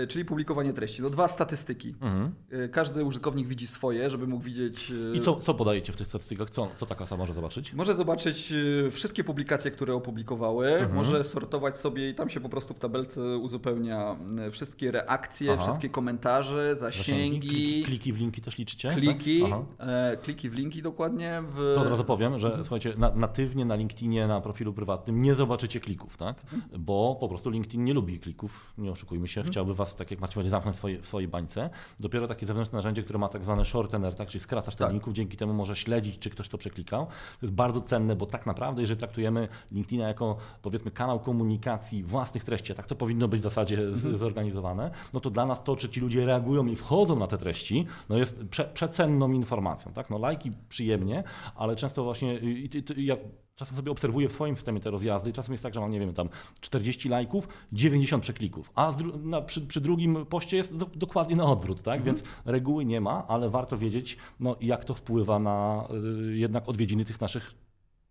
Y, 0.05 0.07
Czyli 0.07 0.25
publikowanie 0.25 0.73
treści. 0.73 1.03
No 1.03 1.11
dwa 1.11 1.29
statystyki. 1.29 1.95
Mhm. 2.01 2.33
Y, 2.53 2.69
Każdy 2.69 3.05
użytkownik 3.05 3.47
widzi 3.49 3.67
swoje, 3.67 4.11
żeby 4.11 4.27
mógł 4.27 4.45
widzieć. 4.45 4.91
y, 4.91 5.13
I 5.17 5.21
co, 5.21 5.35
co 5.35 5.55
podajecie 5.55 5.93
w 5.93 5.97
tych 5.97 6.07
statystykach? 6.09 6.51
Co, 6.51 6.69
co 6.77 6.87
taka 6.87 7.07
sama 7.07 7.21
może 7.23 7.35
zobaczyć? 7.35 7.75
może 7.75 7.95
zobaczyć 7.95 8.53
wszystkie 8.91 9.25
publikacje, 9.25 9.71
które 9.71 9.95
opublikowały, 9.95 10.69
Mhm. 10.69 10.95
może 10.95 11.25
sortować 11.25 11.77
sobie 11.77 12.11
i 12.11 12.15
tam 12.15 12.29
się 12.31 12.41
po 12.41 12.49
prostu 12.49 12.75
w 12.75 12.79
tabelce 12.79 13.37
uzupełnia 13.39 14.17
wszystkie 14.51 14.91
reakcje, 14.91 15.53
Aha. 15.53 15.63
wszystkie 15.63 15.89
komentarze, 15.89 16.77
zasięgi, 16.77 17.49
Kliki, 17.49 17.83
kliki 17.85 18.13
w 18.13 18.17
linki 18.19 18.41
też 18.43 18.59
liczycie? 18.59 18.89
kliki, 18.91 19.43
Tak? 19.43 19.61
E, 19.89 20.17
kliki 20.23 20.51
w 20.51 20.55
linki 20.55 20.83
dokładnie. 20.83 21.43
W... 21.55 21.73
To 21.75 21.81
od 21.81 21.89
razu 21.89 22.05
powiem, 22.05 22.39
że 22.39 22.57
słuchajcie, 22.61 22.93
na, 22.99 23.11
natywnie 23.15 23.65
na 23.65 23.75
LinkedInie, 23.75 24.27
na 24.27 24.41
profilu 24.41 24.73
prywatnym 24.73 25.23
nie 25.23 25.35
zobaczycie 25.35 25.81
klików, 25.81 26.17
tak? 26.17 26.37
Bo 26.79 27.17
po 27.21 27.29
prostu 27.29 27.51
LinkedIn 27.51 27.85
nie 27.85 27.95
lubi 27.95 28.21
klików, 28.21 28.73
nie 28.79 28.91
oszukujmy 28.91 29.29
się, 29.29 29.43
chciałby 29.43 29.75
was, 29.81 29.95
tak 29.95 30.11
jak 30.11 30.21
macie 30.21 30.51
zamknąć 30.51 30.77
w 30.77 30.79
swojej, 30.79 30.99
w 30.99 31.07
swojej 31.07 31.29
bańce. 31.29 31.71
Dopiero 32.01 32.27
takie 32.29 32.47
zewnętrzne 32.47 32.77
narzędzie, 32.77 33.03
które 33.03 33.19
ma 33.19 33.29
tak 33.29 33.43
zwany 33.45 33.65
shortener, 33.65 34.15
tak? 34.15 34.29
czyli 34.29 34.41
skracasz 34.41 34.77
Tak. 34.77 34.93
linków, 34.93 35.13
dzięki 35.13 35.37
temu 35.37 35.55
może 35.55 35.77
śledzić, 35.77 36.19
czy 36.19 36.31
ktoś 36.31 36.49
to 36.49 36.59
przeklikał. 36.59 37.07
To 37.07 37.47
jest 37.47 37.55
bardzo 37.55 37.81
cenne, 37.81 38.17
bo 38.17 38.27
tak 38.27 38.47
naprawdę, 38.47 38.81
jeżeli 38.81 38.99
traktujemy 38.99 39.49
LinkedIna 39.73 40.09
jako 40.09 40.37
powiedzmy 40.63 40.91
kanał 40.91 41.21
komunikacji 41.21 42.03
własnych 42.03 42.45
treści, 42.45 42.73
a 42.73 42.75
tak 42.75 42.87
to 42.87 42.95
powinno 42.95 43.29
być 43.29 43.41
w 43.41 43.43
zasadzie 43.43 43.95
z, 43.95 44.19
zorganizowane, 44.19 44.91
no 45.13 45.21
to 45.21 45.31
dla 45.31 45.47
nas 45.47 45.65
to, 45.65 45.77
czy 45.77 45.89
ci 45.89 46.01
ludzie 46.01 46.27
reagują 46.27 46.67
i 46.67 46.77
wchodzą 46.77 47.19
na 47.19 47.27
te 47.27 47.39
treści, 47.39 47.87
no 48.09 48.19
jest 48.19 48.45
prze, 48.51 48.65
przecenną 48.65 49.33
informacją. 49.33 49.93
Tak? 49.93 50.11
No 50.11 50.19
lajki 50.19 50.53
przyjemnie, 50.69 51.25
ale 51.55 51.77
często 51.77 52.05
właśnie 52.05 52.39
i, 52.39 52.71
i, 52.77 53.01
i, 53.01 53.07
ja 53.07 53.17
czasem 53.61 53.77
sobie 53.77 53.93
obserwuję 53.93 54.29
w 54.29 54.33
swoim 54.33 54.57
systemie 54.57 54.81
te 54.81 54.91
rozjazdy 54.91 55.33
czasem 55.33 55.53
jest 55.53 55.63
tak, 55.63 55.75
że 55.75 55.81
mam, 55.81 55.91
nie 55.91 56.01
wiem, 56.01 56.15
tam 56.15 56.29
40 56.61 57.09
lajków, 57.09 57.49
90 57.73 58.23
przeklików, 58.23 58.71
a 58.75 58.95
na, 59.23 59.41
przy, 59.43 59.61
przy 59.61 59.81
drugim 59.81 60.27
poście 60.27 60.57
jest 60.57 60.77
do, 60.77 60.87
dokładnie 60.87 61.37
na 61.37 61.45
odwrót, 61.45 61.83
tak? 61.83 62.03
Więc 62.03 62.23
reguły 62.45 62.85
nie 62.85 63.01
ma, 63.01 63.27
ale 63.29 63.51
warto 63.51 63.79
wiedzieć, 63.79 64.17
no, 64.41 64.57
jak 64.61 64.85
to 64.85 64.95
wpływa 64.95 65.39
na 65.39 65.89
y, 66.31 66.37
jednak 66.37 66.69
odwiedziny 66.69 67.05
tych 67.05 67.21
naszych 67.21 67.55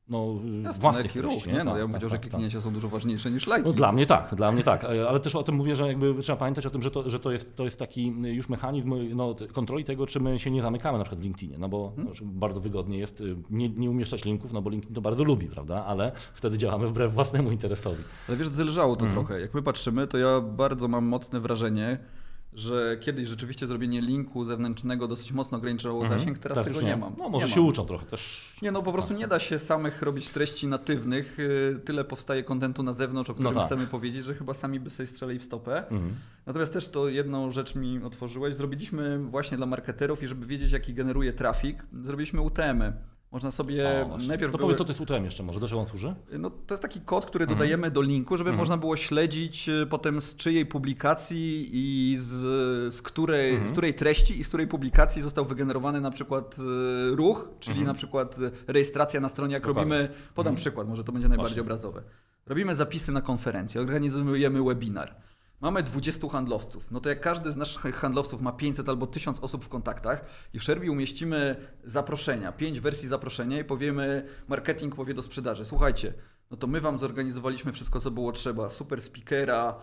no, 0.09 0.35
y, 0.59 0.61
Jasne, 0.61 0.81
własnych 0.81 1.13
treści. 1.13 1.49
nie? 1.49 1.57
No, 1.63 1.65
Tak, 1.65 1.67
ja 1.67 1.73
bym 1.73 1.79
tak, 1.81 1.87
powiedział, 1.87 2.09
że 2.09 2.15
tak, 2.15 2.21
tak. 2.21 2.29
kliknięcia 2.31 2.61
są 2.61 2.73
dużo 2.73 2.89
ważniejsze 2.89 3.31
niż 3.31 3.47
lajki. 3.47 3.67
No 3.67 3.73
dla 3.73 3.91
mnie 3.91 4.05
tak, 4.05 4.35
dla 4.35 4.51
mnie 4.51 4.63
tak, 4.63 4.83
ale 4.83 5.19
też 5.19 5.35
o 5.35 5.43
tym 5.43 5.55
mówię, 5.55 5.75
że 5.75 5.87
jakby 5.87 6.15
trzeba 6.21 6.35
pamiętać 6.37 6.65
o 6.65 6.69
tym, 6.69 6.81
że 6.81 6.91
to, 6.91 7.09
że 7.09 7.19
to, 7.19 7.31
jest, 7.31 7.55
to 7.55 7.63
jest 7.63 7.79
taki 7.79 8.13
już 8.23 8.49
mechanizm 8.49 8.93
no, 9.15 9.35
kontroli 9.53 9.85
tego, 9.85 10.07
czy 10.07 10.19
my 10.19 10.39
się 10.39 10.51
nie 10.51 10.61
zamykamy 10.61 10.97
na 10.97 11.03
przykład 11.03 11.19
w 11.19 11.23
LinkedInie, 11.23 11.57
no 11.57 11.69
bo 11.69 11.91
Hmm. 11.95 12.13
no, 12.21 12.27
bardzo 12.31 12.59
wygodnie 12.61 12.97
jest 12.97 13.21
y, 13.21 13.35
nie, 13.49 13.69
nie 13.69 13.89
umieszczać 13.89 14.25
linków, 14.25 14.53
no 14.53 14.61
bo 14.61 14.69
LinkedIn 14.69 14.95
to 14.95 15.01
bardzo 15.01 15.23
lubi, 15.23 15.47
prawda, 15.47 15.85
ale 15.85 16.11
wtedy 16.33 16.57
działamy 16.57 16.87
wbrew 16.87 17.13
własnemu 17.13 17.51
interesowi. 17.51 18.03
Ale 18.27 18.37
wiesz, 18.37 18.47
zależało 18.47 18.93
Mhm. 18.93 19.09
to 19.11 19.15
trochę. 19.15 19.41
Jak 19.41 19.53
my 19.53 19.61
patrzymy, 19.61 20.07
to 20.07 20.17
ja 20.17 20.41
bardzo 20.41 20.87
mam 20.87 21.05
mocne 21.05 21.39
wrażenie, 21.39 21.97
że 22.53 22.97
kiedyś 23.01 23.27
rzeczywiście 23.27 23.67
zrobienie 23.67 24.01
linku 24.01 24.45
zewnętrznego 24.45 25.07
dosyć 25.07 25.31
mocno 25.31 25.57
ograniczało 25.57 26.07
zasięg, 26.07 26.37
teraz, 26.39 26.55
Teraz 26.55 26.67
tego 26.67 26.79
już 26.79 26.85
nie, 26.89 26.97
mam. 26.97 27.13
No 27.17 27.29
może 27.29 27.45
nie 27.47 27.51
się 27.53 27.59
mam. 27.59 27.69
uczą 27.69 27.85
trochę 27.85 28.05
też. 28.05 28.53
Nie, 28.61 28.71
no 28.71 28.83
po 28.83 28.91
prostu 28.93 29.13
nie 29.13 29.27
da 29.27 29.39
się 29.39 29.59
samych 29.59 30.01
robić 30.01 30.29
treści 30.29 30.67
natywnych. 30.67 31.39
y, 31.39 31.79
Tyle 31.85 32.03
powstaje 32.03 32.43
kontentu 32.43 32.83
na 32.83 32.93
zewnątrz, 32.93 33.29
o 33.29 33.33
którym 33.33 33.53
tak. 33.53 33.65
chcemy 33.65 33.87
powiedzieć, 33.87 34.23
że 34.25 34.35
chyba 34.35 34.53
sami 34.53 34.79
by 34.79 34.89
sobie 34.89 35.07
strzelili 35.07 35.39
w 35.39 35.43
stopę. 35.43 35.77
Mhm. 35.89 36.15
Natomiast 36.45 36.73
też 36.73 36.87
to 36.87 37.09
jedną 37.09 37.51
rzecz 37.51 37.75
mi 37.75 38.03
otworzyłeś. 38.03 38.55
Zrobiliśmy 38.55 39.19
właśnie 39.19 39.57
dla 39.57 39.65
marketerów 39.65 40.23
i 40.23 40.27
żeby 40.27 40.45
wiedzieć, 40.45 40.71
jaki 40.71 40.93
generuje 40.93 41.33
trafik, 41.33 41.85
zrobiliśmy 41.93 42.41
UTM-y. 42.41 42.93
Można 43.31 43.51
sobie 43.51 43.87
O, 43.89 44.17
najpierw 44.27 44.51
to 44.51 44.57
były... 44.57 44.61
powiedz, 44.73 44.77
co 44.77 44.85
to 44.85 44.91
jest 44.91 45.01
UTM 45.01 45.23
jeszcze 45.25 45.43
może, 45.43 45.59
do 45.59 45.67
czego 45.67 45.81
on 45.81 45.87
służy? 45.87 46.15
No, 46.39 46.49
to 46.49 46.73
jest 46.73 46.81
taki 46.81 47.01
kod, 47.01 47.25
który 47.25 47.43
Mhm. 47.43 47.57
dodajemy 47.59 47.91
do 47.91 48.01
linku, 48.01 48.37
żeby 48.37 48.53
można 48.53 48.77
było 48.77 48.97
śledzić 48.97 49.69
y, 49.69 49.87
potem 49.89 50.21
z 50.21 50.35
czyjej 50.35 50.65
publikacji 50.65 51.69
i 51.73 52.17
z, 52.17 52.27
z, 52.93 53.01
której, 53.01 53.49
Mhm. 53.51 53.67
z 53.67 53.71
której 53.71 53.93
treści 53.93 54.39
i 54.39 54.43
z 54.43 54.47
której 54.47 54.67
publikacji 54.67 55.21
został 55.21 55.45
wygenerowany 55.45 56.01
na 56.01 56.11
przykład 56.11 56.55
y, 56.59 57.15
ruch, 57.15 57.47
czyli 57.59 57.83
na 57.83 57.93
przykład 57.93 58.39
y, 58.39 58.51
rejestracja 58.67 59.19
na 59.19 59.29
stronie, 59.29 59.53
jak 59.53 59.63
Mhm. 59.63 59.75
Dokładnie. 59.75 60.07
robimy, 60.07 60.19
podam 60.35 60.55
przykład, 60.55 60.87
może 60.87 61.03
to 61.03 61.11
będzie 61.11 61.27
najbardziej 61.29 61.55
Właśnie. 61.55 61.61
obrazowe. 61.61 62.03
Robimy 62.45 62.75
zapisy 62.75 63.11
na 63.11 63.21
konferencję, 63.21 63.81
organizujemy 63.81 64.63
webinar. 64.63 65.15
Mamy 65.61 65.83
20 65.83 66.29
handlowców. 66.29 66.91
No 66.91 66.99
to 66.99 67.09
jak 67.09 67.21
każdy 67.21 67.51
z 67.51 67.55
naszych 67.55 67.95
handlowców 67.95 68.41
ma 68.41 68.51
500 68.51 68.89
albo 68.89 69.07
1000 69.07 69.39
osób 69.39 69.65
w 69.65 69.69
kontaktach 69.69 70.25
i 70.53 70.59
w 70.59 70.63
Sherby 70.63 70.91
umieścimy 70.91 71.55
zaproszenia, 71.83 72.51
5 72.51 72.79
wersji 72.79 73.07
zaproszenia 73.07 73.59
i 73.59 73.63
powiemy, 73.63 74.25
marketing 74.47 74.95
powie 74.95 75.13
do 75.13 75.21
sprzedaży, 75.21 75.65
słuchajcie, 75.65 76.13
no 76.51 76.57
to 76.57 76.67
my 76.67 76.81
wam 76.81 76.99
zorganizowaliśmy 76.99 77.71
wszystko, 77.71 77.99
co 77.99 78.11
było 78.11 78.31
trzeba, 78.31 78.69
super 78.69 79.01
speakera, 79.01 79.75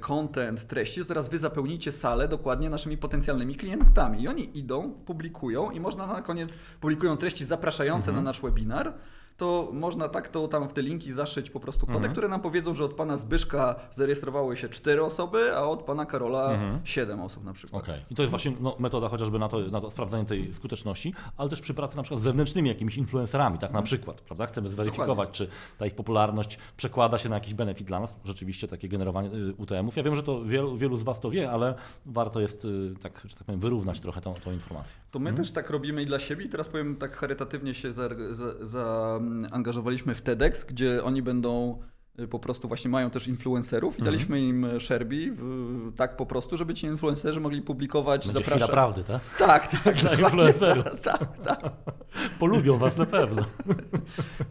content, 0.00 0.66
treści, 0.66 1.00
to 1.00 1.06
teraz 1.06 1.28
wy 1.28 1.38
zapełnijcie 1.38 1.92
salę 1.92 2.28
dokładnie 2.28 2.70
naszymi 2.70 2.96
potencjalnymi 2.96 3.54
klientami. 3.54 4.22
I 4.22 4.28
oni 4.28 4.58
idą, 4.58 4.92
publikują 4.92 5.70
i 5.70 5.80
można 5.80 6.06
na 6.06 6.22
koniec, 6.22 6.56
publikują 6.80 7.16
treści 7.16 7.44
zapraszające 7.44 8.12
na 8.12 8.20
nasz 8.20 8.40
webinar, 8.40 8.94
to 9.42 9.68
można 9.72 10.08
tak 10.08 10.28
to 10.28 10.48
tam 10.48 10.68
w 10.68 10.72
te 10.72 10.82
linki 10.82 11.12
zaszyć 11.12 11.50
po 11.50 11.60
prostu 11.60 11.86
kody, 11.86 12.08
które 12.08 12.28
nam 12.28 12.40
powiedzą, 12.40 12.74
że 12.74 12.84
od 12.84 12.94
pana 12.94 13.16
Zbyszka 13.16 13.74
zarejestrowały 13.92 14.56
się 14.56 14.68
4 14.68 15.02
osoby, 15.02 15.56
a 15.56 15.60
od 15.62 15.82
pana 15.82 16.06
Karola 16.06 16.58
7 16.84 17.20
osób 17.20 17.44
na 17.44 17.52
przykład. 17.52 17.82
Okej. 17.82 18.00
I 18.10 18.14
to 18.14 18.22
jest 18.22 18.30
właśnie 18.30 18.52
no, 18.60 18.76
metoda 18.78 19.08
chociażby 19.08 19.38
na 19.38 19.48
to, 19.48 19.60
na 19.60 19.80
to 19.80 19.90
sprawdzanie 19.90 20.24
tej 20.24 20.54
skuteczności, 20.54 21.14
ale 21.36 21.50
też 21.50 21.60
przy 21.60 21.74
pracy 21.74 21.96
na 21.96 22.02
przykład 22.02 22.20
z 22.20 22.22
zewnętrznymi 22.22 22.68
jakimiś 22.68 22.96
influencerami, 22.96 23.58
tak 23.58 23.72
na 23.72 23.82
przykład, 23.82 24.20
prawda? 24.20 24.46
Chcemy 24.46 24.70
zweryfikować, 24.70 25.30
czy 25.30 25.48
ta 25.78 25.86
ich 25.86 25.94
popularność 25.94 26.58
przekłada 26.76 27.18
się 27.18 27.28
na 27.28 27.34
jakiś 27.34 27.54
benefit 27.54 27.86
dla 27.86 28.00
nas. 28.00 28.14
Rzeczywiście 28.24 28.68
takie 28.68 28.88
generowanie 28.88 29.28
y, 29.28 29.54
UTM-ów. 29.54 29.96
Ja 29.96 30.02
wiem, 30.02 30.16
że 30.16 30.22
to 30.22 30.44
wielu, 30.44 30.76
wielu 30.76 30.96
z 30.96 31.02
Was 31.02 31.20
to 31.20 31.30
wie, 31.30 31.50
ale 31.50 31.74
warto 32.06 32.40
jest 32.40 32.64
y, 32.64 32.94
tak, 33.02 33.22
że 33.24 33.34
tak 33.34 33.44
powiem, 33.44 33.60
wyrównać 33.60 34.00
trochę 34.00 34.20
tą, 34.20 34.34
tą 34.34 34.52
informację. 34.52 34.96
To 35.10 35.18
my 35.18 35.32
też 35.32 35.52
tak 35.52 35.70
robimy 35.70 36.02
i 36.02 36.06
dla 36.06 36.18
siebie 36.18 36.44
i 36.44 36.48
teraz 36.48 36.68
powiem 36.68 36.96
tak 36.96 37.16
charytatywnie 37.16 37.74
się 37.74 37.92
zaangażowaliśmy 37.92 38.66
za, 38.66 39.20
zaangażowaliśmy 39.40 40.14
w 40.14 40.22
TEDx, 40.22 40.64
gdzie 40.64 41.04
oni 41.04 41.22
będą 41.22 41.78
y, 42.20 42.28
po 42.28 42.38
prostu 42.38 42.68
właśnie 42.68 42.90
mają 42.90 43.10
też 43.10 43.26
influencerów 43.28 43.98
i 43.98 44.02
daliśmy 44.02 44.40
im 44.40 44.66
Sherby 44.80 45.16
y, 45.16 45.32
tak 45.96 46.16
po 46.16 46.26
prostu, 46.26 46.56
żeby 46.56 46.74
ci 46.74 46.86
influencerzy 46.86 47.40
mogli 47.40 47.62
publikować, 47.62 48.26
Będzie 48.26 48.44
zapraszać. 48.44 48.70
prawdy, 48.70 49.04
tak? 49.04 49.20
Tak, 49.38 49.68
tak. 49.84 49.96
Dla 49.96 50.12
influencerów. 50.14 50.84
Tak, 51.02 51.38
tak. 51.44 51.60
Polubią 52.38 52.78
Was 52.78 52.96
na 52.96 53.06
pewno. 53.06 53.42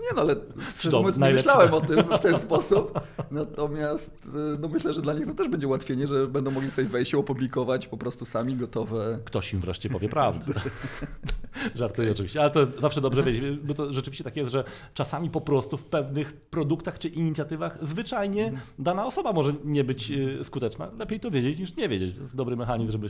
Nie 0.02 0.16
no, 0.16 0.22
ale 0.22 0.36
szczerze 0.78 0.98
mówiąc 0.98 1.18
nie 1.18 1.34
myślałem 1.34 1.74
o 1.74 1.82
tym 1.82 2.04
w 2.18 2.20
ten 2.20 2.40
sposób. 2.40 3.00
Natomiast 3.32 4.12
y, 4.26 4.60
no 4.60 4.68
myślę, 4.68 4.93
że 4.93 5.02
dla 5.02 5.14
nich 5.14 5.26
to 5.26 5.34
też 5.34 5.47
będzie 5.47 5.68
ułatwienie, 5.68 6.08
że 6.08 6.28
będą 6.28 6.52
mogli 6.52 6.72
sobie 6.72 6.88
wejść 6.88 7.14
i 7.14 7.16
opublikować 7.16 7.88
po 7.88 7.97
prostu 7.97 8.26
sami 8.26 8.56
gotowe. 8.56 9.20
Ktoś 9.26 9.54
im 9.54 9.60
wreszcie 9.60 9.89
powie 9.89 10.10
prawdę. 10.10 10.54
Żartuję 11.76 12.12
oczywiście, 12.12 12.41
ale 12.41 12.49
to 12.49 12.68
zawsze 12.82 13.02
dobrze 13.02 13.24
wiedzieć, 13.24 13.60
bo 13.64 13.74
to 13.74 13.93
rzeczywiście 13.93 14.24
tak 14.24 14.36
jest, 14.36 14.52
że 14.52 14.64
czasami 14.93 15.30
po 15.30 15.41
prostu 15.41 15.78
w 15.78 15.86
pewnych 15.86 16.34
produktach 16.34 16.99
czy 16.99 17.08
inicjatywach 17.08 17.78
zwyczajnie 17.82 18.52
dana 18.80 19.06
osoba 19.06 19.34
może 19.34 19.54
nie 19.66 19.84
być 19.84 20.12
y, 20.12 20.43
skuteczna. 20.43 20.91
Lepiej 20.99 21.20
to 21.20 21.32
wiedzieć 21.32 21.60
niż 21.60 21.76
nie 21.76 21.89
wiedzieć. 21.89 22.16
To 22.16 22.22
jest 22.22 22.36
dobry 22.36 22.56
mechanizm, 22.56 22.91
żeby 22.91 23.10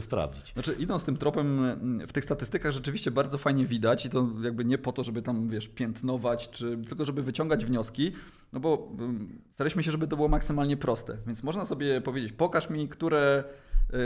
sprawdzić. 0.00 0.52
Znaczy 0.52 0.76
idąc 0.78 1.04
tym 1.04 1.16
tropem, 1.16 1.60
w 2.08 2.12
tych 2.12 2.24
statystykach 2.24 2.72
rzeczywiście 2.72 3.10
bardzo 3.10 3.38
fajnie 3.38 3.66
widać 3.66 4.06
i 4.06 4.10
to 4.10 4.28
jakby 4.42 4.64
nie 4.64 4.78
po 4.78 4.92
to, 4.92 5.04
żeby 5.04 5.22
tam, 5.22 5.48
wiesz, 5.48 5.68
piętnować, 5.74 6.50
czy 6.50 6.78
tylko 6.88 7.04
żeby 7.04 7.22
wyciągać 7.22 7.64
wnioski, 7.64 8.12
no 8.52 8.60
bo 8.60 8.92
staraliśmy 9.54 9.82
się, 9.82 9.90
żeby 9.90 10.06
to 10.06 10.16
było 10.16 10.28
maksymalnie 10.28 10.76
proste. 10.76 11.16
Więc 11.26 11.42
można 11.42 11.64
sobie 11.64 12.00
powiedzieć, 12.00 12.32
pokaż 12.32 12.70
mi, 12.70 12.88
które 12.88 13.44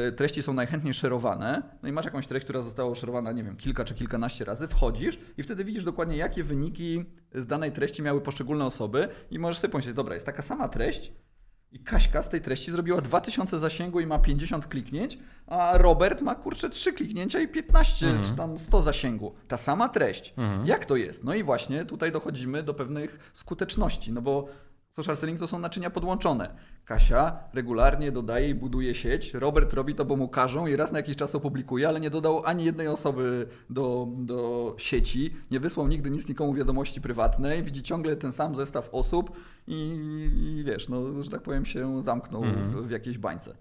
Y, 0.09 0.13
treści 0.13 0.43
są 0.43 0.53
najchętniej 0.53 0.95
szerowane, 0.95 1.63
no 1.83 1.89
i 1.89 1.93
masz 1.93 2.05
jakąś 2.05 2.27
treść, 2.27 2.45
która 2.45 2.63
została 2.63 2.95
szerowana, 2.95 3.33
nie 3.33 3.45
wiem, 3.45 3.57
kilka 3.57 3.85
czy 3.85 3.95
kilkanaście 3.95 4.45
razy, 4.45 4.69
wchodzisz 4.69 5.19
i 5.39 5.43
wtedy 5.43 5.65
widzisz 5.65 5.85
dokładnie, 5.85 6.17
jakie 6.17 6.45
wyniki 6.45 7.05
z 7.35 7.47
danej 7.47 7.73
treści 7.73 8.03
miały 8.03 8.21
poszczególne 8.21 8.65
osoby 8.65 9.09
i 9.31 9.39
możesz 9.39 9.59
sobie 9.59 9.73
pomyśleć, 9.73 9.95
dobra, 9.95 10.15
jest 10.15 10.27
taka 10.27 10.43
sama 10.43 10.69
treść 10.69 11.13
i 11.73 11.79
Kaśka 11.79 12.23
z 12.23 12.29
tej 12.29 12.41
treści 12.41 12.71
zrobiła 12.71 13.01
2000 13.01 13.59
zasięgu 13.59 14.01
i 14.01 14.07
ma 14.07 14.19
50 14.19 14.67
kliknięć, 14.67 15.19
a 15.47 15.79
Robert 15.79 16.21
ma 16.21 16.35
kurczę 16.35 16.71
3 16.71 16.93
kliknięcia 16.93 17.41
i 17.41 17.49
15 17.49 18.07
mhm. 18.07 18.25
czy 18.25 18.37
tam 18.37 18.59
100 18.59 18.83
zasięgu. 18.83 19.35
Ta 19.49 19.57
sama 19.57 19.89
treść. 19.89 20.35
Mhm. 20.37 20.67
Jak 20.67 20.87
to 20.87 20.97
jest? 20.97 21.25
No 21.25 21.35
i 21.35 21.43
właśnie 21.43 21.85
tutaj 21.85 22.13
dochodzimy 22.13 22.63
do 22.63 22.75
pewnych 22.75 23.31
skuteczności, 23.33 24.13
no 24.13 24.23
bo 24.23 24.49
Social 24.99 25.17
selling 25.17 25.41
to 25.41 25.49
są 25.49 25.59
naczynia 25.59 25.91
podłączone. 25.91 26.55
Kasia 26.89 27.39
regularnie 27.55 28.13
dodaje 28.13 28.49
i 28.49 28.55
buduje 28.55 28.95
sieć. 28.95 29.35
Robert 29.35 29.73
robi 29.73 29.95
to, 29.95 30.05
bo 30.05 30.17
mu 30.17 30.29
każą 30.29 30.67
i 30.67 30.77
raz 30.77 30.93
na 30.93 30.99
jakiś 30.99 31.17
czas 31.17 31.35
opublikuje, 31.35 31.89
ale 31.89 32.01
nie 32.01 32.11
dodał 32.11 32.43
ani 32.47 32.65
jednej 32.65 32.89
osoby 32.89 33.47
do, 33.71 34.09
do 34.17 34.75
sieci. 34.79 35.35
Nie 35.51 35.61
wysłał 35.61 35.89
nigdy 35.89 36.11
nic 36.11 36.29
nikomu 36.29 36.55
wiadomości 36.55 37.01
prywatnej. 37.01 37.63
Widzi 37.63 37.83
ciągle 37.83 38.17
ten 38.17 38.33
sam 38.33 38.57
zestaw 38.57 38.89
osób 38.93 39.31
i, 39.67 39.99
i 40.59 40.65
wiesz, 40.65 40.89
no, 40.89 41.23
że 41.23 41.31
tak 41.31 41.43
powiem, 41.43 41.65
się 41.65 42.03
zamknął 42.03 42.45
mm. 42.45 42.71
w, 42.71 42.87
w 42.87 42.91
jakiejś 42.91 43.19
bańce. 43.19 43.57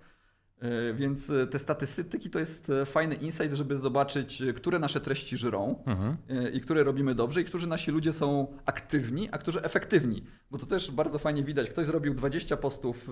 E, 0.61 0.93
więc 0.93 1.29
e, 1.29 1.47
te 1.47 1.59
statystyki 1.59 2.29
to 2.29 2.39
jest 2.39 2.69
e, 2.69 2.85
fajny 2.85 3.15
insight, 3.15 3.53
żeby 3.53 3.77
zobaczyć, 3.77 4.43
które 4.55 4.79
nasze 4.79 5.01
treści 5.01 5.37
żyrą 5.37 5.83
mhm. 5.85 6.17
i 6.53 6.61
które 6.61 6.83
robimy 6.83 7.15
dobrze, 7.15 7.41
i 7.41 7.45
którzy 7.45 7.67
nasi 7.67 7.91
ludzie 7.91 8.13
są 8.13 8.47
aktywni, 8.65 9.29
a 9.31 9.37
którzy 9.37 9.63
efektywni. 9.63 10.23
Bo 10.51 10.57
to 10.57 10.65
też 10.65 10.91
bardzo 10.91 11.19
fajnie 11.19 11.43
widać. 11.43 11.69
Ktoś 11.69 11.85
zrobił 11.85 12.13
20 12.13 12.57
postów 12.57 13.09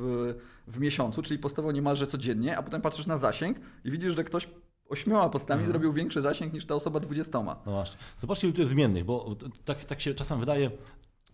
w 0.67 0.79
miesiącu, 0.79 1.21
czyli 1.21 1.39
postował 1.39 1.71
niemalże 1.71 2.07
codziennie, 2.07 2.57
a 2.57 2.63
potem 2.63 2.81
patrzysz 2.81 3.07
na 3.07 3.17
zasięg 3.17 3.57
i 3.85 3.91
widzisz, 3.91 4.15
że 4.15 4.23
ktoś 4.23 4.49
ośmioma 4.89 5.29
postami 5.29 5.59
mhm. 5.59 5.71
zrobił 5.71 5.93
większy 5.93 6.21
zasięg 6.21 6.53
niż 6.53 6.65
ta 6.65 6.75
osoba 6.75 6.99
dwudziestoma. 6.99 7.61
No 7.65 7.71
właśnie. 7.71 7.97
Zobaczcie, 8.17 8.47
ile 8.47 8.53
tu 8.55 8.61
jest 8.61 8.71
zmiennych, 8.71 9.05
bo 9.05 9.35
tak, 9.65 9.85
tak 9.85 10.01
się 10.01 10.13
czasem 10.13 10.39
wydaje, 10.39 10.71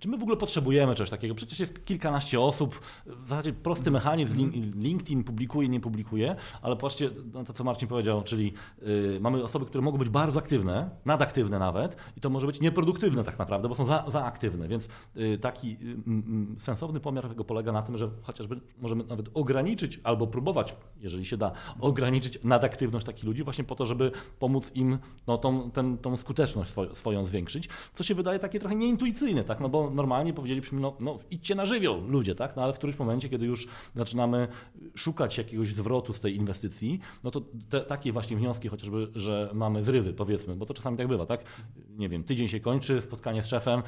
czy 0.02 0.10
my 0.10 0.18
w 0.18 0.22
ogóle 0.24 0.38
potrzebujemy 0.38 0.96
czegoś 0.96 1.10
takiego? 1.10 1.36
Przecież 1.36 1.60
jest 1.60 1.86
kilkanaście 1.86 2.40
osób, 2.40 2.80
w 3.06 3.30
zasadzie 3.30 3.54
prosty 3.54 3.92
mechanizm, 3.92 4.36
LinkedIn 4.76 5.24
publikuje, 5.24 5.70
nie 5.70 5.80
publikuje, 5.80 6.36
ale 6.62 6.76
patrzcie 6.76 7.10
na 7.34 7.44
to, 7.44 7.54
co 7.54 7.64
Marcin 7.64 7.88
powiedział, 7.88 8.24
czyli 8.24 8.54
yy, 8.82 9.20
mamy 9.22 9.44
osoby, 9.44 9.66
które 9.66 9.82
mogą 9.82 9.98
być 9.98 10.10
bardzo 10.10 10.40
aktywne, 10.40 10.90
nadaktywne 11.06 11.60
nawet 11.60 11.96
i 12.18 12.22
to 12.22 12.30
może 12.30 12.48
być 12.48 12.60
nieproduktywne 12.60 13.24
tak 13.24 13.40
naprawdę, 13.40 13.70
bo 13.70 13.76
są 13.76 13.86
za, 13.86 14.06
za 14.08 14.24
aktywne, 14.24 14.68
więc 14.68 14.88
yy, 15.16 15.38
taki 15.38 15.70
yy, 15.70 16.60
sensowny 16.60 17.00
pomiar 17.00 17.30
tego 17.30 17.44
polega 17.44 17.72
na 17.72 17.82
tym, 17.82 17.98
że 17.98 18.10
chociażby 18.22 18.62
możemy 18.78 19.04
nawet 19.04 19.30
ograniczyć 19.34 20.00
albo 20.04 20.28
próbować, 20.28 20.76
jeżeli 21.02 21.26
się 21.26 21.38
da, 21.38 21.52
ograniczyć 21.80 22.40
nadaktywność 22.44 23.06
takich 23.06 23.24
ludzi 23.24 23.44
właśnie 23.44 23.64
po 23.64 23.76
to, 23.76 23.86
żeby 23.86 24.12
pomóc 24.40 24.72
im 24.76 24.98
no, 25.28 25.38
tą, 25.38 25.72
ten, 25.72 25.98
tą 25.98 26.18
skuteczność 26.18 26.72
swoją, 26.72 26.96
swoją 26.96 27.26
zwiększyć, 27.26 27.70
co 27.94 28.04
się 28.04 28.16
wydaje 28.16 28.40
takie 28.40 28.60
trochę 28.60 28.76
nieintuicyjne, 28.76 29.44
tak? 29.44 29.60
no 29.60 29.70
bo 29.70 29.91
normalnie 29.96 30.34
powiedzielibyśmy, 30.34 30.80
no, 30.80 30.98
no 31.00 31.20
idźcie 31.32 31.56
na 31.56 31.66
żywioł 31.66 32.08
ludzie, 32.08 32.36
tak? 32.36 32.56
No 32.56 32.64
ale 32.64 32.74
w 32.74 32.78
którymś 32.78 33.00
momencie, 33.00 33.30
kiedy 33.30 33.46
już 33.46 33.68
zaczynamy 33.96 34.48
szukać 34.96 35.38
jakiegoś 35.38 35.74
zwrotu 35.74 36.14
z 36.14 36.20
tej 36.20 36.36
inwestycji, 36.36 37.00
no 37.24 37.32
to 37.32 37.42
te, 37.70 37.82
takie 37.82 38.12
właśnie 38.12 38.38
wnioski 38.38 38.68
chociażby, 38.68 39.08
że 39.16 39.50
mamy 39.54 39.84
zrywy 39.84 40.14
powiedzmy, 40.14 40.56
bo 40.56 40.66
to 40.66 40.74
czasami 40.74 40.98
tak 40.98 41.08
bywa, 41.08 41.26
tak? 41.26 41.44
Nie 41.90 42.10
wiem, 42.10 42.24
tydzień 42.24 42.48
się 42.48 42.60
kończy, 42.60 43.02
spotkanie 43.02 43.44
z 43.44 43.48
szefem, 43.48 43.84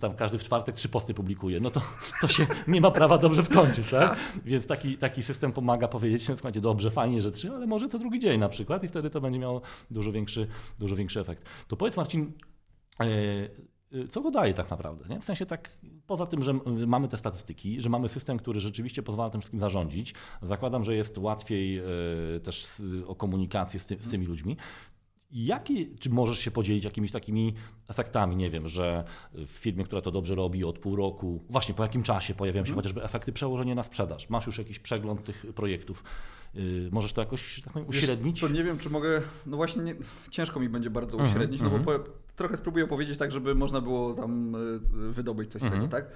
tam 0.00 0.14
każdy 0.16 0.38
w 0.38 0.44
czwartek 0.44 0.76
trzy 0.76 0.88
posty 0.88 1.14
publikuje, 1.14 1.60
no 1.60 1.70
to, 1.70 1.80
to 2.20 2.28
się 2.28 2.46
nie 2.68 2.80
ma 2.80 2.90
prawa 2.90 3.18
dobrze 3.18 3.44
skończyć, 3.44 3.88
tak? 3.90 4.16
Więc 4.44 4.66
taki, 4.66 4.98
taki 4.98 5.22
system 5.22 5.52
pomaga 5.52 5.88
powiedzieć, 5.88 6.28
na 6.28 6.34
przykład 6.34 6.58
dobrze, 6.58 6.90
fajnie, 6.90 7.22
że 7.22 7.32
trzy, 7.32 7.50
ale 7.50 7.66
może 7.66 7.88
to 7.88 7.98
drugi 7.98 8.18
dzień 8.18 8.40
na 8.40 8.48
przykład 8.48 8.84
i 8.84 8.88
wtedy 8.88 9.10
to 9.10 9.20
będzie 9.20 9.38
miało 9.38 9.60
dużo 9.90 10.12
większy, 10.12 10.48
dużo 10.78 10.96
większy 10.96 11.20
efekt. 11.20 11.48
To 11.68 11.76
powiedz 11.76 11.96
Marcin, 11.96 12.32
e, 13.00 13.04
co 14.10 14.20
go 14.20 14.30
daje 14.30 14.54
tak 14.54 14.70
naprawdę. 14.70 15.08
Nie? 15.08 15.20
W 15.20 15.24
sensie 15.24 15.46
tak, 15.46 15.70
poza 16.06 16.26
tym, 16.26 16.42
że 16.42 16.54
mamy 16.86 17.08
te 17.08 17.16
statystyki, 17.16 17.80
że 17.80 17.88
mamy 17.88 18.08
system, 18.08 18.38
który 18.38 18.60
rzeczywiście 18.60 19.02
pozwala 19.02 19.30
tym 19.30 19.40
wszystkim 19.40 19.60
zarządzić, 19.60 20.14
zakładam, 20.42 20.84
że 20.84 20.94
jest 20.94 21.18
łatwiej 21.18 21.78
y, 22.36 22.40
też 22.40 22.82
o 23.06 23.14
komunikację 23.14 23.80
z, 23.80 23.86
ty, 23.86 23.96
z 24.00 24.10
tymi 24.10 24.26
ludźmi. 24.26 24.56
Jakie, 25.30 25.86
czy 25.98 26.10
możesz 26.10 26.38
się 26.38 26.50
podzielić 26.50 26.84
jakimiś 26.84 27.12
takimi 27.12 27.54
efektami? 27.88 28.36
Nie 28.36 28.50
wiem, 28.50 28.68
że 28.68 29.04
w 29.34 29.50
firmie, 29.50 29.84
która 29.84 30.02
to 30.02 30.10
dobrze 30.10 30.34
robi 30.34 30.64
od 30.64 30.78
pół 30.78 30.96
roku, 30.96 31.42
właśnie 31.50 31.74
po 31.74 31.82
jakim 31.82 32.02
czasie 32.02 32.34
pojawiają 32.34 32.64
się 32.64 32.68
hmm. 32.68 32.78
chociażby 32.78 33.02
efekty 33.04 33.32
przełożenia 33.32 33.74
na 33.74 33.82
sprzedaż? 33.82 34.30
Masz 34.30 34.46
już 34.46 34.58
jakiś 34.58 34.78
przegląd 34.78 35.24
tych 35.24 35.46
projektów? 35.54 36.04
Y, 36.56 36.88
możesz 36.92 37.12
to 37.12 37.20
jakoś 37.20 37.62
tak 37.62 37.72
powiem, 37.72 37.88
uśrednić? 37.88 38.40
to 38.40 38.48
nie 38.48 38.64
wiem, 38.64 38.78
czy 38.78 38.90
mogę. 38.90 39.22
No 39.46 39.56
właśnie, 39.56 39.82
nie, 39.82 39.94
ciężko 40.30 40.60
mi 40.60 40.68
będzie 40.68 40.90
bardzo 40.90 41.12
mhm, 41.12 41.30
uśrednić, 41.30 41.60
uh 41.60 41.66
-huh, 41.66 41.72
no 41.72 41.78
bo 41.78 41.92
uh 41.92 41.98
-huh. 41.98 42.10
trochę 42.36 42.56
spróbuję 42.56 42.86
powiedzieć 42.86 43.18
tak, 43.18 43.32
żeby 43.32 43.54
można 43.54 43.80
było 43.80 44.14
tam 44.14 44.54
y, 44.54 44.78
wydobyć 45.12 45.50
coś 45.50 45.62
z 45.62 45.64
tego, 45.64 45.76
mhm. 45.76 45.90
tak? 45.90 46.06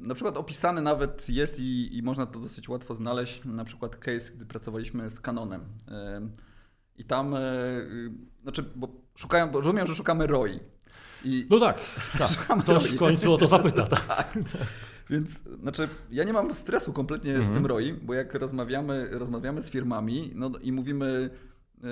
Na 0.00 0.14
przykład 0.14 0.36
opisany 0.36 0.82
nawet 0.82 1.28
jest 1.28 1.60
i, 1.60 1.96
i, 1.96 2.02
można 2.02 2.26
to 2.26 2.40
dosyć 2.40 2.68
łatwo 2.68 2.94
znaleźć, 2.94 3.44
na 3.44 3.64
przykład 3.64 3.96
case, 3.96 4.32
gdy 4.32 4.46
pracowaliśmy 4.46 5.10
z 5.10 5.20
Canonem. 5.20 5.64
I 6.96 7.04
tam, 7.04 7.34
y, 7.34 8.10
znaczy, 8.42 8.64
bo 8.76 8.88
szukają, 9.14 9.50
bo 9.50 9.58
rozumiem, 9.58 9.86
że 9.86 9.94
szukamy 9.94 10.26
ROI. 10.26 10.60
I 11.24 11.46
no 11.50 11.60
tak, 11.60 11.78
tak. 12.18 12.30
ktoś 12.62 12.84
w 12.84 12.98
końcu 12.98 13.34
o 13.34 13.38
to 13.38 13.48
zapyta. 13.48 13.86
Tak. 13.86 14.06
tak. 14.06 14.32
Więc 15.12 15.42
znaczy, 15.60 15.88
ja 16.10 16.24
nie 16.24 16.32
mam 16.32 16.54
stresu 16.54 16.92
kompletnie 16.92 17.34
mhm. 17.34 17.52
z 17.52 17.56
tym 17.56 17.66
ROI, 17.66 17.92
bo 17.92 18.14
jak 18.14 18.34
rozmawiamy, 18.34 19.08
rozmawiamy 19.10 19.62
z 19.62 19.70
firmami 19.70 20.32
no, 20.34 20.50
i 20.62 20.72
mówimy, 20.72 21.30
yy, 21.82 21.90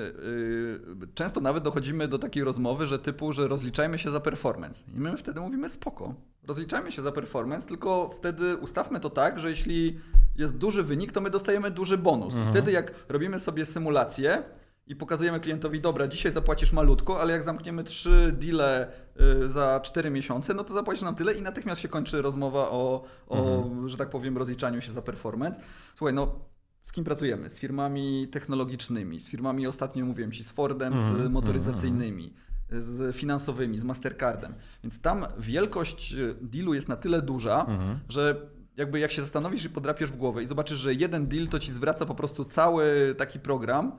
yy, 1.01 1.09
często 1.15 1.41
nawet 1.41 1.65
dochodzimy 1.65 2.09
do 2.09 2.19
takiej 2.19 2.45
rozmowy, 2.45 2.87
że 2.87 2.99
typu, 2.99 3.33
że 3.33 3.49
rozliczajmy 3.49 3.99
się 3.99 4.11
za 4.11 4.21
performance. 4.21 4.85
I 4.97 5.01
my 5.01 5.17
wtedy 5.17 5.41
mówimy 5.41 5.69
spoko, 5.69 6.15
rozliczajmy 6.47 6.93
się 6.93 7.03
za 7.03 7.13
performance, 7.13 7.69
tylko 7.69 8.11
wtedy 8.17 8.57
ustawmy 8.57 9.01
to 9.01 9.11
tak, 9.11 9.41
że 9.41 9.51
jeśli 9.51 10.01
jest 10.37 10.57
duży 10.57 10.83
wynik, 10.83 11.13
to 11.13 11.21
my 11.21 11.31
dostajemy 11.31 11.71
duży 11.71 11.99
bonus. 11.99 12.35
Mhm. 12.35 12.51
Wtedy 12.51 12.73
jak 12.73 12.95
robimy 13.09 13.39
sobie 13.39 13.67
symulację, 13.67 14.43
i 14.87 14.97
pokazujemy 14.97 15.41
klientowi, 15.41 15.81
dobra, 15.81 16.09
dzisiaj 16.09 16.33
zapłacisz 16.33 16.73
malutko, 16.73 17.21
ale 17.21 17.33
jak 17.33 17.43
zamkniemy 17.43 17.85
trzy 17.85 18.37
deale 18.39 18.89
y, 19.45 19.49
za 19.49 19.81
4 19.81 20.11
miesiące, 20.11 20.55
no 20.55 20.65
to 20.65 20.75
zapłacisz 20.75 21.03
nam 21.03 21.15
tyle 21.15 21.33
i 21.33 21.43
natychmiast 21.43 21.81
się 21.81 21.89
kończy 21.89 22.23
rozmowa 22.23 22.71
o, 22.71 23.05
o 23.29 23.57
mhm. 23.57 23.89
że 23.89 23.97
tak 23.97 24.11
powiem, 24.11 24.39
rozliczaniu 24.39 24.81
się 24.81 24.93
za 24.93 25.03
performance. 25.03 25.61
Słuchaj, 25.95 26.15
no 26.15 26.41
z 26.83 26.93
kim 26.93 27.05
pracujemy? 27.05 27.49
Z 27.49 27.59
firmami 27.59 28.29
technologicznymi, 28.29 29.21
z 29.21 29.29
firmami, 29.29 29.67
ostatnio 29.67 30.07
mówiłem 30.07 30.33
Ci, 30.33 30.45
z 30.45 30.51
Fordem, 30.51 30.93
mhm. 30.93 31.23
z 31.23 31.31
motoryzacyjnymi, 31.31 32.35
z 32.71 33.17
finansowymi, 33.17 33.79
z 33.79 33.85
Mastercardem. 33.85 34.55
Więc 34.83 35.01
tam 35.01 35.27
wielkość 35.39 36.15
y, 36.15 36.35
dealu 36.41 36.75
jest 36.75 36.89
na 36.89 36.97
tyle 36.97 37.23
duża, 37.23 37.61
mhm. 37.61 37.99
że 38.09 38.51
jakby 38.77 38.99
jak 38.99 39.13
się 39.13 39.23
zastanowisz 39.23 39.65
i 39.65 39.71
podrapiesz 39.71 40.11
w 40.11 40.17
głowę 40.17 40.43
i 40.43 40.47
zobaczysz, 40.47 40.79
że 40.79 40.95
jeden 40.95 41.27
deal 41.27 41.49
to 41.49 41.59
Ci 41.59 41.73
zwraca 41.73 42.07
po 42.07 42.15
prostu 42.15 42.45
cały 42.45 43.15
taki 43.19 43.41
program, 43.41 43.93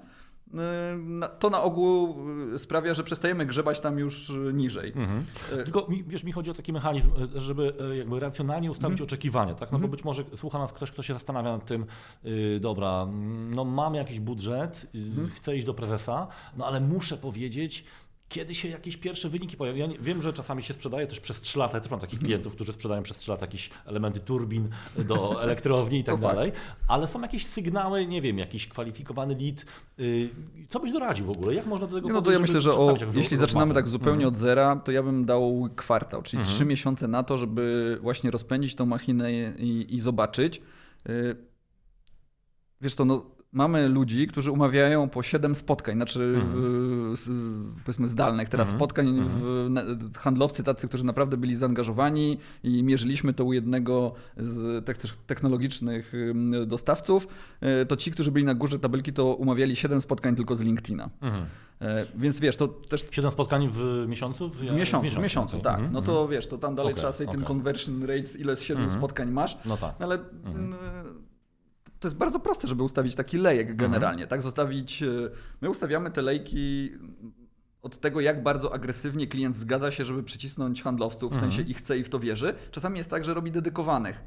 to 1.40 1.50
na 1.50 1.64
ogół 1.64 2.18
y, 2.54 2.60
sprawia, 2.60 2.94
że 2.94 3.04
przestajemy 3.04 3.46
grzebać 3.46 3.80
tam 3.80 4.00
już 4.00 4.30
y, 4.30 4.54
niżej. 4.54 4.94
Mhm. 4.96 5.26
Tylko 5.50 5.88
wiesz, 6.08 6.24
mi 6.24 6.32
chodzi 6.32 6.52
o 6.52 6.54
taki 6.54 6.74
mechanizm, 6.74 7.12
żeby 7.36 7.74
jakby 7.98 8.20
racjonalnie 8.20 8.72
ustawić 8.72 8.94
mhm. 8.94 9.08
oczekiwania, 9.08 9.56
tak? 9.56 9.72
No 9.72 9.78
bo 9.78 9.86
mhm. 9.86 9.92
być 9.92 10.04
może 10.04 10.24
słucha 10.36 10.60
nas 10.60 10.74
ktoś, 10.74 10.92
kto 10.92 11.04
się 11.04 11.14
zastanawia 11.14 11.52
nad 11.52 11.66
tym, 11.66 11.86
yy, 12.24 12.60
dobra, 12.60 13.08
no 13.56 13.66
mam 13.66 13.96
jakiś 13.96 14.20
budżet, 14.20 14.88
yy, 14.94 15.30
chcę 15.36 15.58
iść 15.58 15.66
do 15.66 15.74
prezesa, 15.74 16.28
no 16.58 16.66
ale 16.66 16.82
muszę 16.82 17.18
powiedzieć, 17.18 17.86
kiedy 18.32 18.56
się 18.56 18.68
jakieś 18.68 18.98
pierwsze 18.98 19.30
wyniki 19.30 19.58
pojawią. 19.58 19.78
Ja 19.80 19.86
nie, 19.86 19.98
wiem, 19.98 20.22
że 20.22 20.34
czasami 20.34 20.64
się 20.64 20.74
sprzedaje 20.74 21.08
też 21.08 21.20
przez 21.20 21.42
3 21.42 21.60
lata. 21.60 21.78
Ja 21.78 21.82
też 21.82 21.92
mam 21.92 22.00
takich 22.00 22.20
klientów, 22.20 22.54
którzy 22.54 22.74
sprzedają 22.74 23.04
przez 23.04 23.18
3 23.18 23.32
lata 23.32 23.46
jakieś 23.46 23.70
elementy 23.86 24.20
turbin 24.20 24.70
do 24.98 25.32
elektrowni 25.44 26.00
i 26.00 26.04
tak 26.04 26.20
dalej, 26.20 26.52
ale 26.88 27.08
są 27.08 27.22
jakieś 27.22 27.46
sygnały, 27.46 28.08
nie 28.08 28.22
wiem, 28.22 28.38
jakiś 28.38 28.68
kwalifikowany 28.68 29.36
lead. 29.42 29.66
Y, 30.00 30.30
co 30.70 30.80
byś 30.80 30.92
doradził 30.92 31.26
w 31.26 31.30
ogóle? 31.30 31.54
Jak 31.54 31.66
można 31.66 31.88
do 31.88 31.96
tego 31.96 32.10
No 32.10 32.22
to 32.22 32.32
ja 32.32 32.40
myślę, 32.40 32.62
że 32.62 32.74
o, 32.74 32.96
jeśli 33.14 33.38
zaczynamy 33.38 33.74
tak 33.74 33.88
zupełnie 33.88 34.26
mhm. 34.26 34.34
od 34.34 34.36
zera, 34.36 34.76
to 34.76 34.92
ja 34.92 35.04
bym 35.04 35.26
dał 35.26 35.70
kwartał, 35.76 36.22
czyli 36.22 36.42
mhm. 36.42 36.56
3 36.56 36.66
miesiące 36.66 37.08
na 37.08 37.24
to, 37.24 37.38
żeby 37.38 37.98
właśnie 38.02 38.32
rozpędzić 38.32 38.76
tą 38.76 38.86
machinę 38.86 39.34
i, 39.34 39.96
i 39.96 40.00
zobaczyć. 40.00 40.62
Y, 41.10 41.36
wiesz 42.82 42.96
to, 42.96 43.06
no 43.06 43.41
mamy 43.54 43.88
ludzi, 43.90 44.28
którzy 44.28 44.52
umawiają 44.52 45.10
po 45.10 45.24
7 45.24 45.56
spotkań, 45.56 45.96
znaczy 45.96 46.34
Mhm. 46.44 47.10
y, 47.10 47.14
s- 47.14 47.30
powiedzmy 47.86 48.08
zdalnych 48.08 48.50
teraz 48.50 48.68
Mhm. 48.68 48.80
spotkań, 48.80 49.08
Mhm. 49.08 49.30
w, 50.00 50.18
handlowcy 50.18 50.64
tacy, 50.64 50.88
którzy 50.88 51.04
naprawdę 51.06 51.38
byli 51.38 51.56
zaangażowani 51.56 52.38
i 52.64 52.84
mierzyliśmy 52.84 53.34
to 53.34 53.46
u 53.46 53.54
jednego 53.54 54.14
z 54.38 54.86
tech- 54.86 55.16
technologicznych 55.28 56.14
dostawców, 56.68 57.28
y, 57.82 57.86
to 57.86 57.98
ci, 57.98 58.12
którzy 58.12 58.32
byli 58.32 58.46
na 58.46 58.54
górze 58.56 58.80
tabelki, 58.80 59.14
to 59.14 59.36
umawiali 59.36 59.76
7 59.76 60.02
spotkań 60.02 60.36
tylko 60.36 60.56
z 60.56 60.62
LinkedIna. 60.62 61.10
Mhm. 61.22 61.46
E, 61.82 62.06
Więc 62.16 62.40
wiesz, 62.40 62.58
to 62.58 62.68
też 62.68 63.06
Siedem 63.12 63.32
spotkań 63.32 63.70
w 63.74 64.06
miesiącu? 64.08 64.50
w 64.50 64.62
miesiącu, 64.76 65.20
w 65.20 65.24
miesiącu, 65.24 65.50
okej. 65.58 65.62
tak. 65.64 65.74
Mhm, 65.76 65.94
No 65.94 66.00
mhm. 66.00 66.16
to 66.18 66.28
wiesz, 66.28 66.48
to 66.48 66.58
tam 66.58 66.76
dalej 66.76 66.92
Okej, 66.92 67.00
trzeba 67.00 67.14
sobie 67.14 67.30
tym 67.32 67.40
okej. 67.44 67.48
conversion 67.48 68.02
rates, 68.04 68.40
ile 68.40 68.56
z 68.56 68.62
7 68.62 68.84
Mhm. 68.84 69.00
spotkań 69.00 69.32
masz, 69.32 69.58
No 69.66 69.78
tak. 69.78 69.96
ale 70.00 70.16
mm, 70.46 70.74
to 72.02 72.08
jest 72.08 72.18
bardzo 72.18 72.40
proste, 72.40 72.68
żeby 72.68 72.84
ustawić 72.84 73.16
taki 73.16 73.38
lejek 73.38 73.76
generalnie, 73.76 74.28
tak? 74.28 74.42
Zostawić. 74.42 75.04
e, 75.04 75.08
My 75.62 75.70
ustawiamy 75.70 76.12
te 76.12 76.22
lejki 76.22 76.92
od 77.82 78.00
tego, 78.00 78.22
jak 78.22 78.44
bardzo 78.44 78.74
agresywnie 78.74 79.28
klient 79.28 79.56
zgadza 79.56 79.92
się, 79.92 80.06
żeby 80.06 80.24
przycisnąć 80.24 80.84
handlowców, 80.84 81.32
w 81.32 81.34
Mhm. 81.36 81.52
sensie 81.52 81.72
i 81.72 81.74
chce 81.74 81.98
i 81.98 82.04
w 82.04 82.10
to 82.10 82.20
wierzy. 82.20 82.54
Czasami 82.72 82.98
jest 82.98 83.10
tak, 83.10 83.26
że 83.26 83.34
robi 83.34 83.52
dedykowanych. 83.52 84.24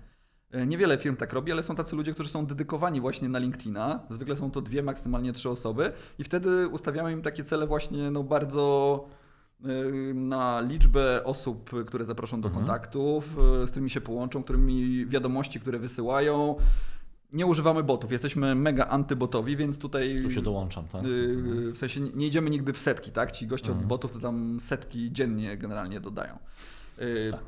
E, 0.50 0.66
Niewiele 0.66 0.98
firm 0.98 1.16
tak 1.16 1.32
robi, 1.32 1.52
ale 1.52 1.62
są 1.62 1.74
tacy 1.74 1.96
ludzie, 1.96 2.14
którzy 2.14 2.28
są 2.28 2.46
dedykowani 2.46 3.00
właśnie 3.00 3.28
na 3.28 3.38
LinkedIna. 3.38 4.00
Zwykle 4.10 4.36
są 4.36 4.50
to 4.50 4.60
dwie, 4.60 4.82
maksymalnie 4.82 5.32
trzy 5.32 5.50
osoby 5.50 5.92
i 6.18 6.24
wtedy 6.24 6.68
ustawiamy 6.68 7.12
im 7.12 7.22
takie 7.22 7.44
cele 7.44 7.66
właśnie 7.66 8.10
no 8.10 8.22
bardzo 8.24 9.04
y, 9.64 10.14
na 10.14 10.60
liczbę 10.60 11.24
osób, 11.24 11.70
które 11.86 12.04
zaproszą 12.04 12.40
do 12.40 12.48
Mhm. 12.48 12.66
kontaktów, 12.66 13.36
z 13.66 13.70
którymi 13.70 13.90
się 13.90 14.00
połączą, 14.00 14.42
którymi 14.42 15.06
wiadomości, 15.06 15.60
które 15.60 15.78
wysyłają. 15.78 16.56
Nie 17.34 17.46
używamy 17.46 17.82
botów, 17.82 18.12
jesteśmy 18.12 18.54
mega 18.54 18.86
antybotowi, 18.86 19.56
więc 19.56 19.78
tutaj 19.78 20.16
Tu 20.22 20.30
się 20.30 20.42
dołączam, 20.42 20.84
tak? 20.88 21.04
y, 21.04 21.72
w 21.72 21.78
sensie 21.78 22.00
nie- 22.00 22.26
idziemy 22.26 22.50
nigdy 22.50 22.72
w 22.72 22.78
setki, 22.78 23.10
tak? 23.10 23.32
Ci 23.32 23.46
goście 23.46 23.68
Mhm. 23.68 23.82
od 23.84 23.88
botów 23.88 24.12
to 24.12 24.18
tam 24.18 24.60
setki 24.60 25.12
dziennie 25.12 25.56
generalnie 25.56 26.00
dodają. 26.00 26.38
Y, 26.98 27.28
Tak. 27.30 27.40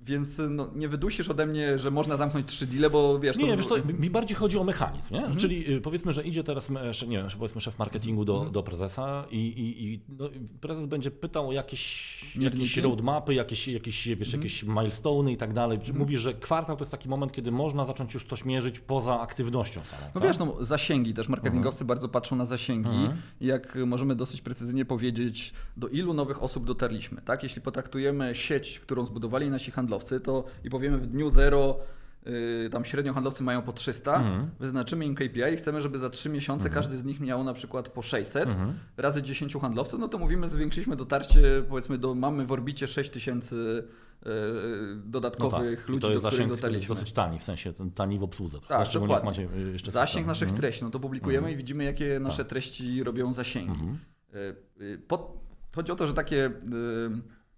Więc 0.00 0.28
no, 0.50 0.70
nie 0.74 0.88
wydusisz 0.88 1.28
ode 1.28 1.46
mnie, 1.46 1.78
że 1.78 1.90
można 1.90 2.16
zamknąć 2.16 2.46
trzy 2.46 2.66
deale, 2.66 2.90
bo 2.90 3.18
wiesz... 3.18 3.36
Nie, 3.36 3.46
nie, 3.46 3.56
wiesz, 3.56 3.66
to 3.66 3.76
mi 3.98 4.10
bardziej 4.10 4.36
chodzi 4.36 4.58
o 4.58 4.64
mechanizm, 4.64 5.14
nie? 5.14 5.18
Mhm. 5.18 5.36
Czyli 5.36 5.72
y, 5.74 5.80
powiedzmy, 5.80 6.12
że 6.12 6.22
idzie 6.22 6.44
teraz, 6.44 6.70
nie 6.70 7.16
wiem, 7.18 7.26
powiedzmy 7.38 7.60
szef 7.60 7.78
marketingu 7.78 8.24
do, 8.24 8.34
Mhm. 8.34 8.52
do 8.52 8.62
prezesa 8.62 9.24
i, 9.30 9.36
i, 9.38 9.84
i 9.94 10.00
no, 10.18 10.28
prezes 10.60 10.86
będzie 10.86 11.10
pytał 11.10 11.48
o 11.48 11.52
jakieś, 11.52 12.20
Mierniki? 12.36 12.62
jakieś 12.62 12.76
roadmapy, 12.76 13.34
jakieś, 13.34 13.68
jakieś, 13.68 14.08
wiesz, 14.08 14.34
Mhm. 14.34 14.42
jakieś 14.42 14.64
milestone'y 14.64 15.30
i 15.32 15.36
tak 15.36 15.52
dalej. 15.52 15.78
Mówi, 15.94 16.18
że 16.18 16.34
kwartał 16.34 16.76
to 16.76 16.82
jest 16.82 16.92
taki 16.92 17.08
moment, 17.08 17.32
kiedy 17.32 17.52
można 17.52 17.84
zacząć 17.84 18.14
już 18.14 18.24
coś 18.24 18.44
mierzyć 18.44 18.80
poza 18.80 19.20
aktywnością 19.20 19.84
samą. 19.84 20.02
No 20.14 20.20
tak? 20.20 20.28
wiesz, 20.30 20.38
no, 20.38 20.56
zasięgi 20.64 21.14
też, 21.14 21.28
marketingowcy 21.28 21.84
bardzo 21.84 22.08
patrzą 22.08 22.36
na 22.36 22.44
zasięgi 22.44 22.88
Mhm. 22.88 23.16
jak 23.40 23.78
możemy 23.86 24.14
dosyć 24.16 24.40
precyzyjnie 24.40 24.84
powiedzieć, 24.84 25.52
do 25.76 25.88
ilu 25.88 26.14
nowych 26.14 26.42
osób 26.42 26.64
dotarliśmy, 26.66 27.22
tak? 27.22 27.42
Jeśli 27.42 27.62
potraktujemy 27.62 28.34
sieć, 28.34 28.80
którą 28.80 29.04
zbudowali 29.06 29.50
nasi 29.50 29.70
handlowcy, 29.70 29.83
to 30.20 30.44
i 30.64 30.70
powiemy 30.70 30.98
w 30.98 31.06
dniu 31.06 31.30
zero, 31.30 31.78
yy, 32.26 32.68
tam 32.70 32.84
średnio 32.84 33.12
handlowcy 33.12 33.42
mają 33.42 33.62
po 33.62 33.72
300, 33.72 34.14
Mhm. 34.16 34.50
wyznaczymy 34.60 35.04
im 35.06 35.14
KPI 35.14 35.54
i 35.54 35.56
chcemy, 35.56 35.82
żeby 35.82 35.98
za 35.98 36.10
3 36.10 36.30
miesiące 36.30 36.70
każdy 36.70 36.98
z 36.98 37.04
nich 37.04 37.20
miał 37.20 37.44
na 37.44 37.54
przykład 37.54 37.88
po 37.88 38.02
600, 38.02 38.48
Mhm. 38.48 38.78
razy 38.96 39.22
10 39.22 39.60
handlowców, 39.60 40.00
no 40.00 40.08
to 40.08 40.18
mówimy, 40.18 40.48
zwiększyliśmy 40.48 40.96
dotarcie, 40.96 41.42
powiedzmy, 41.68 41.98
do, 41.98 42.14
mamy 42.14 42.46
w 42.46 42.52
orbicie 42.52 42.88
6000 42.88 43.56
yy, 43.56 44.32
dodatkowych 45.04 45.70
no 45.70 45.76
tak. 45.76 45.88
Ludzi, 45.88 46.00
to 46.02 46.10
jest 46.10 46.22
do 46.22 46.28
których 46.28 46.48
dotarliśmy. 46.48 46.94
dosyć 46.94 47.12
tani, 47.12 47.38
w 47.38 47.44
sensie 47.44 47.72
tani 47.94 48.18
w 48.18 48.22
obsłudze. 48.22 48.58
Tak, 48.68 48.88
dokładnie. 48.92 49.30
macie 49.30 49.42
y, 49.42 49.72
jeszcze 49.72 49.90
Zasięg 49.90 50.08
system. 50.08 50.26
naszych 50.26 50.48
Mhm. 50.48 50.60
treści, 50.60 50.84
no 50.84 50.90
to 50.90 51.00
publikujemy 51.00 51.52
i 51.52 51.56
widzimy, 51.56 51.84
jakie 51.84 52.20
nasze 52.20 52.44
treści 52.44 53.04
robią 53.04 53.32
zasięgi. 53.32 53.70
Mhm. 53.70 53.98
Y, 54.34 54.56
y, 54.84 54.98
Po, 55.08 55.36
chodzi 55.74 55.92
o 55.92 55.96
to, 55.96 56.06
że 56.06 56.14
takie 56.14 56.46
y, 56.46 56.50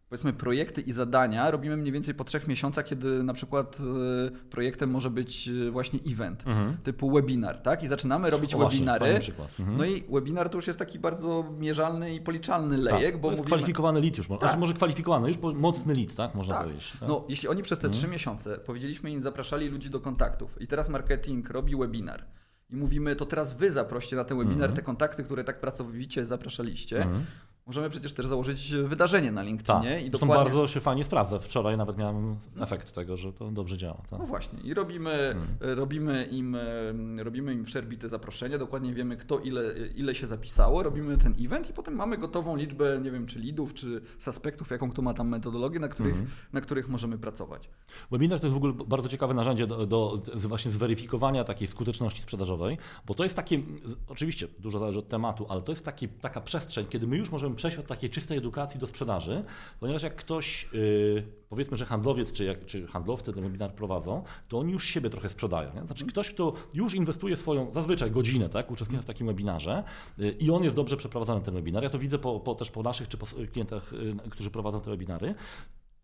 powiedzmy 0.08 0.32
projekty 0.32 0.80
i 0.80 0.92
zadania 0.92 1.50
robimy 1.50 1.76
mniej 1.76 1.92
więcej 1.92 2.14
po 2.14 2.24
trzech 2.24 2.48
miesiącach, 2.48 2.84
kiedy 2.84 3.22
na 3.22 3.34
przykład 3.34 3.78
y, 3.80 4.48
projektem 4.50 4.90
może 4.90 5.10
być 5.10 5.48
y, 5.48 5.70
właśnie 5.70 6.00
event, 6.12 6.42
Mhm. 6.46 6.76
typu 6.76 7.10
webinar, 7.10 7.58
tak? 7.58 7.82
I 7.82 7.86
zaczynamy 7.88 8.30
robić 8.30 8.54
O 8.54 8.58
właśnie, 8.58 8.78
webinary. 8.86 9.18
przykład. 9.20 9.48
Mhm. 9.60 9.78
No 9.78 9.84
i 9.84 10.04
webinar 10.10 10.48
to 10.48 10.58
już 10.58 10.66
jest 10.66 10.78
taki 10.78 10.98
bardzo 10.98 11.44
mierzalny 11.58 12.14
i 12.14 12.20
policzalny 12.20 12.76
lejek, 12.76 13.12
tak, 13.12 13.20
bo 13.20 13.28
to 13.28 13.32
jest 13.32 13.42
mówimy... 13.42 13.56
kwalifikowany 13.56 14.00
lead 14.00 14.18
już, 14.18 14.28
Tak. 14.28 14.38
znaczy 14.38 14.56
może 14.58 14.74
kwalifikowany, 14.74 15.28
już 15.28 15.36
bo 15.36 15.52
mocny 15.54 15.94
lead, 15.94 16.14
tak? 16.14 16.34
Można 16.34 16.54
Tak. 16.54 16.62
powiedzieć. 16.62 16.92
Tak? 17.00 17.08
No, 17.08 17.24
jeśli 17.28 17.48
oni 17.48 17.62
przez 17.62 17.78
te 17.78 17.88
trzy 17.90 18.08
miesiące 18.08 18.58
powiedzieliśmy 18.58 19.10
im, 19.10 19.22
zapraszali 19.22 19.68
ludzi 19.68 19.90
do 19.90 20.00
kontaktów 20.00 20.62
i 20.62 20.66
teraz 20.66 20.88
marketing 20.88 21.50
robi 21.50 21.76
webinar 21.76 22.24
i 22.70 22.76
mówimy, 22.76 23.16
to 23.16 23.26
teraz 23.26 23.54
wy 23.54 23.70
zaproście 23.70 24.16
na 24.16 24.24
ten 24.24 24.38
webinar 24.38 24.72
te 24.72 24.82
kontakty, 24.82 25.24
które 25.24 25.44
tak 25.44 25.60
pracowicie 25.60 26.26
zapraszaliście. 26.26 27.02
Mhm. 27.02 27.24
Możemy 27.66 27.90
przecież 27.90 28.12
też 28.12 28.26
założyć 28.26 28.74
wydarzenie 28.74 29.32
na 29.32 29.42
LinkedInie 29.42 30.00
i 30.00 30.02
zresztą 30.10 30.18
dokładnie... 30.26 30.44
bardzo 30.44 30.68
się 30.68 30.80
fajnie 30.80 31.04
sprawdza. 31.04 31.38
Wczoraj 31.38 31.76
nawet 31.76 31.96
miałem 31.98 32.36
efekt 32.60 32.92
tego, 32.92 33.16
że 33.16 33.32
to 33.32 33.50
dobrze 33.50 33.76
działa. 33.76 34.02
Tak. 34.10 34.18
No 34.20 34.26
właśnie, 34.26 34.58
i 34.60 34.74
robimy, 34.74 35.10
Hmm. 35.10 35.76
robimy, 35.78 36.24
im, 36.30 36.54
em, 36.54 37.20
robimy 37.20 37.52
im 37.54 37.64
w 37.64 37.70
Sherbi 37.70 37.98
te 37.98 38.08
zaproszenia, 38.08 38.58
dokładnie 38.58 38.94
wiemy 38.94 39.16
kto 39.16 39.38
ile, 39.38 39.62
ile 39.96 40.14
się 40.14 40.26
zapisało, 40.26 40.82
robimy 40.82 41.18
ten 41.18 41.34
event 41.40 41.70
i 41.70 41.72
potem 41.72 41.94
mamy 41.94 42.18
gotową 42.18 42.56
liczbę, 42.56 43.00
nie 43.02 43.10
wiem, 43.10 43.26
czy 43.26 43.38
leadów, 43.38 43.74
czy 43.74 44.00
suspektów, 44.18 44.70
jaką 44.70 44.90
kto 44.90 45.02
ma 45.02 45.14
tam 45.14 45.28
metodologię, 45.28 45.80
na 45.80 45.88
których, 45.88 46.12
Mhm. 46.12 46.30
na 46.52 46.60
których 46.60 46.88
możemy 46.88 47.18
pracować. 47.18 47.68
Webinar 48.10 48.40
to 48.40 48.46
jest 48.46 48.54
w 48.54 48.56
ogóle 48.56 48.72
bardzo 48.86 49.08
ciekawe 49.08 49.34
narzędzie 49.34 49.66
do, 49.66 49.86
do 49.86 50.22
właśnie 50.34 50.70
zweryfikowania 50.70 51.44
takiej 51.44 51.68
skuteczności 51.68 52.22
sprzedażowej, 52.22 52.78
bo 53.06 53.14
to 53.14 53.24
jest 53.24 53.36
takie, 53.36 53.58
oczywiście 54.08 54.48
dużo 54.58 54.78
zależy 54.78 54.98
od 54.98 55.08
tematu, 55.08 55.46
ale 55.48 55.62
to 55.62 55.72
jest 55.72 55.84
taki, 55.84 56.08
taka 56.08 56.40
przestrzeń, 56.40 56.86
kiedy 56.88 57.06
my 57.06 57.16
już 57.16 57.30
możemy 57.30 57.55
przejść 57.56 57.78
od 57.78 57.86
takiej 57.86 58.10
czystej 58.10 58.38
edukacji 58.38 58.80
do 58.80 58.86
sprzedaży, 58.86 59.44
ponieważ 59.80 60.02
jak 60.02 60.16
ktoś, 60.16 60.68
yy, 60.72 61.22
powiedzmy, 61.48 61.76
że 61.76 61.86
handlowiec 61.86 62.32
czy, 62.32 62.44
jak, 62.44 62.66
czy 62.66 62.86
handlowcy 62.86 63.32
ten 63.32 63.42
webinar 63.42 63.74
prowadzą, 63.74 64.22
to 64.48 64.58
oni 64.58 64.72
już 64.72 64.84
siebie 64.84 65.10
trochę 65.10 65.28
sprzedają. 65.28 65.74
Nie? 65.74 65.86
Znaczy 65.86 66.06
ktoś, 66.06 66.30
kto 66.30 66.52
już 66.74 66.94
inwestuje 66.94 67.36
swoją 67.36 67.74
zazwyczaj 67.74 68.10
godzinę, 68.10 68.48
tak, 68.48 68.70
uczestnictwa 68.70 69.02
w 69.02 69.06
takim 69.06 69.26
webinarze 69.26 69.84
yy, 70.18 70.30
i 70.30 70.50
on 70.50 70.64
jest 70.64 70.76
dobrze 70.76 70.96
przeprowadzony 70.96 71.40
ten 71.40 71.54
webinar, 71.54 71.82
ja 71.82 71.90
to 71.90 71.98
widzę 71.98 72.18
po, 72.18 72.40
po, 72.40 72.54
też 72.54 72.70
po 72.70 72.82
naszych 72.82 73.08
czy 73.08 73.16
po 73.16 73.26
klientach, 73.52 73.92
yy, 73.92 74.30
którzy 74.30 74.50
prowadzą 74.50 74.80
te 74.80 74.90
webinary, 74.90 75.34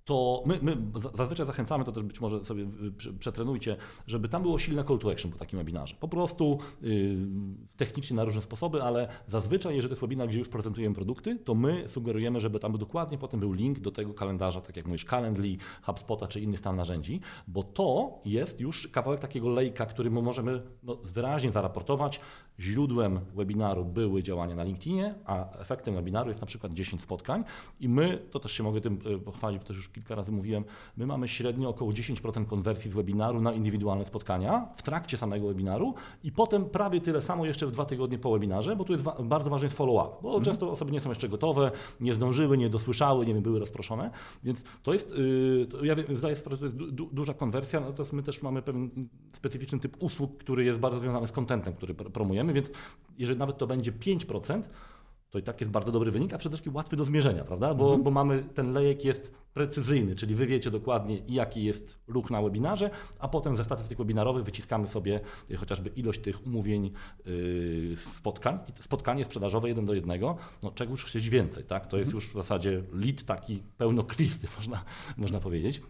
to 0.04 0.42
my, 0.46 0.58
my 0.62 1.00
za- 1.00 1.10
zazwyczaj 1.14 1.46
zachęcamy, 1.46 1.84
to 1.84 1.92
też 1.92 2.02
być 2.02 2.20
może 2.20 2.44
sobie 2.44 2.62
y, 2.62 2.92
prze- 2.92 3.12
przetrenujcie, 3.18 3.76
żeby 4.06 4.28
tam 4.28 4.42
było 4.42 4.58
silne 4.58 4.84
call 4.84 4.98
to 4.98 5.10
action 5.12 5.30
po 5.32 5.38
takim 5.38 5.58
webinarze. 5.58 5.94
Po 6.00 6.08
prostu 6.08 6.58
y, 6.82 7.16
technicznie 7.76 8.16
na 8.16 8.24
różne 8.24 8.42
sposoby, 8.42 8.82
ale 8.82 9.08
zazwyczaj, 9.26 9.74
jeżeli 9.74 9.90
to 9.90 9.92
jest 9.92 10.00
webinar, 10.00 10.28
gdzie 10.28 10.38
już 10.38 10.48
prezentujemy 10.48 10.94
produkty, 10.94 11.36
to 11.36 11.54
my 11.54 11.88
sugerujemy, 11.88 12.40
żeby 12.40 12.58
tam 12.58 12.78
dokładnie 12.78 13.18
potem 13.18 13.40
był 13.40 13.52
link 13.52 13.80
do 13.80 13.90
tego 13.90 14.14
kalendarza, 14.14 14.60
tak 14.60 14.76
jak 14.76 14.86
mówisz, 14.86 15.04
Calendly, 15.04 15.56
HubSpota 15.82 16.26
czy 16.26 16.40
innych 16.40 16.60
tam 16.60 16.76
narzędzi, 16.76 17.20
bo 17.48 17.62
to 17.62 18.20
jest 18.24 18.60
już 18.60 18.88
kawałek 18.88 19.20
takiego 19.20 19.48
lejka, 19.48 19.86
który 19.86 20.10
my 20.10 20.22
możemy 20.22 20.62
no, 20.82 20.96
wyraźnie 20.96 21.52
zaraportować. 21.52 22.20
Źródłem 22.60 23.20
webinaru 23.34 23.84
były 23.84 24.22
działania 24.22 24.54
na 24.54 24.64
LinkedInie, 24.64 25.14
a 25.24 25.58
efektem 25.58 25.94
webinaru 25.94 26.28
jest 26.28 26.40
na 26.40 26.46
przykład 26.46 26.72
10 26.72 27.02
spotkań 27.02 27.44
i 27.80 27.88
my, 27.88 28.18
to 28.30 28.40
też 28.40 28.52
się 28.52 28.62
mogę 28.62 28.80
tym 28.80 28.98
y, 29.06 29.18
pochwalić, 29.18 29.58
bo 29.58 29.64
też 29.66 29.76
już 29.76 29.88
kilka 29.92 30.14
razy 30.14 30.32
mówiłem, 30.32 30.64
my 30.96 31.06
mamy 31.06 31.28
średnio 31.28 31.68
około 31.68 31.92
10% 31.92 32.46
konwersji 32.46 32.90
z 32.90 32.94
webinaru 32.94 33.40
na 33.40 33.52
indywidualne 33.52 34.04
spotkania 34.04 34.66
w 34.76 34.82
trakcie 34.82 35.18
samego 35.18 35.46
webinaru 35.46 35.94
i 36.24 36.32
potem 36.32 36.64
prawie 36.64 37.00
tyle 37.00 37.22
samo 37.22 37.46
jeszcze 37.46 37.66
w 37.66 37.70
dwa 37.70 37.84
tygodnie 37.84 38.18
po 38.18 38.32
webinarze, 38.32 38.76
bo 38.76 38.84
tu 38.84 38.92
jest 38.92 39.04
wa- 39.04 39.22
bardzo 39.22 39.50
ważny 39.50 39.68
follow-up, 39.68 40.16
bo 40.22 40.40
często 40.40 40.70
osoby 40.70 40.92
nie 40.92 41.00
są 41.00 41.08
jeszcze 41.08 41.28
gotowe, 41.28 41.70
nie 42.00 42.14
zdążyły, 42.14 42.58
nie 42.58 42.70
dosłyszały, 42.70 43.26
nie 43.26 43.34
wiem, 43.34 43.42
były 43.42 43.58
rozproszone, 43.58 44.10
więc 44.44 44.62
to 44.82 44.92
jest, 44.92 45.12
y, 45.12 45.66
to 45.70 45.84
ja 45.84 45.94
zdaję 45.94 46.16
sobie 46.16 46.36
sprawę, 46.36 46.56
że 46.56 46.70
to 46.70 46.84
jest 46.84 46.94
du- 46.94 47.08
duża 47.12 47.34
konwersja, 47.34 47.80
natomiast 47.80 48.12
my 48.12 48.22
też 48.22 48.42
mamy 48.42 48.62
pewien 48.62 48.90
specyficzny 49.32 49.78
typ 49.78 49.96
usług, 50.02 50.36
który 50.36 50.64
jest 50.64 50.78
bardzo 50.78 50.98
związany 50.98 51.26
z 51.28 51.32
contentem, 51.32 51.74
który 51.74 51.94
pr- 51.94 52.10
promujemy, 52.10 52.52
więc 52.52 52.70
jeżeli 53.18 53.38
nawet 53.38 53.58
to 53.58 53.66
będzie 53.66 53.92
5%, 53.92 54.62
to 55.32 55.38
i 55.38 55.42
tak 55.42 55.60
jest 55.60 55.70
bardzo 55.70 55.92
dobry 55.92 56.10
wynik, 56.10 56.34
a 56.34 56.38
przede 56.38 56.56
wszystkim 56.56 56.74
łatwy 56.74 56.96
do 56.96 57.04
zmierzenia, 57.04 57.44
prawda? 57.44 57.74
Bo, 57.74 57.98
bo 57.98 58.10
mamy, 58.10 58.44
ten 58.54 58.72
lejek 58.72 59.04
jest 59.04 59.34
precyzyjny, 59.54 60.16
czyli 60.16 60.34
wy 60.34 60.46
wiecie 60.46 60.70
dokładnie 60.70 61.18
jaki 61.28 61.64
jest 61.64 61.98
ruch 62.08 62.30
na 62.30 62.42
webinarze, 62.42 62.90
a 63.18 63.28
potem 63.28 63.56
ze 63.56 63.64
statystyk 63.64 63.98
webinarowych 63.98 64.44
wyciskamy 64.44 64.88
sobie 64.88 65.20
y, 65.50 65.56
chociażby 65.56 65.90
ilość 65.96 66.20
tych 66.20 66.46
umówień, 66.46 66.92
yy, 67.26 67.96
spotkań. 67.96 68.58
Spotkanie 68.80 69.24
sprzedażowe 69.24 69.68
jeden 69.68 69.86
do 69.86 69.94
jednego, 69.94 70.36
no 70.62 70.70
czego 70.70 70.90
już 70.90 71.04
chcieć 71.04 71.28
więcej, 71.28 71.64
tak? 71.64 71.86
To 71.86 71.98
jest 71.98 72.12
już 72.12 72.28
w 72.28 72.34
zasadzie 72.34 72.82
lead 72.92 73.22
taki 73.22 73.62
pełnokrwisty, 73.78 74.48
można, 74.56 74.84
można 75.16 75.40
powiedzieć. 75.40 75.82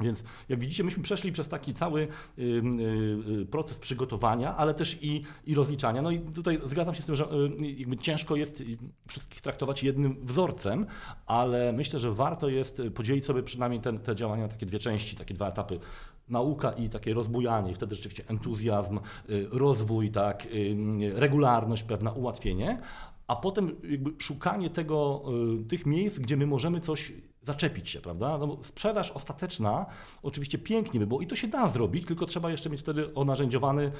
Więc 0.00 0.24
jak 0.48 0.60
widzicie, 0.60 0.84
myśmy 0.84 1.02
przeszli 1.02 1.32
przez 1.32 1.48
taki 1.48 1.74
cały 1.74 2.08
y, 2.38 2.42
y, 3.40 3.46
proces 3.50 3.78
przygotowania, 3.78 4.56
ale 4.56 4.74
też 4.74 4.98
i, 5.02 5.22
i 5.46 5.54
rozliczania. 5.54 6.02
No 6.02 6.10
i 6.10 6.20
tutaj 6.20 6.60
zgadzam 6.64 6.94
się 6.94 7.02
z 7.02 7.06
tym, 7.06 7.16
że 7.16 7.24
y, 7.92 7.98
ciężko 8.00 8.36
jest 8.36 8.62
wszystkich 9.08 9.40
traktować 9.40 9.82
jednym 9.82 10.16
wzorcem, 10.26 10.86
ale 11.26 11.72
myślę, 11.72 11.98
że 11.98 12.12
warto 12.12 12.48
jest 12.48 12.82
podzielić 12.94 13.24
sobie 13.24 13.42
przynajmniej 13.42 13.80
ten, 13.80 13.98
te 13.98 14.16
działania 14.16 14.42
na 14.42 14.48
takie 14.48 14.66
dwie 14.66 14.78
części, 14.78 15.16
takie 15.16 15.34
dwa 15.34 15.48
etapy 15.48 15.78
nauka 16.30 16.72
i 16.72 16.88
takie 16.88 17.14
rozbujanie, 17.14 17.70
i 17.70 17.74
wtedy 17.74 17.94
rzeczywiście 17.94 18.24
entuzjazm, 18.28 19.00
rozwój, 19.50 20.10
tak, 20.10 20.48
regularność, 21.14 21.82
pewna 21.82 22.12
ułatwienie, 22.12 22.80
a 23.26 23.36
potem 23.36 23.76
jakby 23.90 24.10
szukanie 24.18 24.70
tego, 24.70 25.22
tych 25.68 25.86
miejsc, 25.86 26.18
gdzie 26.18 26.36
my 26.36 26.46
możemy 26.46 26.80
coś 26.80 27.12
zaczepić 27.42 27.90
się, 27.90 28.00
prawda? 28.00 28.38
No 28.38 28.58
sprzedaż 28.62 29.10
ostateczna 29.10 29.86
oczywiście 30.22 30.58
pięknie 30.58 31.00
by 31.00 31.06
było 31.06 31.20
i 31.20 31.26
to 31.26 31.36
się 31.36 31.48
da 31.48 31.68
zrobić, 31.68 32.06
tylko 32.06 32.26
trzeba 32.26 32.50
jeszcze 32.50 32.70
mieć 32.70 32.80
wtedy 32.80 33.14
onarzędziowany 33.14 33.92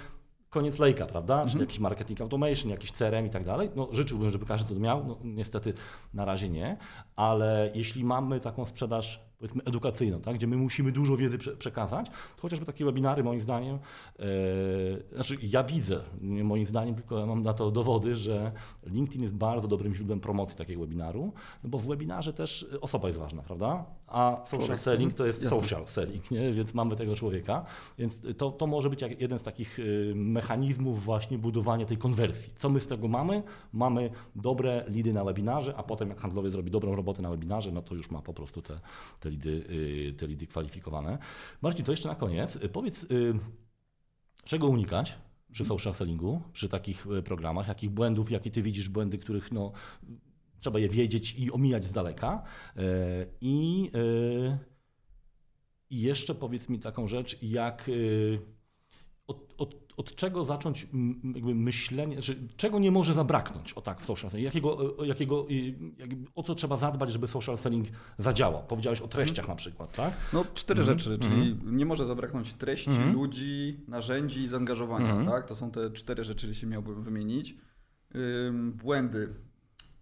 koniec 0.51 0.79
lejka, 0.79 1.07
prawda? 1.07 1.37
Czyli 1.37 1.53
mhm. 1.53 1.61
jakiś 1.61 1.79
marketing 1.79 2.20
automation, 2.20 2.70
jakiś 2.70 2.93
CRM 2.93 3.26
i 3.26 3.31
tak 3.31 3.45
dalej. 3.45 3.70
No, 3.76 3.89
życzyłbym, 3.93 4.31
żeby 4.31 4.47
każdy 4.47 4.74
to 4.74 4.81
miał, 4.81 5.07
no, 5.07 5.18
niestety 5.24 5.74
na 6.14 6.24
razie 6.24 6.49
nie, 6.49 6.76
ale 7.16 7.70
jeśli 7.74 8.05
mamy 8.05 8.41
taką 8.41 8.66
sprzedaż 8.66 9.28
powiedzmy 9.39 9.62
edukacyjną, 9.64 10.20
tak, 10.20 10.34
gdzie 10.34 10.47
my 10.47 10.57
musimy 10.57 10.93
dużo 10.93 11.16
wiedzy 11.16 11.39
prze 11.39 11.57
przekazać, 11.57 12.07
to 12.36 12.43
chociażby 12.43 12.66
takie 12.66 12.84
webinary 12.84 13.24
moim 13.24 13.41
zdaniem, 13.41 13.78
yy, 14.18 14.24
znaczy 15.12 15.36
ja 15.43 15.64
widzę, 15.64 16.01
moim 16.20 16.66
zdaniem, 16.66 16.95
tylko 16.95 17.26
mam 17.26 17.43
na 17.43 17.55
to 17.55 17.70
dowody, 17.70 18.16
że 18.16 18.53
LinkedIn 18.86 19.22
jest 19.22 19.34
bardzo 19.34 19.68
dobrym 19.68 19.95
źródłem 19.95 20.20
promocji 20.20 20.59
takiego 20.59 20.80
webinaru, 20.80 21.32
no 21.64 21.70
bo 21.70 21.78
w 21.78 21.86
webinarze 21.86 22.32
też 22.32 22.66
osoba 22.80 23.09
jest 23.09 23.20
ważna, 23.20 23.43
prawda? 23.43 23.84
A 24.07 24.43
social 24.45 24.78
selling 24.78 25.14
to 25.14 25.26
jest 25.26 25.43
Jasne. 25.43 25.59
social 25.59 25.86
selling, 25.86 26.30
nie? 26.30 26.53
więc 26.53 26.74
mamy 26.74 26.97
tego 26.97 27.14
człowieka, 27.14 27.64
więc 27.99 28.18
to, 28.36 28.51
to 28.51 28.66
może 28.66 28.91
być 28.91 29.01
jeden 29.18 29.39
z 29.39 29.43
takich 29.43 29.78
y, 29.78 30.12
mechanizmów 30.16 31.05
właśnie 31.05 31.39
budowania 31.39 31.86
tej 31.86 31.97
konwersji. 31.97 32.53
Co 32.59 32.68
my 32.68 32.80
z 32.80 32.86
tego 32.86 33.09
mamy? 33.09 33.43
Mamy 33.72 34.11
dobre 34.36 34.84
lidy 34.89 35.12
na 35.12 35.24
webinarze, 35.24 35.76
a 35.76 35.82
potem 35.82 36.09
jak 36.09 36.20
handlowiec 36.20 36.53
zrobi 36.53 36.70
dobrą 36.70 36.97
robotę 36.97 37.22
na 37.22 37.30
webinarze, 37.30 37.72
no 37.72 37.82
to 37.82 37.95
już 37.95 38.11
ma 38.11 38.22
po 38.22 38.34
prostu 38.34 38.62
te, 38.62 38.80
te 39.20 39.28
te 39.29 39.31
lidy, 39.31 39.64
y, 40.09 40.14
te 40.16 40.26
lidy 40.26 40.47
kwalifikowane. 40.47 41.18
Marcin, 41.62 41.85
to 41.85 41.93
jeszcze 41.93 42.09
na 42.09 42.14
koniec. 42.14 42.57
Y, 42.57 42.68
powiedz, 42.68 43.05
y, 43.05 43.35
czego 44.45 44.68
unikać 44.68 45.18
przy 45.53 45.64
social 45.64 45.95
sellingu, 45.95 46.43
przy 46.53 46.68
takich 46.68 47.07
programach? 47.24 47.68
Jakich 47.68 47.91
błędów, 47.91 48.31
jakie 48.31 48.51
ty 48.51 48.62
widzisz 48.62 48.89
błędy, 48.89 49.18
których 49.18 49.53
no, 49.53 49.72
trzeba 50.61 50.79
je 50.79 50.89
wiedzieć 50.89 51.35
i 51.39 51.53
omijać 51.53 51.85
z 51.85 51.93
daleka? 51.93 52.43
I, 53.41 53.91
i 55.91 56.01
jeszcze 56.01 56.35
powiedz 56.35 56.68
mi 56.68 56.79
taką 56.79 57.09
rzecz, 57.09 57.43
jak 57.43 57.91
od, 59.26 59.55
od 59.59 59.88
od 59.99 60.14
czego 60.14 60.44
zacząć 60.44 60.86
jakby 61.34 61.55
myślenie, 61.55 62.14
znaczy, 62.14 62.36
czego 62.57 62.78
nie 62.78 62.90
może 62.90 63.14
zabraknąć 63.14 63.72
o 63.72 63.80
tak 63.80 64.01
w 64.01 64.05
social 64.05 64.30
selling, 64.30 64.44
jakiego, 64.44 64.96
jakiego, 65.05 65.46
o 66.34 66.42
co 66.42 66.55
trzeba 66.55 66.76
zadbać, 66.76 67.12
żeby 67.12 67.28
social 67.28 67.59
selling 67.59 67.88
zadziałał. 68.18 68.62
Powiedziałeś 68.68 69.01
o 69.01 69.09
treściach 69.09 69.44
mhm. 69.44 69.49
na 69.49 69.57
przykład, 69.57 69.92
tak? 69.92 70.12
No 70.32 70.44
cztery 70.55 70.80
mhm. 70.80 70.99
rzeczy, 70.99 71.18
czyli 71.18 71.51
mhm. 71.51 71.76
nie 71.76 71.86
może 71.86 72.07
zabraknąć 72.07 72.53
treści, 72.53 72.90
ludzi, 73.12 73.80
narzędzi 73.88 74.40
i 74.40 74.49
zaangażowania, 74.49 75.24
tak? 75.24 75.46
To 75.46 75.57
są 75.57 75.70
te 75.70 75.90
cztery 75.90 76.24
rzeczy, 76.24 76.46
jeśli 76.46 76.68
miałbym 76.68 77.03
wymienić. 77.03 77.55
błędy. 78.74 79.34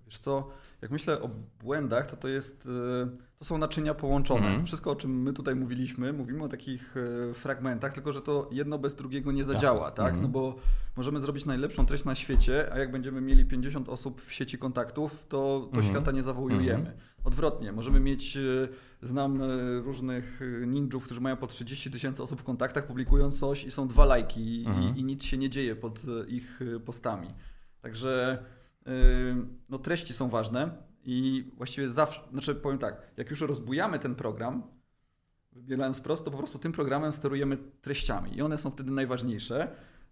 Wiesz 0.07 0.19
co, 0.19 0.49
jak 0.83 0.91
myślę 0.91 1.23
o 1.23 1.31
błędach, 1.61 2.07
to 2.07 2.17
to 2.17 2.29
jest 2.29 2.67
y, 2.67 3.27
to 3.39 3.45
są 3.45 3.59
naczynia 3.59 3.95
połączone. 3.95 4.47
Mhm. 4.47 4.67
Wszystko, 4.67 4.91
o 4.91 4.97
czym 4.97 5.23
my 5.23 5.33
tutaj 5.33 5.55
mówiliśmy, 5.55 6.13
mówimy 6.13 6.45
o 6.45 6.49
takich 6.49 6.95
e, 7.31 7.35
fragmentach, 7.35 7.93
tylko 7.93 8.13
że 8.13 8.21
to 8.21 8.49
jedno 8.53 8.79
bez 8.79 8.95
drugiego 8.95 9.33
nie 9.33 9.45
zadziała, 9.45 9.91
tak? 9.91 10.07
Mhm. 10.07 10.23
No 10.23 10.29
bo 10.29 10.57
możemy 10.97 11.21
zrobić 11.21 11.45
najlepszą 11.45 11.87
treść 11.87 12.05
na 12.05 12.15
świecie, 12.15 12.73
a 12.73 12.79
jak 12.79 12.91
będziemy 12.91 13.21
mieli 13.21 13.45
50 13.45 13.89
osób 13.89 14.23
w 14.23 14.33
sieci 14.33 14.59
kontaktów, 14.59 15.27
to, 15.29 15.69
to 15.73 15.77
mhm. 15.77 15.95
świata 15.95 16.13
nie 16.13 16.23
zawołujemy. 16.23 16.93
Odwrotnie, 17.25 17.73
możemy 17.73 18.01
mieć, 18.01 18.37
e, 18.37 18.69
znam 19.03 19.43
różnych 19.85 20.41
ninjów, 20.67 21.05
którzy 21.05 21.21
mają 21.21 21.37
po 21.37 21.47
30 21.47 21.91
tysięcy 21.91 22.23
osób 22.23 22.41
w 22.41 22.45
kontaktach, 22.45 22.87
publikują 22.87 23.31
coś 23.31 23.65
i 23.65 23.71
są 23.71 23.89
dwa 23.89 24.05
lajki 24.05 24.41
i, 24.41 24.67
i 24.97 25.05
nic 25.05 25.25
się 25.25 25.39
nie 25.39 25.51
dzieje 25.51 25.77
pod 25.77 26.01
ich 26.29 26.61
postami. 26.85 27.29
Także 27.81 28.39
no, 29.69 29.79
treści 29.79 30.15
są 30.15 30.29
ważne. 30.29 30.71
I 31.05 31.45
właściwie 31.57 31.91
zawsze, 31.91 32.21
znaczy 32.33 32.55
powiem 32.55 32.79
tak, 32.79 33.03
jak 33.17 33.31
już 33.31 33.41
rozbujamy 33.41 33.99
ten 33.99 34.15
program, 34.15 34.63
wybierając 35.53 36.01
prosto, 36.01 36.31
po 36.31 36.39
prostu 36.39 36.59
tym 36.59 36.73
programem 36.73 37.13
sterujemy 37.13 37.59
treściami 37.83 38.37
i 38.37 38.43
one 38.43 38.57
są 38.57 38.71
wtedy 38.71 38.91
najważniejsze. 38.91 39.69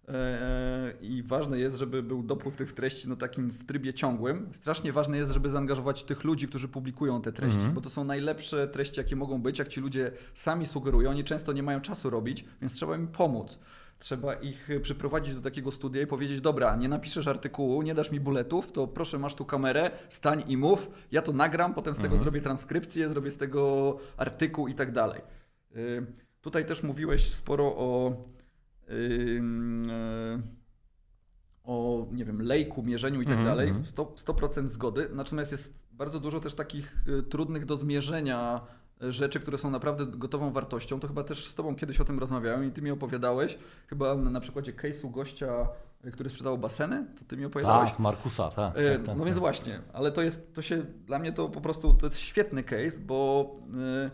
E, 0.07 0.93
I 1.01 1.23
ważne 1.23 1.59
jest, 1.59 1.77
żeby 1.77 2.03
był 2.03 2.23
dopływ 2.23 2.57
tych 2.57 2.73
treści 2.73 3.09
no 3.09 3.15
takim 3.15 3.51
w 3.51 3.65
trybie 3.65 3.93
ciągłym. 3.93 4.49
Strasznie 4.53 4.93
ważne 4.93 5.17
jest, 5.17 5.31
żeby 5.31 5.49
zaangażować 5.49 6.03
tych 6.03 6.23
ludzi, 6.23 6.47
którzy 6.47 6.67
publikują 6.67 7.21
te 7.21 7.31
treści, 7.31 7.59
mm 7.59 7.71
-hmm. 7.71 7.75
bo 7.75 7.81
to 7.81 7.89
są 7.89 8.03
najlepsze 8.03 8.67
treści, 8.67 8.99
jakie 8.99 9.15
mogą 9.15 9.41
być, 9.41 9.59
jak 9.59 9.67
ci 9.67 9.81
ludzie 9.81 10.11
sami 10.33 10.67
sugerują. 10.67 11.09
Oni 11.09 11.23
często 11.23 11.53
nie 11.53 11.63
mają 11.63 11.81
czasu 11.81 12.09
robić, 12.09 12.45
więc 12.61 12.73
trzeba 12.73 12.95
im 12.95 13.07
pomóc. 13.07 13.59
Trzeba 13.99 14.33
ich 14.33 14.69
przyprowadzić 14.81 15.35
do 15.35 15.41
takiego 15.41 15.71
studia 15.71 16.01
i 16.01 16.07
powiedzieć: 16.07 16.41
Dobra, 16.41 16.75
nie 16.75 16.89
napiszesz 16.89 17.27
artykułu, 17.27 17.81
nie 17.81 17.95
dasz 17.95 18.11
mi 18.11 18.19
buletów, 18.19 18.71
to 18.71 18.87
proszę, 18.87 19.19
masz 19.19 19.35
tu 19.35 19.45
kamerę, 19.45 19.91
stań 20.09 20.43
i 20.47 20.57
mów. 20.57 20.89
Ja 21.11 21.21
to 21.21 21.33
nagram, 21.33 21.73
potem 21.73 21.93
z 21.93 21.97
tego 21.97 22.07
mhm. 22.07 22.23
zrobię 22.23 22.41
transkrypcję, 22.41 23.09
zrobię 23.09 23.31
z 23.31 23.37
tego 23.37 23.97
artykuł 24.17 24.67
i 24.67 24.73
tak 24.73 24.91
dalej. 24.91 25.21
Y, 25.75 26.05
tutaj 26.41 26.65
też 26.65 26.83
mówiłeś 26.83 27.33
sporo 27.33 27.65
o. 27.65 28.15
Y, 28.89 29.41
o, 31.63 32.07
nie 32.11 32.25
wiem, 32.25 32.41
lejku, 32.41 32.83
mierzeniu 32.83 33.21
i 33.21 33.25
tak 33.25 33.37
mhm, 33.37 33.45
dalej, 33.45 33.73
100%, 33.73 33.77
mhm. 33.77 34.15
100% 34.15 34.67
zgody. 34.67 35.09
Natomiast 35.13 35.51
jest 35.51 35.73
bardzo 35.91 36.19
dużo 36.19 36.39
też 36.39 36.53
takich 36.53 36.95
y, 37.07 37.23
trudnych 37.23 37.65
do 37.65 37.77
zmierzenia 37.77 38.61
rzeczy, 39.01 39.39
które 39.39 39.57
są 39.57 39.69
naprawdę 39.69 40.05
gotową 40.05 40.51
wartością, 40.51 40.99
to 40.99 41.07
chyba 41.07 41.23
też 41.23 41.47
z 41.47 41.55
Tobą 41.55 41.75
kiedyś 41.75 41.99
o 41.99 42.05
tym 42.05 42.19
rozmawiałem 42.19 42.65
i 42.65 42.71
Ty 42.71 42.81
mi 42.81 42.91
opowiadałeś, 42.91 43.57
chyba 43.87 44.15
na 44.15 44.39
przykładzie 44.39 44.73
case'u 44.73 45.11
gościa, 45.11 45.67
który 46.13 46.29
sprzedawał 46.29 46.57
baseny, 46.57 47.05
to 47.19 47.25
Ty 47.27 47.37
mi 47.37 47.45
opowiadałeś. 47.45 47.89
Tak, 47.89 47.99
Markusa, 47.99 48.49
tak. 48.49 48.77
E, 48.77 48.91
tak, 48.91 48.97
tak 48.97 49.07
no 49.07 49.15
tak. 49.15 49.25
więc 49.25 49.39
właśnie, 49.39 49.81
ale 49.93 50.11
to 50.11 50.21
jest, 50.21 50.53
to 50.53 50.61
się, 50.61 50.77
dla 50.77 51.19
mnie 51.19 51.33
to 51.33 51.49
po 51.49 51.61
prostu, 51.61 51.93
to 51.93 52.05
jest 52.05 52.19
świetny 52.19 52.63
case, 52.63 52.99
bo 52.99 53.49
yy, 53.73 54.11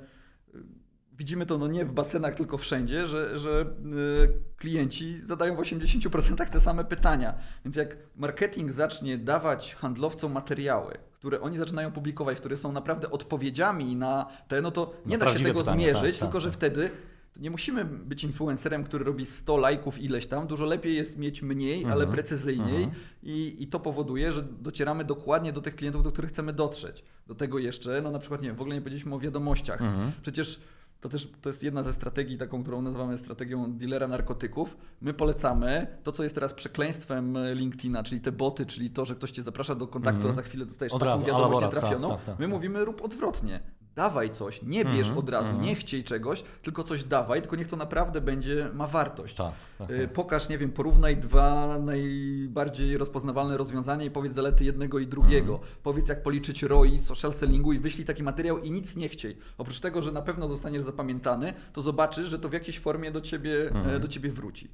widzimy 1.18 1.46
to 1.46 1.58
no 1.58 1.68
nie 1.68 1.86
w 1.86 1.92
basenach, 1.92 2.36
tylko 2.36 2.58
wszędzie, 2.58 3.08
że, 3.08 3.40
że 3.40 3.66
yy, 3.86 4.34
klienci 4.58 5.22
zadają 5.22 5.56
w 5.56 5.60
80% 5.60 6.50
te 6.50 6.62
same 6.62 6.86
pytania. 6.86 7.34
Więc 7.66 7.76
jak 7.76 7.98
marketing 8.16 8.72
zacznie 8.72 9.18
dawać 9.18 9.76
handlowcom 9.76 10.32
materiały, 10.32 10.98
które 11.22 11.41
oni 11.41 11.57
zaczynają 11.57 11.91
publikować, 11.91 12.38
które 12.38 12.57
są 12.57 12.72
naprawdę 12.72 13.11
odpowiedziami 13.11 13.95
na 13.95 14.26
te, 14.47 14.61
no 14.61 14.72
to 14.72 14.93
nie 15.05 15.17
da 15.17 15.38
się 15.38 15.43
tego 15.43 15.59
pytanie, 15.59 15.84
zmierzyć, 15.84 16.17
tak, 16.17 16.19
tylko 16.19 16.38
tak, 16.38 16.41
że 16.41 16.49
tak. 16.49 16.57
wtedy 16.57 16.91
nie 17.39 17.51
musimy 17.51 17.86
być 17.86 18.24
influencerem, 18.24 18.84
który 18.84 19.05
robi 19.05 19.26
100 19.26 19.57
lajków 19.57 19.99
ileś 19.99 20.28
tam. 20.28 20.47
Dużo 20.47 20.65
lepiej 20.65 20.95
jest 20.95 21.17
mieć 21.17 21.41
mniej, 21.41 21.78
mhm. 21.78 21.93
ale 21.93 22.07
precyzyjniej 22.07 22.84
mhm. 22.84 23.03
I, 23.24 23.55
i 23.59 23.67
to 23.67 23.80
powoduje, 23.80 24.32
że 24.32 24.43
docieramy 24.43 25.03
dokładnie 25.03 25.53
do 25.53 25.61
tych 25.61 25.76
klientów, 25.76 26.03
do 26.03 26.11
których 26.11 26.32
chcemy 26.32 26.53
dotrzeć. 26.53 27.03
Do 27.28 27.36
tego 27.36 27.59
jeszcze, 27.59 28.01
no 28.01 28.11
na 28.11 28.19
przykład, 28.19 28.41
nie 28.41 28.47
wiem, 28.47 28.55
w 28.55 28.61
ogóle 28.61 28.76
nie 28.76 28.82
powiedzieliśmy 28.82 29.15
o 29.15 29.19
wiadomościach. 29.19 29.82
Mhm. 29.82 30.11
Przecież 30.22 30.59
to 31.02 31.10
też 31.10 31.30
to 31.41 31.49
jest 31.49 31.64
jedna 31.64 31.84
ze 31.84 31.93
strategii, 31.93 32.38
taką, 32.38 32.62
którą 32.62 32.82
nazywamy 32.82 33.18
strategią 33.18 33.74
dealera 33.74 34.08
narkotyków. 34.08 34.78
My 35.02 35.14
polecamy 35.14 35.88
to, 36.04 36.12
co 36.12 36.24
jest 36.24 36.36
teraz 36.36 36.54
przekleństwem 36.54 37.38
LinkedIna, 37.54 38.04
czyli 38.04 38.22
te 38.22 38.32
boty, 38.32 38.66
czyli 38.66 38.89
to, 38.89 39.06
że 39.06 39.16
ktoś 39.16 39.32
cię 39.32 39.43
zaprasza 39.43 39.76
do 39.76 39.88
kontaktu, 39.88 40.22
mm 40.22 40.32
-hmm. 40.32 40.34
a 40.34 40.36
za 40.36 40.41
chwilę 40.41 40.66
dostajesz 40.66 40.93
Od 40.93 40.99
taką 40.99 41.12
razu, 41.12 41.26
wiadomość 41.26 41.68
trafioną. 41.70 42.10
Tak, 42.10 42.18
tak, 42.18 42.26
tak, 42.26 42.39
My 42.39 42.47
mówimy 42.47 42.86
rób 42.86 43.02
odwrotnie 43.02 43.60
dawaj 43.96 44.32
coś, 44.32 44.62
nie 44.62 44.86
bierz 44.86 45.08
mm 45.08 45.16
-hmm, 45.16 45.20
od 45.20 45.30
razu, 45.30 45.50
mm 45.50 45.62
-hmm. 45.62 45.66
nie 45.66 45.76
chciej 45.76 46.04
czegoś, 46.04 46.44
tylko 46.62 46.84
coś 46.84 47.04
dawaj, 47.04 47.42
tylko 47.42 47.56
niech 47.56 47.68
to 47.68 47.76
naprawdę 47.76 48.22
będzie, 48.22 48.70
ma 48.74 48.88
wartość. 48.88 49.36
Tak, 49.36 49.54
tak, 49.78 49.89
y, 49.89 50.02
tak. 50.02 50.14
Pokaż, 50.14 50.50
nie 50.50 50.58
wiem, 50.58 50.72
porównaj 50.72 51.18
dwa 51.18 51.78
najbardziej 51.78 52.98
rozpoznawalne 52.98 53.58
rozwiązania 53.58 54.06
i 54.06 54.12
powiedz 54.12 54.34
zalety 54.34 54.64
jednego 54.64 55.00
i 55.00 55.08
drugiego. 55.08 55.54
Mm 55.54 55.68
-hmm. 55.68 55.76
Powiedz 55.84 56.10
jak 56.10 56.24
policzyć 56.24 56.64
ROI, 56.64 57.00
social 57.00 57.34
sellingu 57.34 57.74
i 57.74 57.80
wyślij 57.80 58.06
taki 58.06 58.24
materiał 58.24 58.60
i 58.60 58.72
nic 58.72 58.96
nie 58.96 59.10
chciej. 59.10 59.38
Oprócz 59.58 59.80
tego, 59.80 60.02
że 60.02 60.12
na 60.12 60.22
pewno 60.22 60.48
zostaniesz 60.48 60.84
zapamiętany, 60.84 61.54
to 61.74 61.82
zobaczysz, 61.82 62.30
że 62.30 62.39
to 62.39 62.50
w 62.50 62.54
jakiejś 62.54 62.80
formie 62.80 63.12
do 63.12 63.22
ciebie, 63.22 63.70
mhm. 63.70 64.02
do 64.02 64.08
ciebie 64.08 64.30
wróci. 64.30 64.70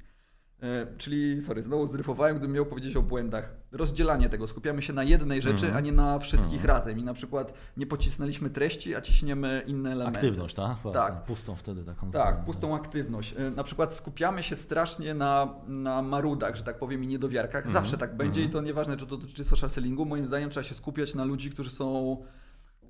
E, 0.62 0.86
czyli, 0.98 1.42
sorry, 1.42 1.62
znowu 1.62 1.86
zdryfowałem, 1.86 2.36
gdybym 2.36 2.54
miał 2.54 2.66
powiedzieć 2.66 2.96
o 2.96 3.02
błędach. 3.02 3.54
Rozdzielanie 3.72 4.28
tego. 4.28 4.46
Skupiamy 4.46 4.82
się 4.82 4.92
na 4.92 5.04
jednej 5.04 5.42
rzeczy, 5.42 5.64
mm. 5.64 5.76
a 5.76 5.80
nie 5.80 5.92
na 5.92 6.18
wszystkich 6.18 6.64
mm. 6.64 6.66
razem. 6.66 6.98
I 6.98 7.02
na 7.02 7.14
przykład 7.14 7.52
nie 7.76 7.86
pocisnęliśmy 7.86 8.50
treści, 8.50 8.94
a 8.94 9.00
ciśniemy 9.00 9.62
inne 9.66 9.92
elementy. 9.92 10.18
Aktywność, 10.18 10.54
tak? 10.54 10.76
Tak. 10.92 11.24
Pustą 11.24 11.56
wtedy 11.56 11.84
taką. 11.84 12.10
Tak, 12.10 12.44
pustą 12.44 12.76
aktywność. 12.76 13.34
E, 13.38 13.50
na 13.50 13.64
przykład 13.64 13.94
skupiamy 13.94 14.42
się 14.42 14.56
strasznie 14.56 15.14
na, 15.14 15.54
na 15.66 16.02
marudach, 16.02 16.56
że 16.56 16.62
tak 16.62 16.78
powiem, 16.78 17.04
i 17.04 17.06
niedowiarkach. 17.06 17.62
Mm. 17.62 17.72
Zawsze 17.72 17.98
tak 17.98 18.16
będzie 18.16 18.42
i 18.42 18.48
to 18.48 18.60
nieważne, 18.60 18.96
czy 18.96 19.06
to 19.06 19.16
dotyczy 19.16 19.44
social 19.44 19.70
sellingu. 19.70 20.04
Moim 20.04 20.26
zdaniem 20.26 20.50
trzeba 20.50 20.64
się 20.64 20.74
skupiać 20.74 21.14
na 21.14 21.24
ludzi, 21.24 21.50
którzy 21.50 21.70
są 21.70 22.16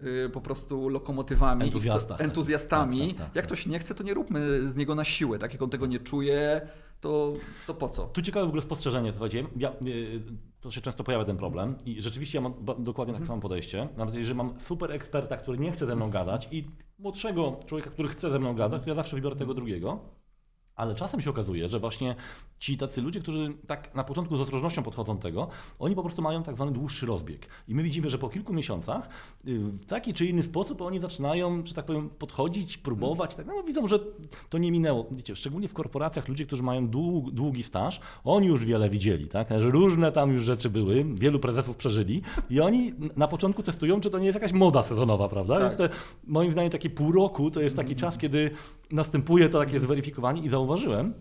y, 0.02 0.30
po 0.30 0.40
prostu 0.40 0.88
lokomotywami, 0.88 1.64
Entuzjasta, 1.64 2.16
entuzjastami. 2.16 3.08
tak, 3.08 3.08
tak, 3.08 3.26
tak, 3.26 3.36
Jak 3.36 3.46
tak. 3.46 3.46
ktoś 3.46 3.66
nie 3.66 3.78
chce, 3.78 3.94
to 3.94 4.04
nie 4.04 4.14
róbmy 4.14 4.68
z 4.68 4.76
niego 4.76 4.94
na 4.94 5.04
siłę. 5.04 5.38
Tak 5.38 5.52
jak 5.52 5.62
on 5.62 5.70
tego 5.70 5.86
nie 5.86 5.98
czuje, 5.98 6.60
to, 7.00 7.32
to 7.66 7.74
po 7.74 7.88
co? 7.88 8.04
Tu 8.04 8.22
ciekawe 8.22 8.46
w 8.46 8.48
ogóle 8.48 8.62
spostrzeżenie, 8.62 9.10
słuchajcie, 9.10 9.46
ja, 9.56 9.72
y, 9.86 10.20
to 10.60 10.70
się 10.70 10.80
często 10.80 11.04
pojawia 11.04 11.24
ten 11.24 11.36
problem 11.36 11.76
i 11.84 12.02
rzeczywiście 12.02 12.38
ja 12.38 12.42
mam 12.42 12.54
dokładnie 12.78 13.14
tak 13.14 13.26
samo 13.26 13.42
podejście, 13.42 13.88
nawet 13.96 14.14
jeżeli 14.14 14.36
mam 14.36 14.60
super 14.60 14.92
eksperta, 14.92 15.36
który 15.36 15.58
nie 15.58 15.72
chce 15.72 15.86
ze 15.86 15.96
mną 15.96 16.10
gadać 16.10 16.48
i 16.50 16.64
młodszego 16.98 17.60
człowieka, 17.66 17.90
który 17.90 18.08
chce 18.08 18.30
ze 18.30 18.38
mną 18.38 18.54
gadać, 18.54 18.82
to 18.82 18.88
ja 18.88 18.94
zawsze 18.94 19.16
wybiorę 19.16 19.36
tego 19.36 19.54
drugiego. 19.54 20.17
Ale 20.78 20.94
czasem 20.94 21.20
się 21.20 21.30
okazuje, 21.30 21.68
że 21.68 21.80
właśnie 21.80 22.14
ci 22.58 22.76
tacy 22.76 23.02
ludzie, 23.02 23.20
którzy 23.20 23.52
tak 23.66 23.94
na 23.94 24.04
początku 24.04 24.36
z 24.36 24.40
ostrożnością 24.40 24.82
podchodzą 24.82 25.16
do 25.16 25.22
tego, 25.22 25.48
oni 25.78 25.94
po 25.94 26.02
prostu 26.02 26.22
mają 26.22 26.42
tak 26.42 26.54
zwany 26.54 26.72
dłuższy 26.72 27.06
rozbieg. 27.06 27.46
I 27.68 27.74
my 27.74 27.82
widzimy, 27.82 28.10
że 28.10 28.18
po 28.18 28.28
kilku 28.28 28.52
miesiącach 28.52 29.08
y, 29.48 29.58
w 29.58 29.86
taki 29.86 30.14
czy 30.14 30.26
inny 30.26 30.42
sposób 30.42 30.82
oni 30.82 31.00
zaczynają, 31.00 31.66
że 31.66 31.74
tak 31.74 31.84
powiem, 31.84 32.10
podchodzić, 32.10 32.78
próbować. 32.78 33.34
Tak, 33.34 33.46
no, 33.46 33.62
widzą, 33.62 33.88
że 33.88 33.98
to 34.50 34.58
nie 34.58 34.72
minęło. 34.72 35.06
Wiecie, 35.10 35.36
szczególnie 35.36 35.68
w 35.68 35.74
korporacjach 35.74 36.28
ludzie, 36.28 36.46
którzy 36.46 36.62
mają 36.62 36.88
dług, 36.88 37.30
długi 37.30 37.62
staż, 37.62 38.00
oni 38.24 38.46
już 38.46 38.64
wiele 38.64 38.90
widzieli, 38.90 39.28
tak? 39.28 39.48
że 39.50 39.70
różne 39.70 40.12
tam 40.12 40.32
już 40.32 40.42
rzeczy 40.42 40.70
były, 40.70 41.04
wielu 41.14 41.38
prezesów 41.38 41.76
przeżyli 41.76 42.22
i 42.50 42.60
oni 42.60 42.92
na 43.16 43.28
początku 43.28 43.62
testują, 43.62 44.00
czy 44.00 44.10
to 44.10 44.18
nie 44.18 44.26
jest 44.26 44.36
jakaś 44.36 44.52
moda 44.52 44.82
sezonowa, 44.82 45.28
prawda? 45.28 45.58
Tak. 45.58 45.74
Te, 45.74 45.88
moim 46.26 46.52
zdaniem 46.52 46.70
takie 46.70 46.90
pół 46.90 47.12
roku 47.12 47.50
to 47.50 47.60
jest 47.60 47.76
taki 47.76 47.96
czas, 47.96 48.18
kiedy 48.18 48.50
następuje 48.90 49.48
to 49.48 49.58
takie 49.58 49.80
zweryfikowanie 49.80 50.42
i 50.42 50.48
zauważyłem, 50.68 51.14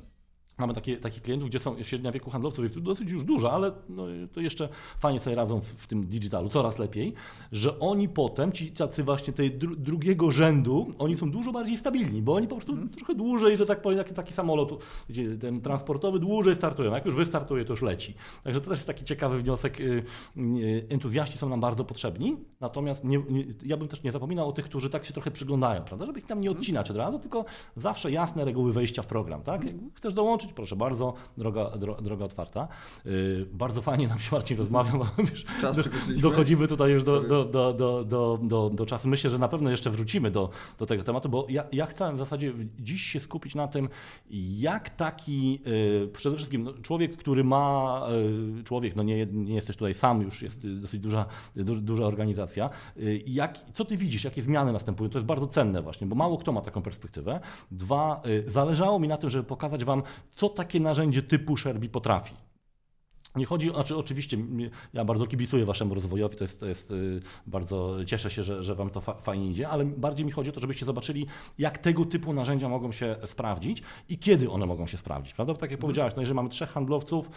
Mamy 0.57 0.73
takie, 0.73 0.97
takich 0.97 1.21
klientów, 1.21 1.49
gdzie 1.49 1.59
są 1.59 1.83
średnia 1.83 2.11
wieku 2.11 2.29
handlowców 2.29 2.63
jest 2.63 2.79
dosyć 2.79 3.11
już 3.11 3.23
duża, 3.23 3.51
ale 3.51 3.71
no, 3.89 4.03
to 4.33 4.41
jeszcze 4.41 4.69
fajnie 4.99 5.19
sobie 5.19 5.35
radzą 5.35 5.59
w, 5.61 5.65
w 5.65 5.87
tym 5.87 6.05
digitalu, 6.05 6.49
coraz 6.49 6.79
lepiej, 6.79 7.13
że 7.51 7.79
oni 7.79 8.09
potem, 8.09 8.51
ci 8.51 8.71
tacy 8.71 9.03
właśnie 9.03 9.33
tej 9.33 9.51
dru, 9.51 9.75
drugiego 9.75 10.31
rzędu, 10.31 10.93
oni 10.99 11.17
są 11.17 11.31
dużo 11.31 11.51
bardziej 11.51 11.77
stabilni, 11.77 12.21
bo 12.21 12.33
oni 12.33 12.47
po 12.47 12.55
prostu 12.55 12.87
trochę 12.87 13.15
dłużej, 13.15 13.57
że 13.57 13.65
tak 13.65 13.81
powiem, 13.81 13.97
jak 13.97 14.13
taki 14.13 14.33
samolot, 14.33 14.83
gdzie 15.09 15.37
ten 15.37 15.61
transportowy 15.61 16.19
dłużej 16.19 16.55
startują. 16.55 16.93
Jak 16.93 17.05
już 17.05 17.15
wystartuje, 17.15 17.65
to 17.65 17.73
już 17.73 17.81
leci. 17.81 18.13
Także 18.43 18.61
to 18.61 18.69
też 18.69 18.77
jest 18.77 18.87
taki 18.87 19.05
ciekawy 19.05 19.41
wniosek. 19.41 19.79
Y, 19.81 20.03
y, 20.37 20.85
Entuzjaści 20.89 21.37
są 21.37 21.49
nam 21.49 21.59
bardzo 21.59 21.85
potrzebni, 21.85 22.37
natomiast 22.59 23.03
nie, 23.03 23.17
nie, 23.29 23.45
ja 23.65 23.77
bym 23.77 23.87
też 23.87 24.03
nie 24.03 24.11
zapominał 24.11 24.49
o 24.49 24.51
tych, 24.51 24.65
którzy 24.65 24.89
tak 24.89 25.05
się 25.05 25.13
trochę 25.13 25.31
przyglądają, 25.31 25.81
prawda, 25.81 26.05
żeby 26.05 26.19
ich 26.19 26.25
tam 26.25 26.41
nie 26.41 26.51
odcinać 26.51 26.91
od 26.91 26.97
razu, 26.97 27.19
tylko 27.19 27.45
zawsze 27.75 28.11
jasne 28.11 28.45
reguły 28.45 28.73
wejścia 28.73 29.01
w 29.01 29.07
program, 29.07 29.41
tak? 29.41 29.63
Jak 29.63 29.75
chcesz 29.93 30.13
dołączyć, 30.13 30.46
proszę 30.53 30.75
bardzo, 30.75 31.13
droga, 31.37 31.69
dro, 31.69 32.01
droga 32.01 32.25
otwarta. 32.25 32.67
Yy, 33.05 33.47
bardzo 33.53 33.81
fajnie 33.81 34.07
nam 34.07 34.19
się 34.19 34.29
Marcin 34.31 34.57
rozmawia, 34.57 34.91
bo 34.91 35.07
wiesz, 35.17 35.45
dochodzimy 36.21 36.67
tutaj 36.67 36.91
już 36.91 37.03
do, 37.03 37.21
do, 37.21 37.73
do, 37.73 38.03
do, 38.41 38.69
do, 38.73 38.85
czasu. 38.85 39.07
Myślę, 39.07 39.29
że 39.29 39.37
na 39.37 39.47
pewno 39.47 39.69
jeszcze 39.69 39.89
wrócimy 39.89 40.31
do, 40.31 40.49
do 40.77 40.85
tego 40.85 41.03
tematu, 41.03 41.29
bo 41.29 41.45
ja, 41.49 41.63
ja 41.71 41.85
chcę 41.85 42.13
w 42.13 42.17
zasadzie 42.17 42.53
dziś 42.79 43.01
się 43.01 43.19
skupić 43.19 43.55
na 43.55 43.67
tym, 43.67 43.89
jak 44.57 44.89
taki 44.89 45.51
yy, 45.65 46.09
przede 46.13 46.35
wszystkim 46.35 46.63
no, 46.63 46.73
człowiek, 46.73 47.17
który 47.17 47.43
ma, 47.43 48.01
yy, 48.57 48.63
człowiek, 48.63 48.95
no 48.95 49.03
nie, 49.03 49.25
nie 49.25 49.55
jesteś 49.55 49.75
tutaj 49.75 49.93
sam, 49.93 50.21
już 50.21 50.41
jest 50.41 50.65
y, 50.65 50.75
dosyć 50.75 51.01
duża, 51.01 51.25
du, 51.55 51.75
duża 51.75 52.05
organizacja, 52.05 52.69
jak, 53.25 53.59
co 53.73 53.85
ty 53.85 53.97
widzisz, 53.97 54.23
jakie 54.23 54.41
zmiany 54.41 54.73
następują? 54.73 55.09
To 55.09 55.17
jest 55.17 55.25
bardzo 55.25 55.47
cenne 55.47 55.81
właśnie, 55.81 56.07
bo 56.07 56.15
mało 56.15 56.37
kto 56.37 56.51
ma 56.51 56.61
taką 56.61 56.81
perspektywę. 56.81 57.39
Dwa, 57.71 58.21
zależało 58.47 58.99
mi 58.99 59.07
na 59.07 59.17
tym, 59.17 59.29
żeby 59.29 59.43
pokazać 59.43 59.85
wam, 59.85 60.03
co 60.37 60.49
takie 60.49 60.79
narzędzie 60.79 61.23
typu 61.23 61.57
Sherby 61.57 61.89
potrafi. 61.89 62.33
Nie 63.35 63.45
chodzi, 63.45 63.69
znaczy 63.69 63.97
oczywiście 63.97 64.37
ja 64.93 65.05
bardzo 65.05 65.27
kibicuję 65.27 65.65
waszemu 65.65 65.95
rozwojowi, 65.95 66.37
to 66.37 66.43
jest, 66.43 66.59
to 66.59 66.65
jest 66.65 66.91
y, 66.91 67.21
bardzo, 67.47 68.05
cieszę 68.05 68.31
się, 68.31 68.43
że, 68.43 68.63
że 68.63 68.75
wam 68.75 68.89
to 68.89 69.01
fa 69.01 69.13
fajnie 69.13 69.47
idzie, 69.47 69.69
ale 69.69 69.85
bardziej 69.85 70.25
mi 70.25 70.31
chodzi 70.31 70.49
o 70.49 70.53
to, 70.53 70.59
żebyście 70.59 70.85
zobaczyli, 70.85 71.27
jak 71.57 71.77
tego 71.77 72.05
typu 72.05 72.33
narzędzia 72.33 72.69
mogą 72.69 72.91
się 72.91 73.15
sprawdzić 73.25 73.83
i 74.09 74.17
kiedy 74.17 74.49
one 74.49 74.65
mogą 74.65 74.87
się 74.87 74.97
sprawdzić, 74.97 75.33
prawda? 75.33 75.53
Bo 75.53 75.59
tak 75.59 75.71
jak 75.71 75.79
powiedziałeś, 75.79 76.15
no 76.15 76.21
jeżeli 76.21 76.35
mamy 76.35 76.49
trzech 76.49 76.69
handlowców, 76.69 77.29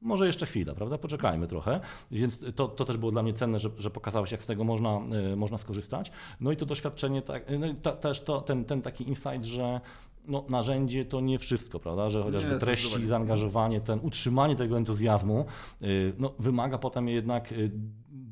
może 0.00 0.26
jeszcze 0.26 0.46
chwilę, 0.46 0.74
prawda? 0.74 0.98
Poczekajmy 0.98 1.46
trochę. 1.46 1.80
Więc 2.10 2.40
to, 2.54 2.68
to 2.68 2.84
też 2.84 2.96
było 2.96 3.12
dla 3.12 3.22
mnie 3.22 3.32
cenne, 3.32 3.58
że, 3.58 3.70
że 3.78 3.90
pokazałeś, 3.90 4.32
jak 4.32 4.42
z 4.42 4.46
tego 4.46 4.64
można, 4.64 5.00
y, 5.32 5.36
można 5.36 5.58
skorzystać. 5.58 6.10
No 6.40 6.52
i 6.52 6.56
to 6.56 6.66
doświadczenie, 6.66 7.22
tak, 7.22 7.44
no 7.58 7.66
i 7.66 7.74
ta, 7.74 7.92
też 7.92 8.20
to, 8.20 8.40
ten, 8.40 8.64
ten 8.64 8.82
taki 8.82 9.08
insight, 9.08 9.44
że 9.44 9.80
no, 10.28 10.44
narzędzie 10.48 11.04
to 11.04 11.20
nie 11.20 11.38
wszystko, 11.38 11.80
prawda? 11.80 12.10
Że 12.10 12.22
chociażby 12.22 12.52
Nie, 12.52 12.58
treści, 12.58 13.06
zaangażowanie, 13.06 13.80
ten 13.80 14.00
utrzymanie 14.02 14.56
tego 14.56 14.78
entuzjazmu, 14.78 15.46
y, 15.82 16.12
no, 16.18 16.34
wymaga 16.38 16.78
potem 16.78 17.08
jednak 17.08 17.52
y, 17.52 17.70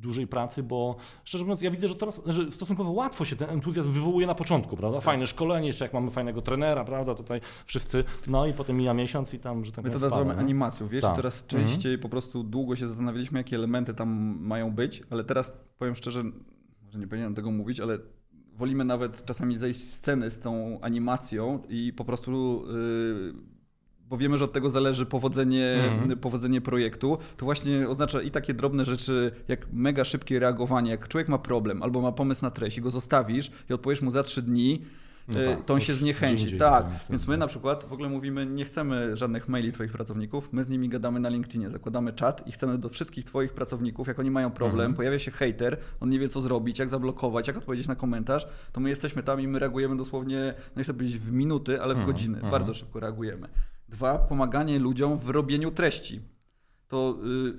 dużej 0.06 0.26
pracy, 0.26 0.62
bo 0.62 0.96
szczerze 1.24 1.44
mówiąc, 1.44 1.62
ja 1.62 1.70
widzę, 1.70 1.88
że 1.88 1.94
teraz 1.94 2.20
że 2.26 2.52
stosunkowo 2.52 2.90
łatwo 2.90 3.24
się 3.24 3.36
ten 3.36 3.50
entuzjazm 3.50 3.92
wywołuje 3.92 4.26
na 4.26 4.34
początku, 4.34 4.76
prawda? 4.76 5.00
Fajne 5.00 5.26
szkolenie, 5.26 5.66
jeszcze 5.66 5.84
jak 5.84 5.94
mamy 5.94 6.10
fajnego 6.10 6.42
trenera, 6.42 6.84
prawda? 6.84 7.14
Tutaj 7.14 7.40
wszyscy, 7.66 8.04
no 8.26 8.46
i 8.46 8.52
potem 8.52 8.76
mija 8.76 8.94
miesiąc 8.94 9.34
i 9.34 9.38
tam, 9.38 9.64
że 9.64 9.72
tak 9.72 9.84
My 9.84 9.90
to 9.90 9.98
nazywamy 9.98 10.24
spada, 10.24 10.40
animacją, 10.40 10.88
wiesz, 10.88 11.02
Tak. 11.02 11.12
i 11.12 11.16
coraz 11.16 11.46
częściej 11.46 11.98
po 11.98 12.08
prostu 12.08 12.42
długo 12.42 12.76
się 12.76 12.88
zastanawialiśmy, 12.88 13.38
jakie 13.38 13.56
elementy 13.56 13.94
tam 13.94 14.08
mają 14.40 14.70
być, 14.70 15.02
ale 15.10 15.24
teraz 15.24 15.52
powiem 15.78 15.94
szczerze, 15.94 16.22
może 16.84 16.98
nie 16.98 17.06
powinienem 17.06 17.34
tego 17.34 17.50
mówić, 17.50 17.80
ale 17.80 17.98
wolimy 18.54 18.84
nawet 18.84 19.24
czasami 19.24 19.56
zejść 19.56 19.80
z 19.80 19.92
sceny 19.92 20.30
z 20.30 20.38
tą 20.38 20.78
animacją 20.80 21.62
i 21.68 21.92
po 21.92 22.04
prostu... 22.04 22.64
Yy, 22.68 23.55
bo 24.08 24.16
wiemy, 24.16 24.38
że 24.38 24.44
od 24.44 24.52
tego 24.52 24.70
zależy 24.70 25.06
powodzenie, 25.06 25.74
Mhm. 25.92 26.18
powodzenie 26.18 26.60
projektu, 26.60 27.18
to 27.36 27.44
właśnie 27.44 27.88
oznacza 27.88 28.22
i 28.22 28.30
takie 28.30 28.54
drobne 28.54 28.84
rzeczy, 28.84 29.30
jak 29.48 29.66
mega 29.72 30.04
szybkie 30.04 30.38
reagowanie. 30.38 30.90
Jak 30.90 31.08
człowiek 31.08 31.28
ma 31.28 31.38
problem 31.38 31.82
albo 31.82 32.00
ma 32.00 32.12
pomysł 32.12 32.42
na 32.44 32.50
treść 32.50 32.78
i 32.78 32.80
go 32.80 32.90
zostawisz 32.90 33.50
i 33.70 33.72
odpowiesz 33.72 34.02
mu 34.02 34.10
za 34.10 34.22
trzy 34.22 34.42
dni, 34.42 34.82
No 35.28 35.40
y, 35.40 35.44
tak, 35.44 35.64
to 35.64 35.74
on 35.74 35.80
się 35.80 35.94
zniechęci. 35.94 36.42
indziej, 36.44 36.58
tak, 36.58 36.84
tak, 36.84 36.92
więc 37.10 37.26
my 37.28 37.36
na 37.36 37.46
przykład 37.46 37.84
w 37.84 37.92
ogóle 37.92 38.08
mówimy, 38.08 38.46
nie 38.46 38.64
chcemy 38.64 39.16
żadnych 39.16 39.48
maili 39.48 39.72
twoich 39.72 39.92
pracowników, 39.92 40.48
my 40.52 40.64
z 40.64 40.68
nimi 40.68 40.88
gadamy 40.88 41.20
na 41.20 41.28
LinkedInie, 41.28 41.70
zakładamy 41.70 42.12
czat 42.12 42.46
i 42.48 42.52
chcemy 42.52 42.78
do 42.78 42.88
wszystkich 42.88 43.24
twoich 43.24 43.52
pracowników, 43.52 44.08
jak 44.08 44.18
oni 44.18 44.30
mają 44.30 44.50
problem, 44.50 44.80
Mhm. 44.80 44.94
pojawia 44.94 45.18
się 45.18 45.30
hater, 45.30 45.76
on 46.00 46.08
nie 46.08 46.18
wie 46.18 46.28
co 46.28 46.40
zrobić, 46.40 46.78
jak 46.78 46.88
zablokować, 46.88 47.46
jak 47.48 47.56
odpowiedzieć 47.56 47.88
na 47.88 47.94
komentarz, 47.94 48.48
to 48.72 48.80
my 48.80 48.88
jesteśmy 48.88 49.22
tam 49.22 49.40
i 49.40 49.48
my 49.48 49.58
reagujemy 49.58 49.96
dosłownie, 49.96 50.54
no 50.76 50.80
nie 50.80 50.84
chcę 50.84 50.94
powiedzieć 50.94 51.18
w 51.18 51.32
minuty, 51.32 51.82
ale 51.82 51.94
w 51.94 51.98
Mhm, 51.98 52.06
godziny, 52.12 52.34
mhm. 52.34 52.50
bardzo 52.50 52.74
szybko 52.74 53.00
reagujemy. 53.00 53.48
Dwa, 53.88 54.18
pomaganie 54.18 54.78
ludziom 54.78 55.18
w 55.18 55.30
robieniu 55.30 55.70
treści. 55.70 56.20
To 56.88 57.18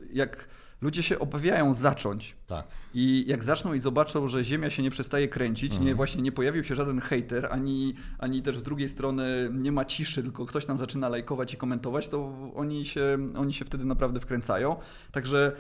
y, 0.10 0.14
jak 0.14 0.48
ludzie 0.82 1.04
się 1.04 1.20
obawiają 1.20 1.74
zacząć, 1.74 2.36
Tak. 2.48 2.68
i 2.94 3.26
jak 3.28 3.44
zaczną 3.44 3.74
i 3.74 3.80
zobaczą, 3.80 4.28
że 4.28 4.44
Ziemia 4.44 4.70
się 4.70 4.84
nie 4.84 4.92
przestaje 4.92 5.28
kręcić, 5.28 5.72
nie, 5.72 5.78
Mhm. 5.80 5.98
właśnie 5.98 6.22
nie 6.22 6.32
pojawił 6.32 6.64
się 6.64 6.76
żaden 6.76 7.00
hater, 7.02 7.48
ani, 7.52 7.94
ani 8.20 8.42
też 8.42 8.58
z 8.58 8.64
drugiej 8.64 8.90
strony 8.90 9.50
nie 9.54 9.72
ma 9.72 9.86
ciszy, 9.86 10.22
tylko 10.24 10.46
ktoś 10.46 10.66
tam 10.66 10.78
zaczyna 10.78 11.10
lajkować 11.10 11.54
i 11.54 11.58
komentować, 11.58 12.10
to 12.10 12.34
oni 12.56 12.86
się, 12.86 13.18
oni 13.38 13.54
się 13.54 13.66
wtedy 13.66 13.86
naprawdę 13.86 14.20
wkręcają. 14.20 14.76
Także 15.12 15.52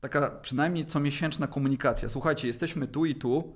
taka 0.00 0.30
przynajmniej 0.30 0.86
comiesięczna 0.86 1.46
komunikacja. 1.46 2.08
Słuchajcie, 2.08 2.48
jesteśmy 2.48 2.86
tu 2.88 3.04
i 3.04 3.14
tu. 3.14 3.52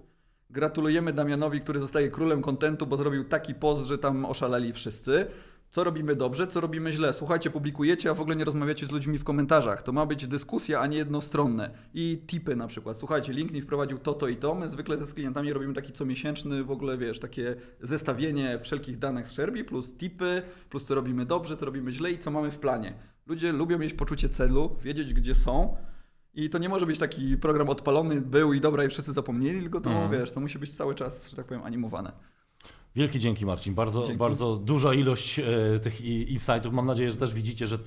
Gratulujemy 0.51 1.13
Damianowi, 1.13 1.61
który 1.61 1.81
zostaje 1.81 2.11
królem 2.11 2.43
kontentu, 2.43 2.87
bo 2.87 2.97
zrobił 2.97 3.25
taki 3.25 3.55
post, 3.55 3.87
że 3.87 3.99
tam 3.99 4.25
oszaleli 4.25 4.73
wszyscy. 4.73 5.27
Co 5.71 5.85
robimy 5.85 6.17
dobrze, 6.17 6.47
co 6.47 6.61
robimy 6.61 6.93
źle. 6.93 7.13
Słuchajcie, 7.13 7.51
publikujecie, 7.51 8.11
a 8.11 8.15
w 8.15 8.21
ogóle 8.21 8.37
nie 8.37 8.45
rozmawiacie 8.45 8.87
z 8.87 8.91
ludźmi 8.91 9.19
w 9.19 9.25
komentarzach. 9.25 9.83
To 9.83 9.93
ma 9.93 10.07
być 10.07 10.27
dyskusja, 10.27 10.81
a 10.81 10.87
nie 10.87 10.97
jednostronne. 10.97 11.71
I 11.95 12.23
tipy 12.27 12.57
na 12.57 12.67
przykład. 12.67 12.97
Słuchajcie, 12.97 13.33
LinkedIn 13.33 13.63
wprowadził 13.63 13.99
to, 13.99 14.15
to 14.15 14.29
i 14.29 14.37
to. 14.37 14.55
My 14.55 14.69
zwykle 14.69 15.05
z 15.05 15.15
klientami 15.15 15.53
robimy 15.53 15.75
taki 15.75 15.93
comiesięczny, 15.93 16.65
w 16.65 16.71
ogóle 16.71 16.99
wiesz, 16.99 17.19
takie 17.19 17.57
zestawienie 17.81 18.59
wszelkich 18.63 18.99
danych 18.99 19.29
z 19.29 19.33
Sherby, 19.33 19.65
plus 19.65 19.97
tipy, 19.97 20.43
plus 20.71 20.85
co 20.85 20.95
robimy 20.95 21.27
dobrze, 21.27 21.57
co 21.57 21.67
robimy 21.67 21.93
źle 21.93 22.11
i 22.11 22.19
co 22.19 22.31
mamy 22.31 22.51
w 22.51 22.59
planie. 22.59 22.95
Ludzie 23.27 23.53
lubią 23.53 23.79
mieć 23.79 23.93
poczucie 23.95 24.29
celu, 24.29 24.77
wiedzieć 24.83 25.15
gdzie 25.15 25.35
są. 25.35 25.77
I 26.35 26.51
to 26.51 26.59
nie 26.59 26.69
może 26.69 26.87
być 26.87 26.99
taki 26.99 27.37
program 27.39 27.69
odpalony, 27.69 28.21
był 28.21 28.53
i 28.53 28.61
dobra, 28.61 28.85
i 28.85 28.89
wszyscy 28.89 29.13
zapomnieli, 29.13 29.61
tylko 29.61 29.81
to, 29.81 29.91
Mhm. 29.91 30.11
wiesz, 30.11 30.33
to 30.33 30.41
musi 30.41 30.59
być 30.59 30.73
cały 30.73 30.95
czas, 30.95 31.31
że 31.31 31.37
tak 31.37 31.47
powiem, 31.47 31.63
animowane. 31.65 32.13
Wielkie 32.97 33.19
dzięki 33.19 33.47
Marcin, 33.47 33.75
bardzo, 33.75 34.03
Dzięki. 34.03 34.19
bardzo 34.19 34.57
duża 34.57 34.95
ilość 34.95 35.39
e, 35.39 35.45
tych 35.83 36.01
insightów. 36.31 36.73
Mam 36.73 36.87
nadzieję, 36.87 37.11
że 37.11 37.17
też 37.17 37.35
widzicie, 37.35 37.67
że 37.67 37.77
e, 37.77 37.79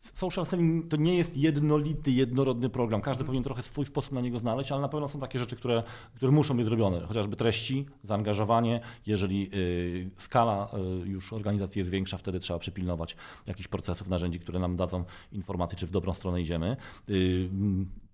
social 0.00 0.46
selling 0.46 0.88
to 0.88 0.96
nie 0.96 1.16
jest 1.16 1.36
jednolity, 1.36 2.10
jednorodny 2.10 2.68
program. 2.68 3.00
Każdy 3.00 3.24
powinien 3.24 3.44
trochę 3.44 3.62
swój 3.62 3.86
sposób 3.86 4.12
na 4.12 4.20
niego 4.20 4.38
znaleźć, 4.38 4.72
ale 4.72 4.80
na 4.80 4.88
pewno 4.88 5.08
są 5.08 5.20
takie 5.20 5.38
rzeczy, 5.38 5.56
które, 5.56 5.82
które 6.14 6.32
muszą 6.32 6.56
być 6.56 6.66
zrobione. 6.66 7.00
Chociażby 7.00 7.36
treści, 7.36 7.86
zaangażowanie. 8.04 8.80
Jeżeli 9.06 9.46
e, 9.46 10.20
skala 10.20 10.68
e, 10.72 11.08
już 11.08 11.32
organizacji 11.32 11.78
jest 11.78 11.90
większa, 11.90 12.18
wtedy 12.18 12.40
trzeba 12.40 12.58
przypilnować 12.58 13.16
jakichś 13.46 13.68
procesów, 13.68 14.08
narzędzi, 14.08 14.40
które 14.40 14.58
nam 14.58 14.76
dadzą 14.76 15.04
informacje, 15.32 15.78
czy 15.78 15.86
w 15.86 15.90
dobrą 15.90 16.14
stronę 16.14 16.40
idziemy. 16.40 16.76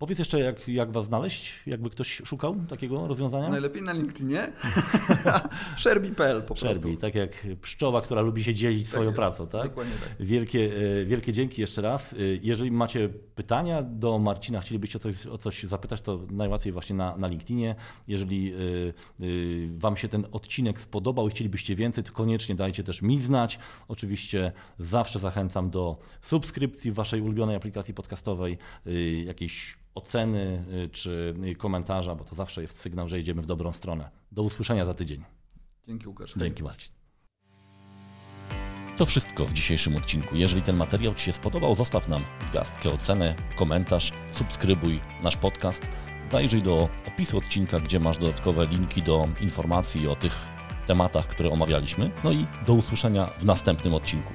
Powiedz 0.03 0.19
jeszcze, 0.19 0.39
jak, 0.39 0.67
jak 0.67 0.91
Was 0.91 1.05
znaleźć, 1.05 1.63
jakby 1.67 1.89
ktoś 1.89 2.21
szukał 2.25 2.55
takiego 2.69 3.07
rozwiązania? 3.07 3.49
Najlepiej 3.49 3.81
na 3.81 3.93
LinkedInie. 3.93 4.51
Sherby.pl 5.77 6.41
po 6.41 6.47
prostu. 6.55 6.67
Sherby, 6.67 6.97
tak 6.97 7.15
jak 7.15 7.47
pszczoła, 7.61 8.01
która 8.01 8.21
lubi 8.21 8.43
się 8.43 8.53
dzielić 8.53 8.87
swoją 8.87 9.03
jest. 9.03 9.15
pracą, 9.15 9.47
tak? 9.47 9.63
Dokładnie 9.63 9.93
tak. 9.95 10.27
Wielkie, 10.27 10.71
e, 11.01 11.05
wielkie 11.05 11.33
dzięki 11.33 11.61
jeszcze 11.61 11.81
raz. 11.81 12.13
E, 12.13 12.17
Jeżeli 12.41 12.71
macie 12.71 13.09
pytania 13.35 13.83
do 13.83 14.19
Marcina, 14.19 14.61
chcielibyście 14.61 14.97
o 14.97 14.99
coś, 14.99 15.25
o 15.27 15.37
coś 15.37 15.63
zapytać, 15.63 16.01
to 16.01 16.19
najłatwiej 16.31 16.73
właśnie 16.73 16.95
na, 16.95 17.17
na 17.17 17.27
LinkedInie. 17.27 17.75
Jeżeli 18.07 18.53
e, 18.53 18.57
Wam 19.77 19.97
się 19.97 20.07
ten 20.07 20.25
odcinek 20.31 20.81
spodobał 20.81 21.27
i 21.27 21.31
chcielibyście 21.31 21.75
więcej, 21.75 22.03
to 22.03 22.11
koniecznie 22.11 22.55
dajcie 22.55 22.83
też 22.83 23.01
mi 23.01 23.21
znać. 23.21 23.59
Oczywiście 23.87 24.51
zawsze 24.79 25.19
zachęcam 25.19 25.69
do 25.69 25.97
subskrypcji 26.21 26.91
w 26.91 26.95
Waszej 26.95 27.21
ulubionej 27.21 27.55
aplikacji 27.55 27.93
podcastowej, 27.93 28.57
jakiejś 29.25 29.83
oceny 29.95 30.65
e, 30.83 30.89
czy 30.89 31.35
komentarza, 31.57 32.15
bo 32.15 32.23
to 32.23 32.35
zawsze 32.35 32.61
jest 32.61 32.79
sygnał, 32.79 33.07
że 33.07 33.19
idziemy 33.19 33.41
w 33.41 33.45
dobrą 33.45 33.71
stronę. 33.71 34.09
Do 34.31 34.43
usłyszenia 34.43 34.85
za 34.85 34.93
tydzień. 34.93 35.23
Dzięki 35.87 36.07
Łukasz. 36.07 36.33
Dzięki 36.37 36.63
Marcin. 36.63 36.93
To 38.97 39.05
wszystko 39.05 39.45
w 39.45 39.53
dzisiejszym 39.53 39.95
odcinku. 39.95 40.35
Jeżeli 40.35 40.61
ten 40.61 40.75
materiał 40.75 41.13
Ci 41.13 41.25
się 41.25 41.33
spodobał, 41.33 41.75
zostaw 41.75 42.07
nam 42.07 42.23
gwiazdkę, 42.51 42.93
ocenę, 42.93 43.35
komentarz, 43.55 44.11
subskrybuj 44.31 44.99
nasz 45.23 45.37
podcast, 45.37 45.89
zajrzyj 46.31 46.61
do 46.61 46.89
opisu 47.07 47.37
odcinka, 47.37 47.79
gdzie 47.79 47.99
masz 47.99 48.17
dodatkowe 48.17 48.65
linki 48.65 49.01
do 49.01 49.27
informacji 49.41 50.07
o 50.07 50.15
tych 50.15 50.47
tematach, 50.87 51.27
które 51.27 51.49
omawialiśmy. 51.49 52.11
No 52.23 52.31
i 52.31 52.45
do 52.67 52.73
usłyszenia 52.73 53.25
w 53.25 53.45
następnym 53.45 53.93
odcinku. 53.93 54.33